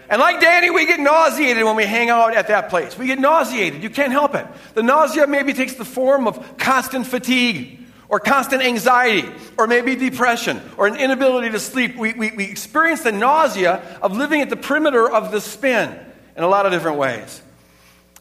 And 0.09 0.21
like 0.21 0.39
Danny, 0.39 0.69
we 0.69 0.85
get 0.85 0.99
nauseated 0.99 1.63
when 1.65 1.75
we 1.75 1.83
hang 1.83 2.09
out 2.09 2.33
at 2.35 2.47
that 2.47 2.69
place. 2.69 2.97
We 2.97 3.07
get 3.07 3.19
nauseated. 3.19 3.83
You 3.83 3.89
can't 3.89 4.11
help 4.11 4.35
it. 4.35 4.47
The 4.73 4.83
nausea 4.83 5.27
maybe 5.27 5.53
takes 5.53 5.73
the 5.73 5.83
form 5.83 6.27
of 6.27 6.57
constant 6.57 7.07
fatigue 7.07 7.79
or 8.07 8.21
constant 8.21 8.61
anxiety 8.63 9.27
or 9.57 9.67
maybe 9.67 9.95
depression 9.97 10.61
or 10.77 10.87
an 10.87 10.95
inability 10.95 11.49
to 11.49 11.59
sleep. 11.59 11.97
We, 11.97 12.13
we, 12.13 12.31
we 12.31 12.45
experience 12.45 13.01
the 13.01 13.11
nausea 13.11 13.99
of 14.01 14.15
living 14.15 14.41
at 14.41 14.49
the 14.49 14.55
perimeter 14.55 15.11
of 15.11 15.31
the 15.31 15.41
spin 15.41 15.99
in 16.37 16.43
a 16.43 16.47
lot 16.47 16.65
of 16.65 16.71
different 16.71 16.97
ways. 16.97 17.41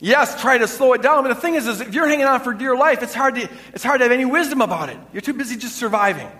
Yes, 0.00 0.40
try 0.40 0.58
to 0.58 0.66
slow 0.66 0.92
it 0.94 1.02
down, 1.02 1.22
but 1.22 1.28
the 1.28 1.40
thing 1.40 1.54
is, 1.54 1.68
is 1.68 1.80
if 1.80 1.94
you're 1.94 2.08
hanging 2.08 2.26
on 2.26 2.40
for 2.40 2.52
dear 2.52 2.76
life, 2.76 3.02
it's 3.02 3.14
hard, 3.14 3.36
to, 3.36 3.48
it's 3.72 3.84
hard 3.84 4.00
to 4.00 4.04
have 4.04 4.12
any 4.12 4.24
wisdom 4.24 4.60
about 4.60 4.88
it. 4.88 4.98
You're 5.12 5.22
too 5.22 5.32
busy 5.34 5.56
just 5.56 5.76
surviving. 5.76 6.30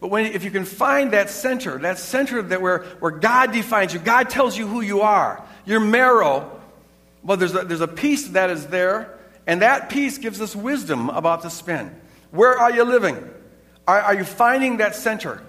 But 0.00 0.08
when, 0.08 0.26
if 0.26 0.44
you 0.44 0.50
can 0.50 0.64
find 0.64 1.12
that 1.12 1.30
center, 1.30 1.78
that 1.78 1.98
center 1.98 2.42
that 2.42 2.60
where, 2.60 2.84
where 3.00 3.12
God 3.12 3.52
defines 3.52 3.94
you, 3.94 3.98
God 3.98 4.28
tells 4.28 4.56
you 4.56 4.66
who 4.66 4.80
you 4.80 5.00
are, 5.00 5.42
your 5.64 5.80
marrow, 5.80 6.60
well, 7.22 7.36
there's 7.36 7.54
a, 7.54 7.64
there's 7.64 7.80
a 7.80 7.88
peace 7.88 8.28
that 8.28 8.50
is 8.50 8.66
there, 8.66 9.18
and 9.46 9.62
that 9.62 9.88
peace 9.88 10.18
gives 10.18 10.40
us 10.40 10.54
wisdom 10.54 11.08
about 11.08 11.42
the 11.42 11.48
spin. 11.48 11.94
Where 12.30 12.58
are 12.58 12.70
you 12.70 12.84
living? 12.84 13.16
Are, 13.88 14.00
are 14.00 14.14
you 14.14 14.24
finding 14.24 14.78
that 14.78 14.94
center? 14.94 15.42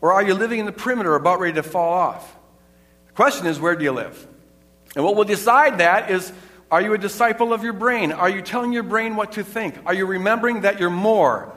Or 0.00 0.12
are 0.12 0.22
you 0.22 0.34
living 0.34 0.60
in 0.60 0.66
the 0.66 0.72
perimeter 0.72 1.14
about 1.14 1.40
ready 1.40 1.54
to 1.54 1.62
fall 1.62 1.92
off? 1.92 2.36
The 3.08 3.12
question 3.12 3.46
is, 3.46 3.60
where 3.60 3.76
do 3.76 3.84
you 3.84 3.92
live? 3.92 4.26
And 4.96 5.04
what 5.04 5.16
will 5.16 5.24
decide 5.24 5.78
that 5.78 6.10
is 6.10 6.32
are 6.70 6.82
you 6.82 6.92
a 6.92 6.98
disciple 6.98 7.52
of 7.52 7.64
your 7.64 7.72
brain? 7.72 8.12
Are 8.12 8.28
you 8.28 8.42
telling 8.42 8.72
your 8.72 8.82
brain 8.82 9.16
what 9.16 9.32
to 9.32 9.44
think? 9.44 9.74
Are 9.86 9.94
you 9.94 10.04
remembering 10.04 10.62
that 10.62 10.78
you're 10.78 10.90
more 10.90 11.52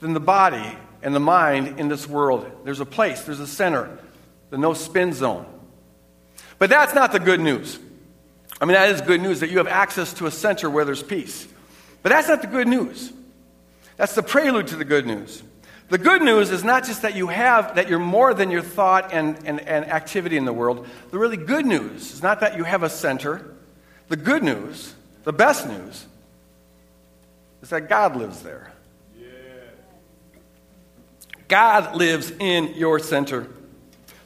than 0.00 0.14
the 0.14 0.20
body 0.20 0.76
and 1.04 1.14
the 1.14 1.20
mind 1.20 1.78
in 1.78 1.88
this 1.88 2.08
world. 2.08 2.50
There's 2.64 2.80
a 2.80 2.86
place, 2.86 3.22
there's 3.22 3.38
a 3.38 3.46
center, 3.46 3.96
the 4.50 4.58
no 4.58 4.74
spin 4.74 5.12
zone. 5.12 5.46
But 6.58 6.70
that's 6.70 6.94
not 6.94 7.12
the 7.12 7.20
good 7.20 7.40
news. 7.40 7.78
I 8.60 8.64
mean, 8.64 8.74
that 8.74 8.88
is 8.90 9.02
good 9.02 9.20
news 9.20 9.40
that 9.40 9.50
you 9.50 9.58
have 9.58 9.68
access 9.68 10.14
to 10.14 10.26
a 10.26 10.30
center 10.30 10.70
where 10.70 10.84
there's 10.84 11.02
peace. 11.02 11.46
But 12.02 12.08
that's 12.08 12.28
not 12.28 12.40
the 12.40 12.48
good 12.48 12.66
news. 12.66 13.12
That's 13.96 14.14
the 14.14 14.22
prelude 14.22 14.68
to 14.68 14.76
the 14.76 14.84
good 14.84 15.06
news. 15.06 15.42
The 15.90 15.98
good 15.98 16.22
news 16.22 16.50
is 16.50 16.64
not 16.64 16.84
just 16.84 17.02
that 17.02 17.14
you 17.14 17.26
have, 17.28 17.74
that 17.74 17.90
you're 17.90 17.98
more 17.98 18.32
than 18.32 18.50
your 18.50 18.62
thought 18.62 19.12
and, 19.12 19.36
and, 19.44 19.60
and 19.60 19.84
activity 19.84 20.38
in 20.38 20.46
the 20.46 20.52
world. 20.52 20.86
The 21.10 21.18
really 21.18 21.36
good 21.36 21.66
news 21.66 22.12
is 22.12 22.22
not 22.22 22.40
that 22.40 22.56
you 22.56 22.64
have 22.64 22.82
a 22.82 22.88
center. 22.88 23.54
The 24.08 24.16
good 24.16 24.42
news, 24.42 24.94
the 25.24 25.32
best 25.32 25.68
news, 25.68 26.06
is 27.60 27.68
that 27.68 27.88
God 27.88 28.16
lives 28.16 28.42
there. 28.42 28.73
God 31.54 31.94
lives 31.94 32.32
in 32.40 32.74
your 32.74 32.98
center. 32.98 33.46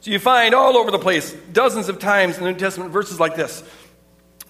So 0.01 0.11
you 0.11 0.19
find 0.19 0.55
all 0.55 0.79
over 0.79 0.91
the 0.91 0.99
place, 0.99 1.31
dozens 1.53 1.91
of 1.91 1.99
times 1.99 2.39
in 2.39 2.45
the 2.45 2.53
New 2.53 2.59
Testament, 2.59 2.91
verses 2.91 3.21
like 3.21 3.37
this. 3.37 3.63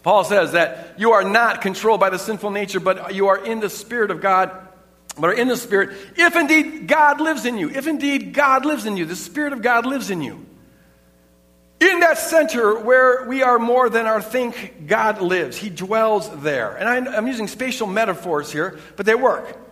Paul 0.04 0.22
says 0.22 0.52
that 0.52 0.94
you 0.96 1.10
are 1.10 1.24
not 1.24 1.60
controlled 1.60 1.98
by 1.98 2.10
the 2.10 2.20
sinful 2.20 2.52
nature, 2.52 2.78
but 2.78 3.16
you 3.16 3.26
are 3.26 3.44
in 3.44 3.58
the 3.58 3.68
Spirit 3.68 4.12
of 4.12 4.20
God, 4.20 4.52
but 5.18 5.30
are 5.30 5.32
in 5.32 5.48
the 5.48 5.56
Spirit, 5.56 5.90
if 6.16 6.36
indeed 6.36 6.86
God 6.86 7.20
lives 7.20 7.46
in 7.46 7.58
you. 7.58 7.68
If 7.68 7.88
indeed 7.88 8.32
God 8.32 8.64
lives 8.64 8.86
in 8.86 8.96
you, 8.96 9.06
the 9.06 9.16
Spirit 9.16 9.52
of 9.52 9.60
God 9.60 9.84
lives 9.84 10.10
in 10.10 10.22
you. 10.22 10.46
In 11.80 11.98
that 11.98 12.18
center 12.18 12.78
where 12.78 13.24
we 13.28 13.42
are 13.42 13.58
more 13.58 13.90
than 13.90 14.06
our 14.06 14.22
think, 14.22 14.86
God 14.86 15.20
lives. 15.20 15.56
He 15.56 15.68
dwells 15.68 16.30
there. 16.42 16.76
And 16.76 17.08
I'm 17.08 17.26
using 17.26 17.48
spatial 17.48 17.88
metaphors 17.88 18.52
here, 18.52 18.78
but 18.94 19.04
they 19.04 19.16
work. 19.16 19.64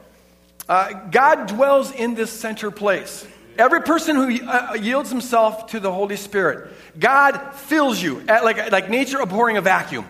Uh, 0.69 0.93
God 1.11 1.47
dwells 1.47 1.93
in 1.93 2.15
this 2.15 2.31
center 2.31 2.71
place. 2.71 3.27
Every 3.59 3.83
person 3.83 4.17
who 4.17 4.47
uh, 4.47 4.75
yields 4.75 5.11
himself 5.11 5.69
to 5.69 5.81
the 5.81 5.93
Holy 5.93 6.17
Spirit, 6.17 6.73
God 6.99 7.39
fills 7.55 8.03
you, 8.03 8.23
at 8.29 8.45
like, 8.45 8.71
like 8.71 8.91
nature 8.91 9.21
abhorring 9.21 9.57
a 9.57 9.61
vacuum. 9.61 10.07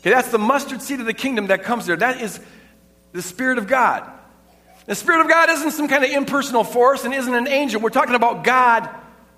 Okay, 0.00 0.10
that's 0.10 0.30
the 0.30 0.38
mustard 0.38 0.80
seed 0.82 1.00
of 1.00 1.06
the 1.06 1.14
kingdom 1.14 1.48
that 1.48 1.64
comes 1.64 1.86
there. 1.86 1.96
That 1.96 2.20
is 2.20 2.40
the 3.12 3.22
Spirit 3.22 3.58
of 3.58 3.66
God. 3.66 4.08
The 4.86 4.94
Spirit 4.94 5.22
of 5.22 5.28
God 5.28 5.50
isn't 5.50 5.72
some 5.72 5.88
kind 5.88 6.04
of 6.04 6.10
impersonal 6.10 6.62
force 6.62 7.04
and 7.04 7.12
isn't 7.12 7.34
an 7.34 7.48
angel. 7.48 7.80
We're 7.80 7.90
talking 7.90 8.14
about 8.14 8.44
God 8.44 8.88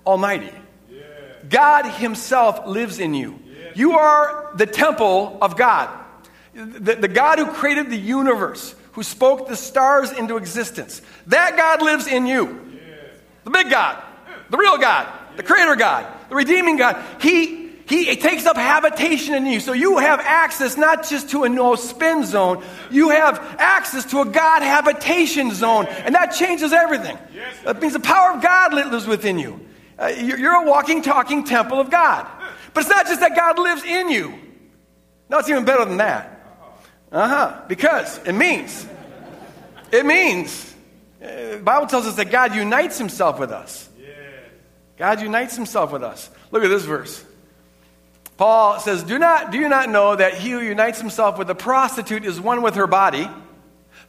Almighty. 0.05 0.51
Yeah. 0.89 1.01
God 1.49 1.85
Himself 1.85 2.67
lives 2.67 2.99
in 2.99 3.15
you. 3.15 3.39
Yeah. 3.45 3.71
You 3.73 3.91
are 3.93 4.51
the 4.55 4.67
temple 4.67 5.39
of 5.41 5.57
God. 5.57 5.89
The, 6.53 6.95
the 6.95 7.07
God 7.07 7.39
who 7.39 7.47
created 7.47 7.89
the 7.89 7.97
universe, 7.97 8.75
who 8.93 9.03
spoke 9.03 9.47
the 9.47 9.55
stars 9.55 10.11
into 10.11 10.37
existence. 10.37 11.01
That 11.27 11.55
God 11.55 11.81
lives 11.81 12.07
in 12.07 12.25
you. 12.25 12.65
The 13.43 13.51
big 13.51 13.69
God, 13.69 14.01
the 14.49 14.57
real 14.57 14.77
God, 14.77 15.07
the 15.37 15.43
creator 15.43 15.75
God, 15.75 16.05
the 16.29 16.35
redeeming 16.35 16.77
God. 16.77 17.03
He 17.21 17.59
he 17.89 18.15
takes 18.17 18.45
up 18.45 18.55
habitation 18.55 19.33
in 19.33 19.47
you. 19.47 19.59
So 19.59 19.73
you 19.73 19.97
have 19.97 20.19
access 20.19 20.77
not 20.77 21.09
just 21.09 21.31
to 21.31 21.43
a 21.43 21.49
no 21.49 21.73
spin 21.73 22.23
zone, 22.23 22.63
you 22.91 23.09
have 23.09 23.39
access 23.57 24.05
to 24.11 24.21
a 24.21 24.25
God 24.25 24.61
habitation 24.61 25.51
zone. 25.55 25.87
And 25.87 26.13
that 26.13 26.27
changes 26.27 26.71
everything. 26.71 27.17
That 27.65 27.81
means 27.81 27.93
the 27.93 27.99
power 27.99 28.33
of 28.35 28.43
God 28.43 28.75
lives 28.75 29.07
within 29.07 29.39
you. 29.39 29.65
Uh, 29.97 30.07
you're 30.07 30.53
a 30.53 30.69
walking, 30.69 31.01
talking 31.01 31.43
temple 31.43 31.79
of 31.79 31.89
God. 31.89 32.27
But 32.75 32.81
it's 32.81 32.89
not 32.91 33.07
just 33.07 33.21
that 33.21 33.35
God 33.35 33.57
lives 33.57 33.83
in 33.83 34.09
you. 34.09 34.37
No, 35.27 35.39
it's 35.39 35.49
even 35.49 35.65
better 35.65 35.83
than 35.83 35.97
that. 35.97 36.38
Uh 37.11 37.27
huh. 37.27 37.61
Because 37.67 38.19
it 38.25 38.33
means, 38.33 38.87
it 39.91 40.05
means, 40.05 40.75
uh, 41.21 41.25
the 41.57 41.61
Bible 41.63 41.87
tells 41.87 42.05
us 42.05 42.15
that 42.15 42.31
God 42.31 42.55
unites 42.55 42.97
himself 42.97 43.39
with 43.39 43.51
us. 43.51 43.89
God 44.97 45.21
unites 45.21 45.55
himself 45.55 45.93
with 45.93 46.03
us. 46.03 46.29
Look 46.51 46.63
at 46.63 46.67
this 46.67 46.83
verse. 46.83 47.23
Paul 48.35 48.79
says, 48.79 49.03
do, 49.03 49.17
not, 49.17 49.51
do 49.51 49.57
you 49.57 49.69
not 49.69 49.89
know 49.89 50.15
that 50.15 50.33
he 50.33 50.51
who 50.51 50.61
unites 50.61 50.99
himself 50.99 51.37
with 51.37 51.49
a 51.49 51.55
prostitute 51.55 52.25
is 52.25 52.39
one 52.39 52.61
with 52.61 52.75
her 52.75 52.87
body? 52.87 53.29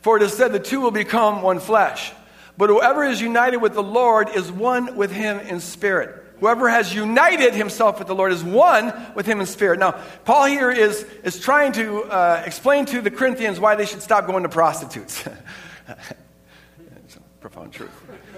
For 0.02 0.16
it 0.16 0.22
is 0.24 0.32
said 0.32 0.52
the 0.52 0.58
two 0.58 0.80
will 0.80 0.90
become 0.90 1.42
one 1.42 1.60
flesh. 1.60 2.12
But 2.58 2.70
whoever 2.70 3.04
is 3.04 3.20
united 3.20 3.58
with 3.58 3.74
the 3.74 3.82
Lord 3.82 4.30
is 4.34 4.50
one 4.50 4.96
with 4.96 5.12
him 5.12 5.38
in 5.38 5.60
spirit. 5.60 6.24
Whoever 6.40 6.68
has 6.68 6.94
united 6.94 7.54
himself 7.54 7.98
with 7.98 8.08
the 8.08 8.14
Lord 8.14 8.32
is 8.32 8.42
one 8.42 8.92
with 9.14 9.26
him 9.26 9.40
in 9.40 9.46
spirit. 9.46 9.78
Now, 9.78 10.00
Paul 10.24 10.46
here 10.46 10.70
is, 10.70 11.04
is 11.22 11.38
trying 11.38 11.72
to 11.72 12.04
uh, 12.04 12.42
explain 12.46 12.86
to 12.86 13.00
the 13.00 13.10
Corinthians 13.10 13.60
why 13.60 13.76
they 13.76 13.86
should 13.86 14.02
stop 14.02 14.26
going 14.26 14.42
to 14.42 14.48
prostitutes. 14.48 15.24
profound 17.40 17.72
truth. 17.72 17.90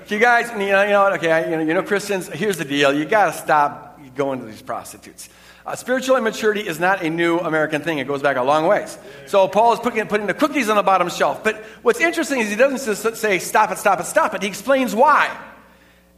You 0.08 0.18
guys, 0.18 0.50
you 0.50 0.70
know, 0.70 0.82
you 0.82 0.90
know 0.90 1.12
okay, 1.14 1.50
you 1.50 1.56
know, 1.56 1.62
you 1.62 1.74
know, 1.74 1.82
Christians, 1.82 2.28
here's 2.28 2.56
the 2.56 2.64
deal. 2.64 2.92
You 2.92 3.04
got 3.04 3.26
to 3.26 3.32
stop 3.32 4.00
going 4.14 4.40
to 4.40 4.46
these 4.46 4.62
prostitutes. 4.62 5.28
Uh, 5.64 5.76
spiritual 5.76 6.16
immaturity 6.16 6.60
is 6.60 6.80
not 6.80 7.02
a 7.02 7.10
new 7.10 7.38
American 7.38 7.82
thing. 7.82 7.98
It 7.98 8.08
goes 8.08 8.20
back 8.20 8.36
a 8.36 8.42
long 8.42 8.66
ways. 8.66 8.98
So 9.26 9.46
Paul 9.46 9.74
is 9.74 9.80
putting, 9.80 10.04
putting 10.08 10.26
the 10.26 10.34
cookies 10.34 10.68
on 10.68 10.76
the 10.76 10.82
bottom 10.82 11.08
shelf. 11.08 11.44
But 11.44 11.56
what's 11.82 12.00
interesting 12.00 12.40
is 12.40 12.50
he 12.50 12.56
doesn't 12.56 12.84
just 12.84 13.20
say, 13.20 13.38
stop 13.38 13.70
it, 13.70 13.78
stop 13.78 14.00
it, 14.00 14.06
stop 14.06 14.34
it. 14.34 14.42
He 14.42 14.48
explains 14.48 14.92
why. 14.92 15.30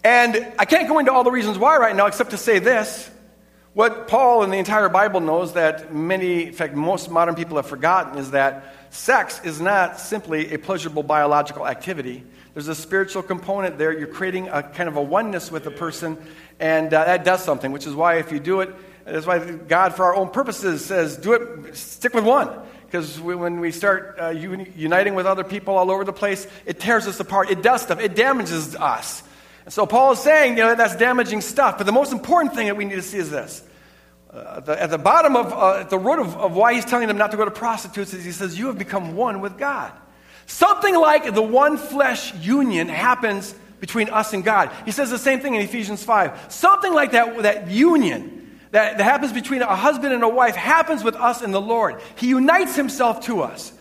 And 0.05 0.53
I 0.59 0.67
can't 0.67 0.87
go 0.87 0.99
into 0.99 1.13
all 1.13 1.25
the 1.25 1.31
reasons 1.31 1.59
why 1.59 1.79
right 1.79 1.97
now, 1.97 2.07
except 2.07 2.31
to 2.31 2.37
say 2.37 2.59
this. 2.59 3.11
What 3.73 4.07
Paul 4.07 4.45
and 4.45 4.53
the 4.53 4.59
entire 4.59 4.89
Bible 4.89 5.19
knows 5.19 5.55
that 5.55 5.93
many, 5.93 6.47
in 6.47 6.53
fact, 6.53 6.75
most 6.75 7.11
modern 7.11 7.35
people 7.35 7.57
have 7.57 7.67
forgotten 7.67 8.19
is 8.19 8.31
that 8.31 8.73
sex 8.91 9.41
is 9.43 9.61
not 9.61 9.99
simply 9.99 10.53
a 10.53 10.59
pleasurable 10.59 11.03
biological 11.03 11.67
activity. 11.67 12.23
There's 12.53 12.69
a 12.69 12.75
spiritual 12.75 13.25
component 13.25 13.79
there. 13.79 13.91
You're 13.99 14.07
creating 14.07 14.49
a 14.49 14.63
kind 14.63 14.89
of 14.89 14.97
a 14.97 15.03
oneness 15.03 15.51
with 15.51 15.67
a 15.67 15.73
person, 15.73 16.19
and 16.61 16.95
uh, 16.95 17.05
that 17.05 17.25
does 17.25 17.43
something, 17.43 17.73
which 17.73 17.85
is 17.85 17.95
why 17.95 18.19
if 18.19 18.31
you 18.31 18.39
do 18.39 18.61
it, 18.61 18.73
that's 19.05 19.27
why 19.27 19.39
God, 19.41 19.97
for 19.97 20.05
our 20.05 20.15
own 20.15 20.31
purposes, 20.31 20.85
says, 20.85 21.17
do 21.17 21.33
it, 21.33 21.77
stick 21.77 22.15
with 22.15 22.25
one. 22.25 22.51
Because 22.87 23.21
when 23.21 23.59
we 23.59 23.73
start 23.73 24.19
uh, 24.21 24.29
uniting 24.29 25.17
with 25.17 25.27
other 25.27 25.43
people 25.43 25.77
all 25.77 25.91
over 25.91 26.05
the 26.05 26.13
place, 26.13 26.47
it 26.65 26.79
tears 26.79 27.09
us 27.09 27.19
apart. 27.19 27.51
It 27.51 27.61
does 27.61 27.83
stuff. 27.83 27.99
It 27.99 28.15
damages 28.15 28.77
us. 28.77 29.25
And 29.65 29.73
so 29.73 29.87
Paul 29.87 30.13
is 30.13 30.19
saying, 30.19 30.57
you 30.57 30.65
know, 30.65 30.75
that's 30.75 30.97
damaging 30.97 31.41
stuff. 31.41 31.79
But 31.79 31.85
the 31.85 31.93
most 31.93 32.13
important 32.13 32.55
thing 32.55 32.67
that 32.67 32.77
we 32.77 32.85
need 32.85 32.97
to 32.97 33.03
see 33.03 33.19
is 33.19 33.31
this. 33.31 33.63
Uh, 34.31 34.61
the, 34.61 34.83
at 34.83 34.91
the 34.91 34.99
bottom 34.99 35.37
of, 35.37 35.53
uh, 35.53 35.81
at 35.81 35.91
the 35.91 35.99
root 35.99 36.19
of, 36.19 36.37
of 36.37 36.57
why 36.57 36.75
he's 36.75 36.85
telling 36.85 37.09
them 37.09 37.17
not 37.17 37.31
to 37.31 37.37
go 37.37 37.45
to 37.45 37.51
prostitutes 37.51 38.13
is 38.13 38.25
he 38.25 38.33
says, 38.33 38.59
you 38.59 38.67
have 38.67 38.79
become 38.79 39.15
one 39.15 39.41
with 39.41 39.57
God. 39.57 39.93
Something 40.47 40.95
like 40.97 41.33
the 41.35 41.43
one 41.43 41.79
flesh 41.79 42.35
union 42.35 42.89
happens 42.89 43.55
between 43.81 44.09
us 44.09 44.33
and 44.33 44.45
God. 44.45 44.71
He 44.85 44.91
says 44.91 45.11
the 45.11 45.19
same 45.19 45.41
thing 45.41 45.55
in 45.55 45.63
Ephesians 45.63 46.03
5. 46.03 46.53
Something 46.53 46.93
like 46.93 47.13
that, 47.13 47.43
that 47.43 47.71
union 47.71 48.59
that, 48.73 48.99
that 48.99 49.05
happens 49.05 49.33
between 49.33 49.63
a 49.63 49.77
husband 49.77 50.13
and 50.13 50.23
a 50.23 50.29
wife 50.29 50.57
happens 50.57 51.05
with 51.05 51.15
us 51.15 51.43
and 51.43 51.55
the 51.55 51.61
Lord. 51.61 52.01
He 52.17 52.29
unites 52.29 52.75
himself 52.77 53.25
to 53.27 53.43
us. 53.43 53.73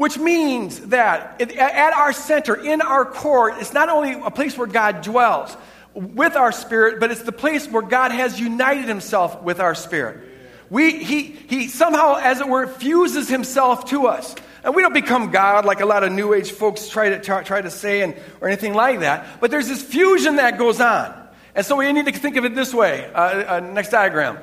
Which 0.00 0.16
means 0.16 0.80
that 0.86 1.38
at 1.42 1.92
our 1.92 2.14
center, 2.14 2.56
in 2.56 2.80
our 2.80 3.04
core, 3.04 3.50
it's 3.50 3.74
not 3.74 3.90
only 3.90 4.12
a 4.12 4.30
place 4.30 4.56
where 4.56 4.66
God 4.66 5.02
dwells 5.02 5.54
with 5.92 6.36
our 6.36 6.52
spirit, 6.52 7.00
but 7.00 7.10
it's 7.10 7.20
the 7.24 7.32
place 7.32 7.68
where 7.68 7.82
God 7.82 8.10
has 8.10 8.40
united 8.40 8.86
himself 8.86 9.42
with 9.42 9.60
our 9.60 9.74
spirit. 9.74 10.26
We, 10.70 11.04
he, 11.04 11.20
he 11.24 11.68
somehow, 11.68 12.14
as 12.14 12.40
it 12.40 12.48
were, 12.48 12.66
fuses 12.66 13.28
himself 13.28 13.90
to 13.90 14.06
us. 14.06 14.34
And 14.64 14.74
we 14.74 14.80
don't 14.80 14.94
become 14.94 15.32
God 15.32 15.66
like 15.66 15.80
a 15.80 15.86
lot 15.86 16.02
of 16.02 16.12
New 16.12 16.32
Age 16.32 16.50
folks 16.50 16.88
try 16.88 17.10
to, 17.10 17.20
try, 17.20 17.60
to 17.60 17.70
say 17.70 18.00
and, 18.00 18.16
or 18.40 18.48
anything 18.48 18.72
like 18.72 19.00
that. 19.00 19.38
But 19.38 19.50
there's 19.50 19.68
this 19.68 19.82
fusion 19.82 20.36
that 20.36 20.56
goes 20.56 20.80
on. 20.80 21.14
And 21.54 21.66
so 21.66 21.76
we 21.76 21.92
need 21.92 22.06
to 22.06 22.12
think 22.12 22.36
of 22.36 22.46
it 22.46 22.54
this 22.54 22.72
way. 22.72 23.04
Uh, 23.12 23.56
uh, 23.56 23.60
next 23.60 23.90
diagram. 23.90 24.38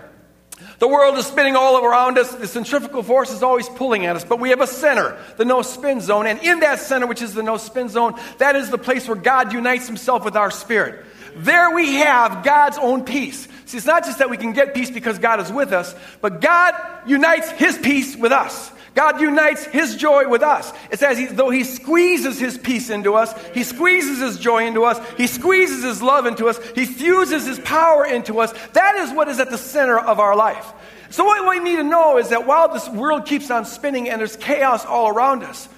The 0.80 0.88
world 0.88 1.18
is 1.18 1.26
spinning 1.26 1.56
all 1.56 1.84
around 1.84 2.18
us. 2.20 2.34
The 2.36 2.48
centrifugal 2.48 3.02
force 3.02 3.32
is 3.32 3.42
always 3.42 3.68
pulling 3.68 4.06
at 4.06 4.16
us. 4.16 4.24
But 4.24 4.40
we 4.40 4.50
have 4.50 4.62
a 4.62 4.68
center, 4.68 5.18
the 5.38 5.46
no 5.46 5.64
spin 5.64 6.02
zone. 6.02 6.28
And 6.28 6.40
in 6.44 6.60
that 6.60 6.80
center, 6.80 7.08
which 7.08 7.22
is 7.22 7.34
the 7.34 7.44
no 7.44 7.58
spin 7.58 7.90
zone, 7.90 8.14
that 8.38 8.56
is 8.56 8.70
the 8.70 8.78
place 8.78 9.08
where 9.08 9.18
God 9.18 9.54
unites 9.54 9.88
himself 9.88 10.24
with 10.24 10.36
our 10.36 10.52
spirit. 10.52 11.04
There 11.36 11.74
we 11.74 11.96
have 11.96 12.44
God's 12.44 12.78
own 12.78 13.06
peace. 13.06 13.48
See, 13.66 13.78
it's 13.78 13.86
not 13.86 14.06
just 14.06 14.20
that 14.20 14.30
we 14.30 14.38
can 14.38 14.54
get 14.54 14.74
peace 14.74 14.90
because 14.90 15.20
God 15.20 15.40
is 15.40 15.52
with 15.52 15.74
us, 15.74 15.94
but 16.22 16.42
God 16.42 16.74
unites 17.06 17.50
his 17.52 17.78
peace 17.78 18.16
with 18.16 18.32
us. 18.32 18.72
God 18.98 19.22
unites 19.22 19.64
his 19.64 19.96
joy 19.96 20.28
with 20.28 20.42
us. 20.42 20.74
It's 20.90 21.04
as 21.04 21.20
he, 21.20 21.28
though 21.28 21.52
he 21.52 21.64
squeezes 21.64 22.40
his 22.40 22.58
peace 22.58 22.90
into 22.90 23.14
us, 23.14 23.32
he 23.54 23.64
squeezes 23.64 24.18
his 24.20 24.40
joy 24.40 24.66
into 24.66 24.86
us, 24.86 25.00
he 25.18 25.28
squeezes 25.28 25.84
his 25.84 26.02
love 26.02 26.26
into 26.26 26.48
us, 26.48 26.60
he 26.74 26.88
fuses 26.88 27.46
his 27.46 27.60
power 27.60 28.08
into 28.08 28.40
us. 28.40 28.52
That 28.74 28.96
is 28.96 29.12
what 29.12 29.28
is 29.28 29.40
at 29.40 29.52
the 29.52 29.58
center 29.60 30.00
of 30.00 30.20
our 30.20 30.36
life. 30.36 30.74
So, 31.12 31.26
what 31.26 31.48
we 31.48 31.60
need 31.60 31.76
to 31.76 31.84
know 31.84 32.18
is 32.18 32.30
that 32.30 32.48
while 32.48 32.74
this 32.74 32.90
world 32.90 33.28
keeps 33.28 33.52
on 33.52 33.66
spinning 33.66 34.10
and 34.10 34.20
there's 34.20 34.36
chaos 34.36 34.84
all 34.84 35.10
around 35.10 35.44
us, 35.44 35.70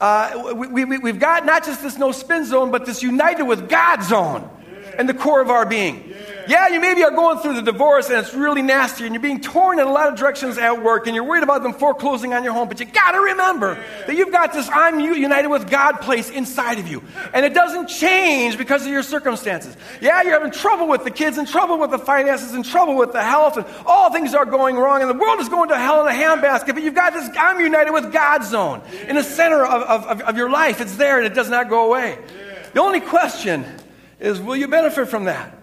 uh, 0.00 0.54
we, 0.56 0.86
we, 0.86 0.96
we've 0.96 1.20
got 1.20 1.44
not 1.44 1.66
just 1.66 1.82
this 1.82 1.98
no 1.98 2.10
spin 2.10 2.46
zone, 2.46 2.70
but 2.70 2.86
this 2.86 3.02
united 3.02 3.44
with 3.44 3.68
God 3.68 4.02
zone 4.02 4.48
in 4.98 5.06
the 5.06 5.14
core 5.14 5.42
of 5.42 5.50
our 5.50 5.66
being. 5.66 6.14
Yeah, 6.48 6.68
you 6.68 6.80
maybe 6.80 7.02
are 7.04 7.10
going 7.10 7.38
through 7.38 7.54
the 7.54 7.62
divorce 7.62 8.08
and 8.08 8.18
it's 8.18 8.34
really 8.34 8.62
nasty 8.62 9.04
and 9.04 9.14
you're 9.14 9.22
being 9.22 9.40
torn 9.40 9.78
in 9.78 9.86
a 9.86 9.90
lot 9.90 10.08
of 10.08 10.18
directions 10.18 10.58
at 10.58 10.82
work 10.82 11.06
and 11.06 11.14
you're 11.14 11.24
worried 11.24 11.42
about 11.42 11.62
them 11.62 11.72
foreclosing 11.72 12.34
on 12.34 12.44
your 12.44 12.52
home, 12.52 12.68
but 12.68 12.80
you 12.80 12.86
got 12.86 13.12
to 13.12 13.20
remember 13.20 13.74
that 14.06 14.16
you've 14.16 14.32
got 14.32 14.52
this 14.52 14.68
I'm 14.68 15.00
united 15.00 15.48
with 15.48 15.70
God 15.70 16.00
place 16.00 16.30
inside 16.30 16.78
of 16.78 16.88
you. 16.88 17.02
And 17.32 17.44
it 17.44 17.54
doesn't 17.54 17.88
change 17.88 18.58
because 18.58 18.84
of 18.84 18.92
your 18.92 19.02
circumstances. 19.02 19.76
Yeah, 20.00 20.22
you're 20.22 20.32
having 20.32 20.50
trouble 20.50 20.88
with 20.88 21.04
the 21.04 21.10
kids 21.10 21.38
and 21.38 21.46
trouble 21.46 21.78
with 21.78 21.90
the 21.90 21.98
finances 21.98 22.54
and 22.54 22.64
trouble 22.64 22.96
with 22.96 23.12
the 23.12 23.22
health 23.22 23.56
and 23.56 23.66
all 23.86 24.12
things 24.12 24.34
are 24.34 24.46
going 24.46 24.76
wrong 24.76 25.00
and 25.00 25.10
the 25.10 25.14
world 25.14 25.40
is 25.40 25.48
going 25.48 25.68
to 25.68 25.78
hell 25.78 26.06
in 26.06 26.14
a 26.14 26.18
handbasket, 26.18 26.74
but 26.74 26.82
you've 26.82 26.94
got 26.94 27.12
this 27.12 27.28
I'm 27.38 27.60
united 27.60 27.92
with 27.92 28.12
God 28.12 28.44
zone 28.44 28.82
in 29.08 29.16
the 29.16 29.22
center 29.22 29.64
of, 29.64 29.82
of, 29.82 30.20
of 30.22 30.36
your 30.36 30.50
life. 30.50 30.80
It's 30.80 30.96
there 30.96 31.18
and 31.18 31.26
it 31.26 31.34
does 31.34 31.50
not 31.50 31.68
go 31.68 31.86
away. 31.86 32.18
The 32.74 32.80
only 32.80 33.00
question 33.00 33.64
is 34.18 34.40
will 34.40 34.56
you 34.56 34.68
benefit 34.68 35.08
from 35.08 35.24
that? 35.24 35.61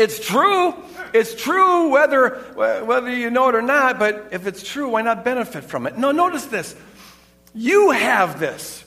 It's 0.00 0.18
true. 0.18 0.74
It's 1.12 1.34
true 1.34 1.90
whether, 1.90 2.30
whether 2.56 3.14
you 3.14 3.28
know 3.28 3.50
it 3.50 3.54
or 3.54 3.60
not, 3.60 3.98
but 3.98 4.28
if 4.32 4.46
it's 4.46 4.62
true, 4.62 4.88
why 4.88 5.02
not 5.02 5.24
benefit 5.24 5.64
from 5.64 5.86
it? 5.86 5.98
No, 5.98 6.10
notice 6.10 6.46
this. 6.46 6.74
You 7.54 7.90
have 7.90 8.40
this. 8.40 8.82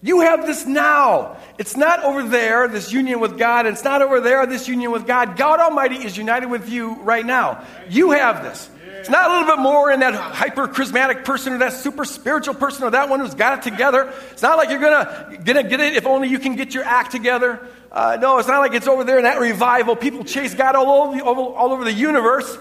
You 0.00 0.20
have 0.20 0.46
this 0.46 0.64
now. 0.64 1.36
It's 1.58 1.76
not 1.76 2.02
over 2.04 2.22
there, 2.22 2.68
this 2.68 2.90
union 2.90 3.20
with 3.20 3.38
God. 3.38 3.66
It's 3.66 3.84
not 3.84 4.00
over 4.00 4.20
there, 4.20 4.46
this 4.46 4.66
union 4.66 4.92
with 4.92 5.06
God. 5.06 5.36
God 5.36 5.60
Almighty 5.60 5.96
is 5.96 6.16
united 6.16 6.46
with 6.46 6.70
you 6.70 6.94
right 7.02 7.24
now. 7.24 7.62
You 7.90 8.12
have 8.12 8.42
this. 8.42 8.70
It's 9.00 9.10
not 9.10 9.30
a 9.30 9.34
little 9.34 9.56
bit 9.56 9.62
more 9.62 9.90
in 9.90 10.00
that 10.00 10.14
hyper 10.14 10.66
charismatic 10.68 11.26
person 11.26 11.52
or 11.52 11.58
that 11.58 11.74
super 11.74 12.06
spiritual 12.06 12.54
person 12.54 12.84
or 12.84 12.92
that 12.92 13.10
one 13.10 13.20
who's 13.20 13.34
got 13.34 13.58
it 13.58 13.70
together. 13.70 14.10
It's 14.30 14.40
not 14.40 14.56
like 14.56 14.70
you're 14.70 14.80
gonna, 14.80 15.38
gonna 15.44 15.62
get 15.62 15.80
it 15.80 15.96
if 15.96 16.06
only 16.06 16.28
you 16.28 16.38
can 16.38 16.56
get 16.56 16.72
your 16.72 16.84
act 16.84 17.12
together. 17.12 17.60
Uh, 17.94 18.18
no, 18.20 18.38
it's 18.38 18.48
not 18.48 18.58
like 18.58 18.74
it's 18.74 18.88
over 18.88 19.04
there 19.04 19.18
in 19.18 19.22
that 19.22 19.38
revival. 19.38 19.94
People 19.94 20.24
chase 20.24 20.52
God 20.52 20.74
all 20.74 21.06
over, 21.06 21.16
the, 21.16 21.24
all 21.24 21.72
over 21.72 21.84
the 21.84 21.92
universe, 21.92 22.58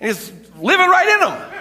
and 0.00 0.08
He's 0.08 0.32
living 0.58 0.88
right 0.88 1.08
in 1.08 1.20
them. 1.20 1.52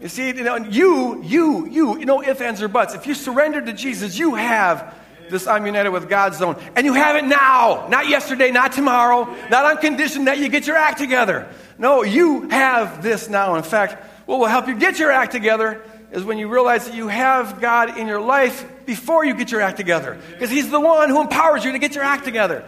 You 0.00 0.08
see, 0.08 0.28
you 0.28 0.44
know, 0.44 0.54
you, 0.54 1.24
you, 1.24 1.66
you, 1.66 1.98
you 1.98 2.06
know, 2.06 2.22
if, 2.22 2.40
ands, 2.40 2.62
or 2.62 2.68
buts. 2.68 2.94
If 2.94 3.08
you 3.08 3.14
surrender 3.14 3.60
to 3.60 3.72
Jesus, 3.72 4.16
you 4.16 4.36
have 4.36 4.94
this 5.28 5.48
I'm 5.48 5.66
united 5.66 5.90
with 5.90 6.08
God 6.08 6.34
zone. 6.34 6.56
And 6.76 6.86
you 6.86 6.94
have 6.94 7.16
it 7.16 7.24
now, 7.24 7.88
not 7.90 8.08
yesterday, 8.08 8.52
not 8.52 8.72
tomorrow, 8.72 9.24
not 9.50 9.64
on 9.64 9.78
condition 9.78 10.26
that 10.26 10.38
you 10.38 10.48
get 10.48 10.68
your 10.68 10.76
act 10.76 10.98
together. 10.98 11.48
No, 11.78 12.04
you 12.04 12.48
have 12.48 13.02
this 13.02 13.28
now. 13.28 13.56
In 13.56 13.64
fact, 13.64 14.04
what 14.26 14.38
will 14.38 14.46
help 14.46 14.68
you 14.68 14.78
get 14.78 15.00
your 15.00 15.10
act 15.10 15.32
together 15.32 15.82
is 16.12 16.24
when 16.24 16.38
you 16.38 16.48
realize 16.48 16.86
that 16.86 16.94
you 16.94 17.08
have 17.08 17.60
God 17.60 17.98
in 17.98 18.06
your 18.06 18.20
life 18.20 18.64
before 18.90 19.24
you 19.24 19.34
get 19.34 19.52
your 19.52 19.60
act 19.60 19.76
together. 19.76 20.18
Because 20.32 20.50
He's 20.50 20.68
the 20.68 20.80
one 20.80 21.10
who 21.10 21.20
empowers 21.20 21.64
you 21.64 21.70
to 21.70 21.78
get 21.78 21.94
your 21.94 22.02
act 22.02 22.24
together. 22.24 22.64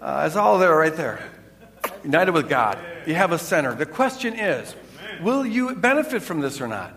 Uh, 0.00 0.24
it's 0.26 0.34
all 0.34 0.58
there, 0.58 0.74
right 0.74 0.96
there. 0.96 1.22
United 2.02 2.30
with 2.30 2.48
God. 2.48 2.78
You 3.06 3.14
have 3.16 3.32
a 3.32 3.38
center. 3.38 3.74
The 3.74 3.84
question 3.84 4.32
is 4.34 4.74
will 5.20 5.44
you 5.44 5.74
benefit 5.74 6.22
from 6.22 6.40
this 6.40 6.62
or 6.62 6.68
not? 6.68 6.94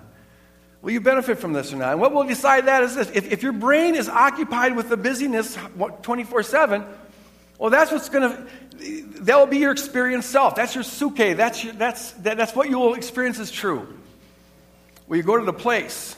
Will 0.81 0.91
you 0.91 1.01
benefit 1.01 1.37
from 1.37 1.51
this 1.51 1.73
or 1.73 1.75
not? 1.75 1.91
And 1.91 1.99
what 1.99 2.13
will 2.13 2.23
decide 2.23 2.67
that 2.67 2.81
is 2.83 2.95
this 2.95 3.09
if, 3.09 3.29
if 3.29 3.43
your 3.43 3.51
brain 3.51 3.93
is 3.93 4.07
occupied 4.07 4.77
with 4.77 4.87
the 4.87 4.95
busyness 4.95 5.57
24 6.03 6.43
7, 6.43 6.85
well, 7.57 7.69
that's 7.69 7.91
what's 7.91 8.07
going 8.07 8.29
to, 8.31 8.47
that 9.23 9.37
will 9.37 9.47
be 9.47 9.57
your 9.57 9.73
experience 9.73 10.25
self. 10.27 10.55
That's 10.55 10.73
your 10.75 10.85
suke. 10.85 11.17
That's, 11.17 11.61
your, 11.61 11.73
that's, 11.73 12.13
that, 12.23 12.37
that's 12.37 12.55
what 12.55 12.69
you 12.69 12.79
will 12.79 12.93
experience 12.93 13.37
as 13.37 13.51
true. 13.51 13.85
Will 15.09 15.17
you 15.17 15.23
go 15.23 15.37
to 15.37 15.43
the 15.43 15.51
place 15.51 16.15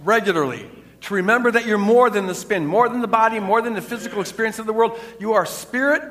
regularly 0.00 0.68
to 1.02 1.14
remember 1.14 1.50
that 1.50 1.66
you're 1.66 1.78
more 1.78 2.10
than 2.10 2.26
the 2.26 2.34
spin, 2.34 2.66
more 2.66 2.88
than 2.88 3.00
the 3.00 3.08
body, 3.08 3.38
more 3.38 3.62
than 3.62 3.74
the 3.74 3.82
physical 3.82 4.20
experience 4.20 4.58
of 4.58 4.66
the 4.66 4.72
world. 4.72 4.98
You 5.20 5.34
are 5.34 5.46
spirit. 5.46 6.02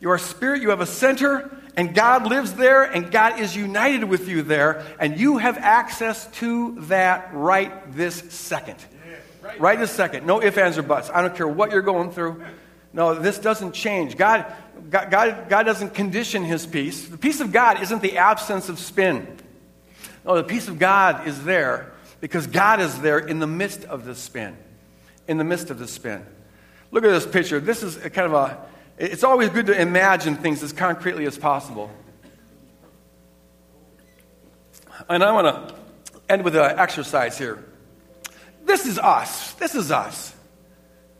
You 0.00 0.10
are 0.10 0.18
spirit. 0.18 0.62
You 0.62 0.70
have 0.70 0.80
a 0.80 0.86
center, 0.86 1.50
and 1.76 1.94
God 1.94 2.26
lives 2.26 2.54
there, 2.54 2.84
and 2.84 3.10
God 3.10 3.40
is 3.40 3.56
united 3.56 4.04
with 4.04 4.28
you 4.28 4.42
there, 4.42 4.86
and 5.00 5.18
you 5.18 5.38
have 5.38 5.58
access 5.58 6.26
to 6.38 6.76
that 6.82 7.30
right 7.32 7.94
this 7.94 8.16
second. 8.32 8.76
Right 9.58 9.78
this 9.78 9.90
second. 9.90 10.26
No 10.26 10.42
ifs, 10.42 10.58
ands, 10.58 10.78
or 10.78 10.82
buts. 10.82 11.10
I 11.12 11.22
don't 11.22 11.34
care 11.34 11.48
what 11.48 11.70
you're 11.70 11.82
going 11.82 12.10
through. 12.12 12.42
No, 12.92 13.14
this 13.14 13.38
doesn't 13.38 13.72
change. 13.72 14.16
God, 14.16 14.46
God, 14.90 15.10
God, 15.48 15.62
doesn't 15.64 15.94
condition 15.94 16.44
his 16.44 16.66
peace. 16.66 17.06
The 17.06 17.18
peace 17.18 17.40
of 17.40 17.52
God 17.52 17.82
isn't 17.82 18.02
the 18.02 18.18
absence 18.18 18.68
of 18.68 18.78
spin. 18.78 19.26
No, 20.24 20.36
the 20.36 20.44
peace 20.44 20.68
of 20.68 20.78
God 20.78 21.26
is 21.26 21.44
there 21.44 21.92
because 22.20 22.46
God 22.46 22.80
is 22.80 23.00
there 23.00 23.18
in 23.18 23.38
the 23.38 23.46
midst 23.46 23.84
of 23.84 24.04
the 24.04 24.14
spin. 24.14 24.56
In 25.26 25.38
the 25.38 25.44
midst 25.44 25.70
of 25.70 25.78
the 25.78 25.86
spin. 25.86 26.24
Look 26.90 27.04
at 27.04 27.10
this 27.10 27.26
picture. 27.26 27.60
This 27.60 27.82
is 27.82 27.96
kind 27.96 28.26
of 28.26 28.32
a, 28.32 28.58
it's 28.96 29.24
always 29.24 29.50
good 29.50 29.66
to 29.66 29.80
imagine 29.80 30.36
things 30.36 30.62
as 30.62 30.72
concretely 30.72 31.26
as 31.26 31.36
possible. 31.38 31.90
And 35.08 35.22
I 35.22 35.32
want 35.32 35.46
to 35.68 35.74
end 36.28 36.42
with 36.42 36.56
an 36.56 36.78
exercise 36.78 37.38
here. 37.38 37.64
This 38.64 38.86
is 38.86 38.98
us. 38.98 39.52
This 39.54 39.74
is 39.74 39.90
us. 39.90 40.34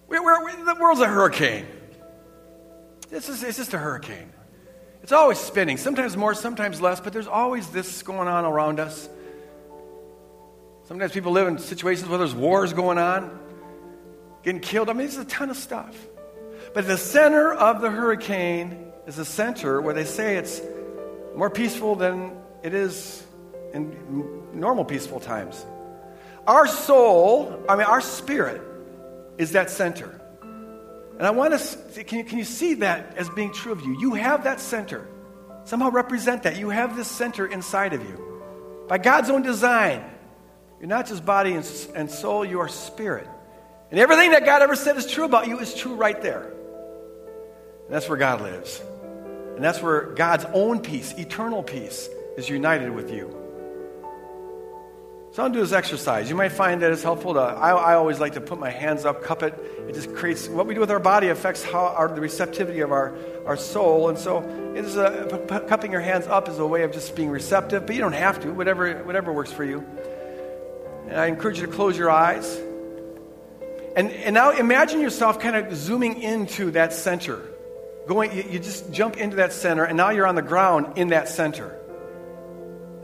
We're, 0.09 0.22
we're, 0.22 0.64
the 0.64 0.74
world's 0.80 1.01
a 1.01 1.07
hurricane. 1.07 1.66
This 3.11 3.28
is, 3.28 3.42
it's 3.42 3.57
just 3.57 3.74
a 3.74 3.78
hurricane. 3.78 4.32
It's 5.03 5.12
always 5.12 5.38
spinning, 5.38 5.76
sometimes 5.76 6.16
more, 6.16 6.34
sometimes 6.34 6.80
less, 6.80 7.01
but 7.01 7.12
there's 7.12 7.26
always 7.26 7.68
this 7.68 8.03
going 8.03 8.28
on 8.28 8.44
around 8.44 8.80
us. 8.80 9.09
Sometimes 10.89 11.12
people 11.12 11.32
live 11.32 11.49
in 11.49 11.59
situations 11.59 12.09
where 12.09 12.16
there's 12.16 12.34
wars 12.34 12.72
going 12.72 12.97
on, 12.97 13.39
getting 14.43 14.62
killed. 14.62 14.89
I 14.89 14.95
mean, 14.95 15.07
there's 15.07 15.18
a 15.18 15.26
ton 15.26 15.51
of 15.51 15.59
stuff. 15.59 15.95
But 16.72 16.86
the 16.86 16.97
center 16.97 17.53
of 17.53 17.82
the 17.82 17.91
hurricane 17.91 18.91
is 19.07 19.18
a 19.18 19.24
center 19.26 19.82
where 19.82 19.93
they 19.93 20.07
say 20.07 20.36
it's 20.36 20.62
more 21.36 21.51
peaceful 21.51 21.95
than 21.95 22.32
it 22.62 22.72
is 22.72 23.22
in 23.74 24.49
normal 24.55 24.86
peaceful 24.86 25.20
times. 25.20 25.62
Our 26.47 26.66
soul, 26.66 27.62
I 27.68 27.76
mean, 27.76 27.84
our 27.84 28.01
spirit, 28.01 28.62
is 29.36 29.53
that 29.53 29.68
center. 29.68 30.18
And 30.41 31.26
I 31.26 31.32
want 31.32 31.53
to, 31.53 32.03
can 32.03 32.20
you, 32.20 32.24
can 32.24 32.39
you 32.39 32.45
see 32.45 32.72
that 32.74 33.14
as 33.18 33.28
being 33.28 33.53
true 33.53 33.72
of 33.72 33.82
you? 33.82 34.01
You 34.01 34.14
have 34.14 34.45
that 34.45 34.59
center. 34.59 35.07
Somehow 35.64 35.91
represent 35.91 36.45
that. 36.45 36.57
You 36.57 36.70
have 36.70 36.97
this 36.97 37.09
center 37.09 37.47
inside 37.47 37.93
of 37.93 38.03
you. 38.09 38.86
By 38.89 38.97
God's 38.97 39.28
own 39.28 39.43
design, 39.43 40.03
you're 40.81 40.89
not 40.89 41.07
just 41.07 41.24
body 41.24 41.55
and, 41.55 41.66
and 41.95 42.11
soul, 42.11 42.45
you 42.45 42.61
are 42.61 42.68
spirit. 42.68 43.29
And 43.91 43.99
everything 43.99 44.33
that 44.33 44.45
God 44.45 44.62
ever 44.62 44.76
said 44.76 44.97
is 44.97 45.07
true 45.07 45.24
about 45.24 45.49
you 45.49 45.59
is 45.59 45.74
true 45.74 45.95
right 45.95 46.20
there. 46.20 46.43
And 46.43 47.95
that's 47.95 48.09
where 48.09 48.18
God 48.18 48.43
lives. 48.43 48.83
And 49.57 49.64
that's 49.64 49.83
where 49.83 50.12
God's 50.12 50.45
own 50.53 50.81
peace, 50.81 51.12
eternal 51.12 51.62
peace, 51.62 52.09
is 52.37 52.49
united 52.49 52.91
with 52.91 53.11
you. 53.11 53.35
So 55.33 55.43
I'll 55.43 55.51
do 55.51 55.61
this 55.61 55.72
exercise. 55.72 56.31
You 56.31 56.37
might 56.37 56.53
find 56.53 56.83
that 56.83 56.91
it's 56.91 57.03
helpful 57.03 57.35
to, 57.35 57.41
I, 57.41 57.70
I, 57.70 57.95
always 57.95 58.18
like 58.18 58.33
to 58.35 58.41
put 58.41 58.59
my 58.59 58.70
hands 58.70 59.05
up, 59.05 59.22
cup 59.22 59.43
it. 59.43 59.55
It 59.87 59.95
just 59.95 60.14
creates, 60.14 60.49
what 60.49 60.66
we 60.66 60.74
do 60.74 60.81
with 60.81 60.91
our 60.91 60.99
body 60.99 61.29
affects 61.29 61.62
how 61.62 61.87
our, 61.87 62.09
the 62.09 62.20
receptivity 62.20 62.81
of 62.81 62.93
our, 62.93 63.14
our 63.47 63.57
soul. 63.57 64.09
And 64.09 64.18
so 64.18 64.43
it 64.74 64.85
is 64.85 64.95
cupping 65.68 65.93
your 65.93 66.01
hands 66.01 66.26
up 66.26 66.49
is 66.49 66.59
a 66.59 66.66
way 66.66 66.83
of 66.83 66.93
just 66.93 67.14
being 67.14 67.29
receptive, 67.29 67.87
but 67.87 67.95
you 67.95 68.01
don't 68.01 68.14
have 68.14 68.41
to, 68.41 68.53
whatever, 68.53 69.05
whatever 69.05 69.33
works 69.33 69.53
for 69.53 69.64
you. 69.64 69.85
And 71.09 71.19
I 71.19 71.27
encourage 71.27 71.59
you 71.59 71.67
to 71.67 71.73
close 71.73 71.97
your 71.97 72.11
eyes. 72.11 72.61
And, 73.97 74.11
and 74.11 74.35
now 74.35 74.51
imagine 74.51 75.01
yourself 75.01 75.41
kind 75.41 75.57
of 75.57 75.75
zooming 75.75 76.21
into 76.23 76.71
that 76.73 76.93
center. 76.93 77.43
Going, 78.07 78.33
you, 78.37 78.45
you 78.51 78.59
just 78.59 78.93
jump 78.93 79.17
into 79.17 79.37
that 79.37 79.53
center, 79.53 79.85
and 79.85 79.97
now 79.97 80.11
you're 80.11 80.27
on 80.27 80.35
the 80.35 80.43
ground 80.43 80.99
in 80.99 81.09
that 81.09 81.29
center. 81.29 81.75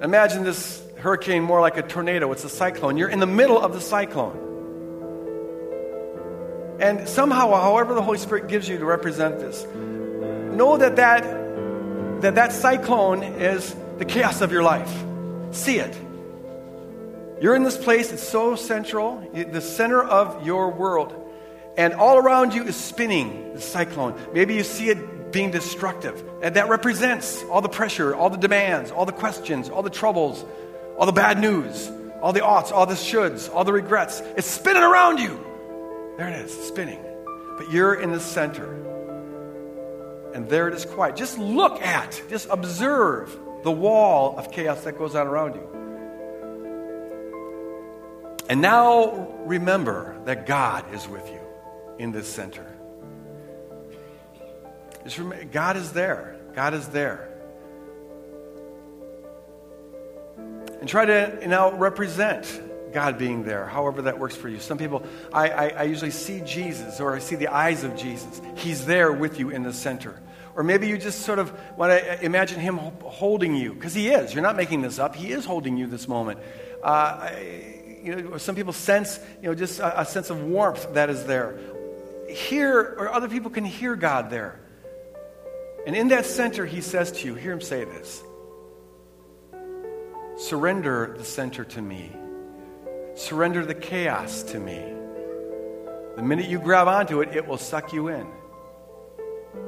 Imagine 0.02 0.44
this 0.44 0.82
hurricane 0.98 1.42
more 1.42 1.60
like 1.60 1.76
a 1.76 1.82
tornado, 1.82 2.30
it's 2.32 2.44
a 2.44 2.48
cyclone. 2.48 2.96
You're 2.96 3.08
in 3.08 3.20
the 3.20 3.26
middle 3.26 3.60
of 3.60 3.72
the 3.72 3.80
cyclone. 3.80 4.40
And 6.80 7.08
somehow, 7.08 7.50
however 7.52 7.94
the 7.94 8.02
Holy 8.02 8.18
Spirit 8.18 8.48
gives 8.48 8.68
you 8.68 8.78
to 8.78 8.84
represent 8.84 9.38
this, 9.38 9.64
know 9.64 10.76
that 10.76 10.96
that, 10.96 11.22
that, 12.22 12.34
that 12.34 12.52
cyclone 12.52 13.22
is 13.22 13.74
the 13.98 14.04
chaos 14.04 14.40
of 14.40 14.52
your 14.52 14.62
life. 14.62 14.92
See 15.52 15.78
it. 15.78 15.94
You're 17.40 17.56
in 17.56 17.62
this 17.62 17.76
place, 17.76 18.12
it's 18.12 18.22
so 18.22 18.56
central, 18.56 19.18
the 19.32 19.60
center 19.60 20.02
of 20.02 20.46
your 20.46 20.70
world. 20.70 21.20
And 21.76 21.92
all 21.94 22.18
around 22.18 22.54
you 22.54 22.62
is 22.64 22.76
spinning, 22.76 23.54
the 23.54 23.60
cyclone. 23.60 24.14
Maybe 24.32 24.54
you 24.54 24.62
see 24.62 24.88
it 24.90 25.32
being 25.32 25.50
destructive. 25.50 26.22
And 26.42 26.54
that 26.54 26.68
represents 26.68 27.42
all 27.50 27.60
the 27.60 27.68
pressure, 27.68 28.14
all 28.14 28.30
the 28.30 28.38
demands, 28.38 28.92
all 28.92 29.04
the 29.04 29.12
questions, 29.12 29.68
all 29.68 29.82
the 29.82 29.90
troubles, 29.90 30.44
all 30.96 31.06
the 31.06 31.12
bad 31.12 31.40
news, 31.40 31.90
all 32.22 32.32
the 32.32 32.44
oughts, 32.44 32.70
all 32.70 32.86
the 32.86 32.94
shoulds, 32.94 33.52
all 33.52 33.64
the 33.64 33.72
regrets. 33.72 34.20
It's 34.36 34.46
spinning 34.46 34.84
around 34.84 35.18
you. 35.18 35.44
There 36.16 36.28
it 36.28 36.44
is, 36.44 36.52
spinning. 36.68 37.04
But 37.58 37.72
you're 37.72 37.94
in 37.94 38.12
the 38.12 38.20
center. 38.20 38.72
And 40.32 40.48
there 40.48 40.68
it 40.68 40.74
is 40.74 40.84
quiet. 40.84 41.16
Just 41.16 41.38
look 41.38 41.82
at, 41.82 42.22
just 42.30 42.48
observe 42.48 43.36
the 43.64 43.72
wall 43.72 44.38
of 44.38 44.52
chaos 44.52 44.84
that 44.84 44.96
goes 44.96 45.16
on 45.16 45.26
around 45.26 45.56
you. 45.56 45.83
And 48.48 48.60
now 48.60 49.28
remember 49.44 50.16
that 50.24 50.46
God 50.46 50.92
is 50.94 51.08
with 51.08 51.28
you 51.30 51.40
in 51.98 52.12
this 52.12 52.28
center. 52.28 52.66
Just 55.04 55.20
God 55.50 55.76
is 55.76 55.92
there. 55.92 56.36
God 56.54 56.74
is 56.74 56.88
there. 56.88 57.34
and 60.84 60.88
try 60.90 61.06
to 61.06 61.48
now 61.48 61.72
represent 61.72 62.60
God 62.92 63.16
being 63.16 63.44
there, 63.44 63.64
however 63.64 64.02
that 64.02 64.18
works 64.18 64.36
for 64.36 64.50
you. 64.50 64.60
Some 64.60 64.76
people, 64.76 65.02
I, 65.32 65.48
I, 65.48 65.68
I, 65.68 65.82
usually 65.84 66.10
see 66.10 66.42
Jesus 66.42 67.00
or 67.00 67.16
I 67.16 67.20
see 67.20 67.36
the 67.36 67.48
eyes 67.48 67.84
of 67.84 67.96
Jesus. 67.96 68.42
He's 68.56 68.84
there 68.84 69.10
with 69.10 69.38
you 69.38 69.48
in 69.48 69.62
the 69.62 69.72
center. 69.72 70.20
Or 70.54 70.62
maybe 70.62 70.86
you 70.86 70.98
just 70.98 71.22
sort 71.22 71.38
of 71.38 71.58
want 71.78 71.90
to 71.90 72.22
imagine 72.22 72.60
Him 72.60 72.76
holding 72.76 73.56
you, 73.56 73.72
because 73.72 73.94
He 73.94 74.08
is. 74.08 74.34
You're 74.34 74.42
not 74.42 74.56
making 74.56 74.82
this 74.82 74.98
up. 74.98 75.16
He 75.16 75.32
is 75.32 75.46
holding 75.46 75.78
you 75.78 75.86
this 75.86 76.06
moment. 76.06 76.38
Uh, 76.82 77.30
you 78.04 78.16
know, 78.16 78.38
some 78.38 78.54
people 78.54 78.72
sense, 78.72 79.18
you 79.40 79.48
know, 79.48 79.54
just 79.54 79.80
a, 79.80 80.02
a 80.02 80.04
sense 80.04 80.30
of 80.30 80.42
warmth 80.42 80.94
that 80.94 81.08
is 81.08 81.24
there. 81.24 81.58
Hear, 82.28 82.80
or 82.80 83.10
other 83.10 83.28
people 83.28 83.50
can 83.50 83.64
hear 83.64 83.96
God 83.96 84.30
there. 84.30 84.60
And 85.86 85.96
in 85.96 86.08
that 86.08 86.26
center, 86.26 86.66
He 86.66 86.80
says 86.80 87.12
to 87.12 87.26
you, 87.26 87.34
hear 87.34 87.52
Him 87.52 87.60
say 87.60 87.84
this 87.84 88.22
Surrender 90.36 91.14
the 91.16 91.24
center 91.24 91.64
to 91.64 91.82
me. 91.82 92.12
Surrender 93.14 93.64
the 93.64 93.74
chaos 93.74 94.42
to 94.44 94.58
me. 94.58 94.92
The 96.16 96.22
minute 96.22 96.46
you 96.46 96.58
grab 96.58 96.88
onto 96.88 97.22
it, 97.22 97.34
it 97.34 97.46
will 97.46 97.58
suck 97.58 97.92
you 97.92 98.08
in. 98.08 98.26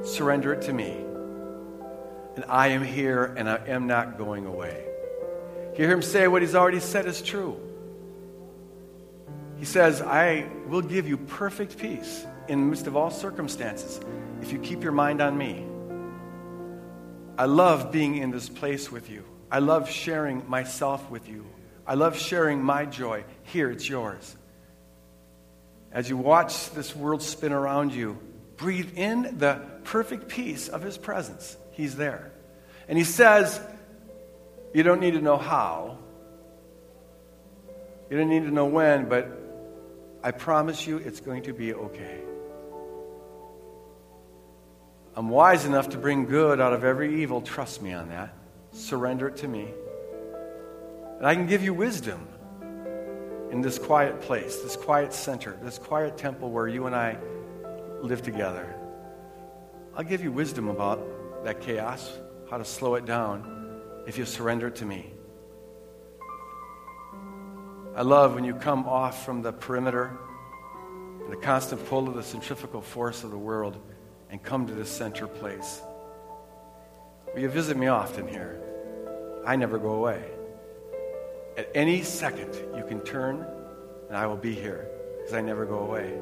Surrender 0.03 0.53
it 0.53 0.63
to 0.63 0.73
me. 0.73 0.91
And 2.35 2.45
I 2.47 2.69
am 2.69 2.83
here 2.83 3.33
and 3.37 3.49
I 3.49 3.57
am 3.67 3.87
not 3.87 4.17
going 4.17 4.45
away. 4.45 4.85
Hear 5.75 5.89
him 5.89 6.01
say 6.01 6.27
what 6.27 6.41
he's 6.41 6.55
already 6.55 6.79
said 6.79 7.05
is 7.05 7.21
true. 7.21 7.66
He 9.57 9.65
says, 9.65 10.01
I 10.01 10.47
will 10.67 10.81
give 10.81 11.07
you 11.07 11.17
perfect 11.17 11.77
peace 11.77 12.25
in 12.47 12.61
the 12.61 12.65
midst 12.67 12.87
of 12.87 12.95
all 12.95 13.09
circumstances 13.09 13.99
if 14.41 14.51
you 14.51 14.59
keep 14.59 14.83
your 14.83 14.91
mind 14.91 15.21
on 15.21 15.37
me. 15.37 15.65
I 17.37 17.45
love 17.45 17.91
being 17.91 18.17
in 18.17 18.31
this 18.31 18.49
place 18.49 18.91
with 18.91 19.09
you. 19.09 19.23
I 19.51 19.59
love 19.59 19.89
sharing 19.89 20.47
myself 20.49 21.09
with 21.09 21.27
you. 21.27 21.45
I 21.85 21.95
love 21.95 22.17
sharing 22.17 22.61
my 22.61 22.85
joy. 22.85 23.23
Here, 23.43 23.71
it's 23.71 23.87
yours. 23.87 24.35
As 25.91 26.09
you 26.09 26.17
watch 26.17 26.71
this 26.71 26.95
world 26.95 27.21
spin 27.21 27.53
around 27.53 27.93
you, 27.93 28.19
breathe 28.57 28.97
in 28.97 29.37
the 29.37 29.61
perfect 29.85 30.27
peace 30.27 30.67
of 30.67 30.81
His 30.81 30.97
presence. 30.97 31.55
He's 31.71 31.95
there. 31.95 32.31
And 32.87 32.97
He 32.97 33.03
says, 33.03 33.59
You 34.73 34.83
don't 34.83 34.99
need 34.99 35.13
to 35.13 35.21
know 35.21 35.37
how, 35.37 35.97
you 38.09 38.17
don't 38.17 38.29
need 38.29 38.43
to 38.43 38.51
know 38.51 38.65
when, 38.65 39.09
but 39.09 39.36
I 40.23 40.31
promise 40.31 40.85
you 40.87 40.97
it's 40.97 41.19
going 41.19 41.43
to 41.43 41.53
be 41.53 41.73
okay. 41.73 42.21
I'm 45.15 45.29
wise 45.29 45.65
enough 45.65 45.89
to 45.89 45.97
bring 45.97 46.25
good 46.25 46.61
out 46.61 46.73
of 46.73 46.83
every 46.83 47.23
evil. 47.23 47.41
Trust 47.41 47.81
me 47.81 47.93
on 47.93 48.09
that. 48.09 48.35
Surrender 48.71 49.27
it 49.29 49.37
to 49.37 49.47
me. 49.47 49.67
And 51.17 51.25
I 51.25 51.33
can 51.33 51.47
give 51.47 51.63
you 51.63 51.73
wisdom 51.73 52.27
in 53.51 53.61
this 53.61 53.79
quiet 53.79 54.21
place, 54.21 54.57
this 54.57 54.75
quiet 54.75 55.13
center, 55.13 55.57
this 55.63 55.79
quiet 55.79 56.17
temple 56.17 56.51
where 56.51 56.67
you 56.67 56.85
and 56.85 56.95
I 56.95 57.17
live 58.01 58.21
together. 58.21 58.75
I'll 59.95 60.03
give 60.03 60.23
you 60.23 60.31
wisdom 60.31 60.67
about 60.67 61.43
that 61.43 61.61
chaos, 61.61 62.11
how 62.49 62.57
to 62.57 62.65
slow 62.65 62.95
it 62.95 63.05
down 63.05 63.81
if 64.05 64.17
you 64.17 64.25
surrender 64.25 64.67
it 64.67 64.75
to 64.75 64.85
me. 64.85 65.16
I 67.97 68.03
love 68.03 68.35
when 68.35 68.43
you 68.43 68.53
come 68.53 68.87
off 68.87 69.25
from 69.25 69.41
the 69.41 69.51
perimeter, 69.51 70.15
and 71.23 71.33
the 71.33 71.37
constant 71.37 71.83
pull 71.87 72.07
of 72.07 72.13
the 72.13 72.21
centrifugal 72.21 72.79
force 72.79 73.23
of 73.23 73.31
the 73.31 73.39
world, 73.39 73.75
and 74.29 74.43
come 74.43 74.67
to 74.67 74.73
this 74.75 74.87
center 74.87 75.25
place. 75.25 75.81
You 77.35 77.49
visit 77.49 77.75
me 77.75 77.87
often 77.87 78.27
here? 78.27 78.61
I 79.47 79.55
never 79.55 79.79
go 79.79 79.93
away. 79.93 80.23
At 81.57 81.71
any 81.73 82.03
second, 82.03 82.53
you 82.77 82.85
can 82.87 83.01
turn, 83.01 83.43
and 84.09 84.15
I 84.15 84.27
will 84.27 84.37
be 84.37 84.53
here 84.53 84.87
because 85.17 85.33
I 85.33 85.41
never 85.41 85.65
go 85.65 85.79
away. 85.79 86.13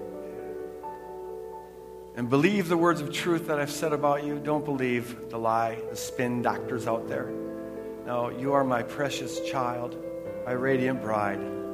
And 2.16 2.30
believe 2.30 2.70
the 2.70 2.78
words 2.78 3.02
of 3.02 3.12
truth 3.12 3.48
that 3.48 3.60
I've 3.60 3.70
said 3.70 3.92
about 3.92 4.24
you. 4.24 4.40
Don't 4.40 4.64
believe 4.64 5.30
the 5.30 5.38
lie, 5.38 5.78
the 5.90 5.98
spin 5.98 6.42
doctors 6.42 6.88
out 6.88 7.10
there. 7.10 7.30
No, 8.06 8.30
you 8.30 8.54
are 8.54 8.64
my 8.64 8.82
precious 8.82 9.42
child, 9.42 10.02
my 10.46 10.54
radiant 10.54 11.02
bride. 11.02 11.65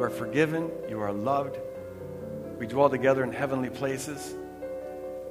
You 0.00 0.06
are 0.06 0.08
forgiven. 0.08 0.70
You 0.88 0.98
are 1.02 1.12
loved. 1.12 1.58
We 2.58 2.66
dwell 2.66 2.88
together 2.88 3.22
in 3.22 3.32
heavenly 3.32 3.68
places. 3.68 4.34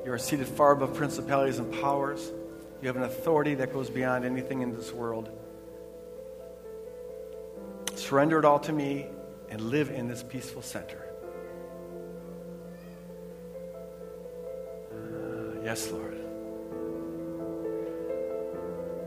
You 0.05 0.11
are 0.11 0.19
seated 0.19 0.45
far 0.45 0.73
above 0.73 0.93
principalities 0.93 1.57
and 1.57 1.73
powers. 1.81 2.31
You 2.79 2.87
have 2.87 2.95
an 2.95 3.01
authority 3.01 3.55
that 3.55 3.73
goes 3.73 3.89
beyond 3.89 4.25
anything 4.25 4.61
in 4.61 4.75
this 4.75 4.93
world. 4.93 5.31
Surrender 7.95 8.37
it 8.37 8.45
all 8.45 8.59
to 8.59 8.71
me 8.71 9.07
and 9.49 9.59
live 9.59 9.89
in 9.89 10.07
this 10.07 10.21
peaceful 10.21 10.61
center. 10.61 11.03
Uh, 14.93 15.63
yes, 15.63 15.89
Lord. 15.89 16.18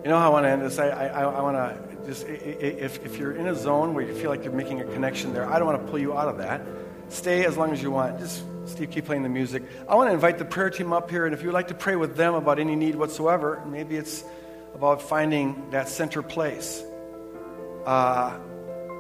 You 0.02 0.08
know 0.08 0.18
how 0.18 0.26
I 0.26 0.30
want 0.30 0.44
to 0.46 0.50
end 0.50 0.62
this? 0.62 0.78
I, 0.78 0.88
I, 0.88 1.22
I 1.22 1.40
want 1.42 1.56
to 1.56 2.06
just 2.06 2.26
if, 2.26 3.04
if 3.04 3.18
you're 3.18 3.32
in 3.32 3.46
a 3.46 3.54
zone 3.54 3.94
where 3.94 4.04
you 4.04 4.14
feel 4.14 4.30
like 4.30 4.42
you're 4.42 4.52
making 4.52 4.80
a 4.80 4.84
connection 4.84 5.32
there, 5.32 5.48
I 5.48 5.58
don't 5.58 5.66
want 5.66 5.84
to 5.84 5.90
pull 5.90 5.98
you 6.00 6.18
out 6.18 6.28
of 6.28 6.38
that. 6.38 6.60
Stay 7.08 7.44
as 7.44 7.56
long 7.56 7.72
as 7.72 7.80
you 7.80 7.90
want. 7.92 8.18
Just 8.18 8.42
Steve, 8.66 8.90
keep 8.90 9.04
playing 9.04 9.22
the 9.22 9.28
music. 9.28 9.62
I 9.88 9.94
want 9.94 10.08
to 10.08 10.14
invite 10.14 10.38
the 10.38 10.44
prayer 10.44 10.70
team 10.70 10.92
up 10.92 11.10
here, 11.10 11.24
and 11.24 11.34
if 11.34 11.42
you'd 11.42 11.52
like 11.52 11.68
to 11.68 11.74
pray 11.74 11.94
with 11.96 12.16
them 12.16 12.34
about 12.34 12.58
any 12.58 12.74
need 12.74 12.94
whatsoever, 12.94 13.62
maybe 13.66 13.96
it's 13.96 14.24
about 14.74 15.02
finding 15.02 15.70
that 15.70 15.88
center 15.88 16.22
place. 16.22 16.82
Uh, 17.84 18.38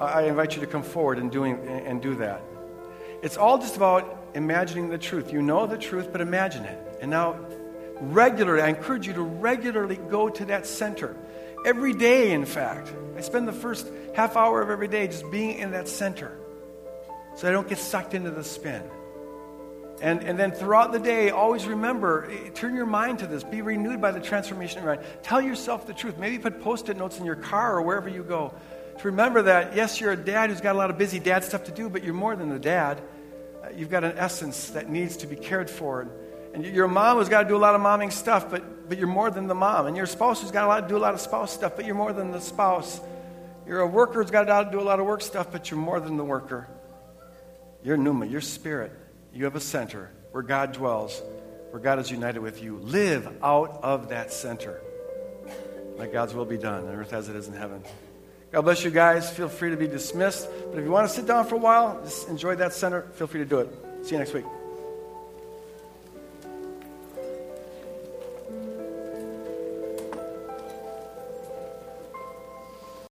I 0.00 0.24
invite 0.24 0.54
you 0.54 0.60
to 0.60 0.66
come 0.66 0.82
forward 0.82 1.18
and 1.18 1.30
doing 1.30 1.56
and 1.66 2.02
do 2.02 2.16
that. 2.16 2.42
It's 3.22 3.36
all 3.36 3.58
just 3.58 3.76
about 3.76 4.18
imagining 4.34 4.88
the 4.88 4.98
truth. 4.98 5.32
You 5.32 5.42
know 5.42 5.66
the 5.66 5.78
truth, 5.78 6.10
but 6.10 6.20
imagine 6.20 6.64
it. 6.64 6.98
And 7.00 7.10
now, 7.10 7.36
regularly, 8.00 8.62
I 8.62 8.68
encourage 8.68 9.06
you 9.06 9.12
to 9.14 9.22
regularly 9.22 9.96
go 9.96 10.28
to 10.28 10.44
that 10.46 10.66
center. 10.66 11.16
Every 11.64 11.92
day, 11.92 12.32
in 12.32 12.44
fact. 12.44 12.92
I 13.16 13.20
spend 13.20 13.46
the 13.46 13.52
first 13.52 13.86
half 14.14 14.36
hour 14.36 14.62
of 14.62 14.70
every 14.70 14.88
day 14.88 15.06
just 15.06 15.30
being 15.30 15.58
in 15.58 15.72
that 15.72 15.86
center 15.86 16.36
so 17.36 17.48
I 17.48 17.52
don't 17.52 17.68
get 17.68 17.78
sucked 17.78 18.14
into 18.14 18.30
the 18.30 18.44
spin. 18.44 18.82
And, 20.00 20.22
and 20.24 20.38
then 20.38 20.50
throughout 20.50 20.92
the 20.92 20.98
day, 20.98 21.30
always 21.30 21.64
remember, 21.64 22.28
eh, 22.30 22.50
turn 22.54 22.74
your 22.74 22.86
mind 22.86 23.20
to 23.20 23.26
this. 23.26 23.44
Be 23.44 23.62
renewed 23.62 24.00
by 24.00 24.10
the 24.10 24.20
transformation 24.20 24.86
of. 24.86 25.22
Tell 25.22 25.40
yourself 25.40 25.86
the 25.86 25.94
truth. 25.94 26.18
Maybe 26.18 26.38
put 26.38 26.60
post 26.60 26.88
it 26.88 26.96
notes 26.96 27.18
in 27.18 27.24
your 27.24 27.36
car 27.36 27.76
or 27.76 27.82
wherever 27.82 28.08
you 28.08 28.24
go. 28.24 28.52
To 28.98 29.04
remember 29.06 29.42
that, 29.42 29.76
yes, 29.76 30.00
you're 30.00 30.12
a 30.12 30.16
dad 30.16 30.50
who's 30.50 30.60
got 30.60 30.74
a 30.74 30.78
lot 30.78 30.90
of 30.90 30.98
busy 30.98 31.20
dad 31.20 31.44
stuff 31.44 31.64
to 31.64 31.72
do, 31.72 31.88
but 31.88 32.02
you're 32.02 32.14
more 32.14 32.34
than 32.34 32.50
a 32.50 32.58
dad. 32.58 33.00
Uh, 33.62 33.68
you've 33.76 33.90
got 33.90 34.02
an 34.02 34.18
essence 34.18 34.70
that 34.70 34.90
needs 34.90 35.18
to 35.18 35.26
be 35.26 35.36
cared 35.36 35.70
for. 35.70 36.08
And 36.54 36.66
you're 36.66 36.88
mom 36.88 37.18
who's 37.18 37.28
got 37.28 37.44
to 37.44 37.48
do 37.48 37.56
a 37.56 37.58
lot 37.58 37.74
of 37.74 37.80
momming 37.80 38.12
stuff, 38.12 38.50
but, 38.50 38.88
but 38.88 38.98
you're 38.98 39.06
more 39.06 39.30
than 39.30 39.46
the 39.46 39.54
mom. 39.54 39.86
And 39.86 39.96
you're 39.96 40.06
spouse 40.06 40.42
who's 40.42 40.50
got 40.50 40.64
a 40.64 40.68
lot 40.68 40.80
to 40.82 40.88
do 40.88 40.96
a 40.96 40.98
lot 40.98 41.14
of 41.14 41.20
spouse 41.20 41.52
stuff, 41.52 41.76
but 41.76 41.86
you're 41.86 41.94
more 41.94 42.12
than 42.12 42.30
the 42.30 42.40
spouse. 42.40 43.00
You're 43.66 43.80
a 43.80 43.86
worker 43.86 44.22
who's 44.22 44.30
got 44.30 44.44
to 44.44 44.70
do 44.70 44.80
a 44.80 44.82
lot 44.82 45.00
of 45.00 45.06
work 45.06 45.22
stuff, 45.22 45.48
but 45.50 45.70
you're 45.70 45.80
more 45.80 46.00
than 46.00 46.16
the 46.16 46.24
worker. 46.24 46.68
You're 47.82 47.96
Pneuma, 47.96 48.26
you're 48.26 48.40
spirit. 48.40 48.92
You 49.32 49.44
have 49.44 49.56
a 49.56 49.60
center 49.60 50.10
where 50.32 50.42
God 50.42 50.72
dwells, 50.72 51.22
where 51.70 51.80
God 51.80 51.98
is 51.98 52.10
united 52.10 52.40
with 52.40 52.62
you. 52.62 52.76
Live 52.78 53.28
out 53.42 53.80
of 53.82 54.10
that 54.10 54.32
center. 54.32 54.80
Let 55.96 56.12
God's 56.12 56.34
will 56.34 56.44
be 56.44 56.58
done 56.58 56.86
on 56.86 56.94
earth 56.94 57.12
as 57.12 57.28
it 57.28 57.36
is 57.36 57.48
in 57.48 57.54
heaven. 57.54 57.82
God 58.50 58.62
bless 58.62 58.84
you 58.84 58.90
guys. 58.90 59.30
Feel 59.30 59.48
free 59.48 59.70
to 59.70 59.76
be 59.76 59.88
dismissed. 59.88 60.46
But 60.70 60.78
if 60.78 60.84
you 60.84 60.90
want 60.90 61.08
to 61.08 61.14
sit 61.14 61.26
down 61.26 61.46
for 61.46 61.54
a 61.54 61.58
while, 61.58 62.02
just 62.04 62.28
enjoy 62.28 62.56
that 62.56 62.74
center, 62.74 63.02
feel 63.14 63.26
free 63.26 63.40
to 63.40 63.46
do 63.46 63.60
it. 63.60 63.70
See 64.02 64.12
you 64.12 64.18
next 64.18 64.34
week. 64.34 64.44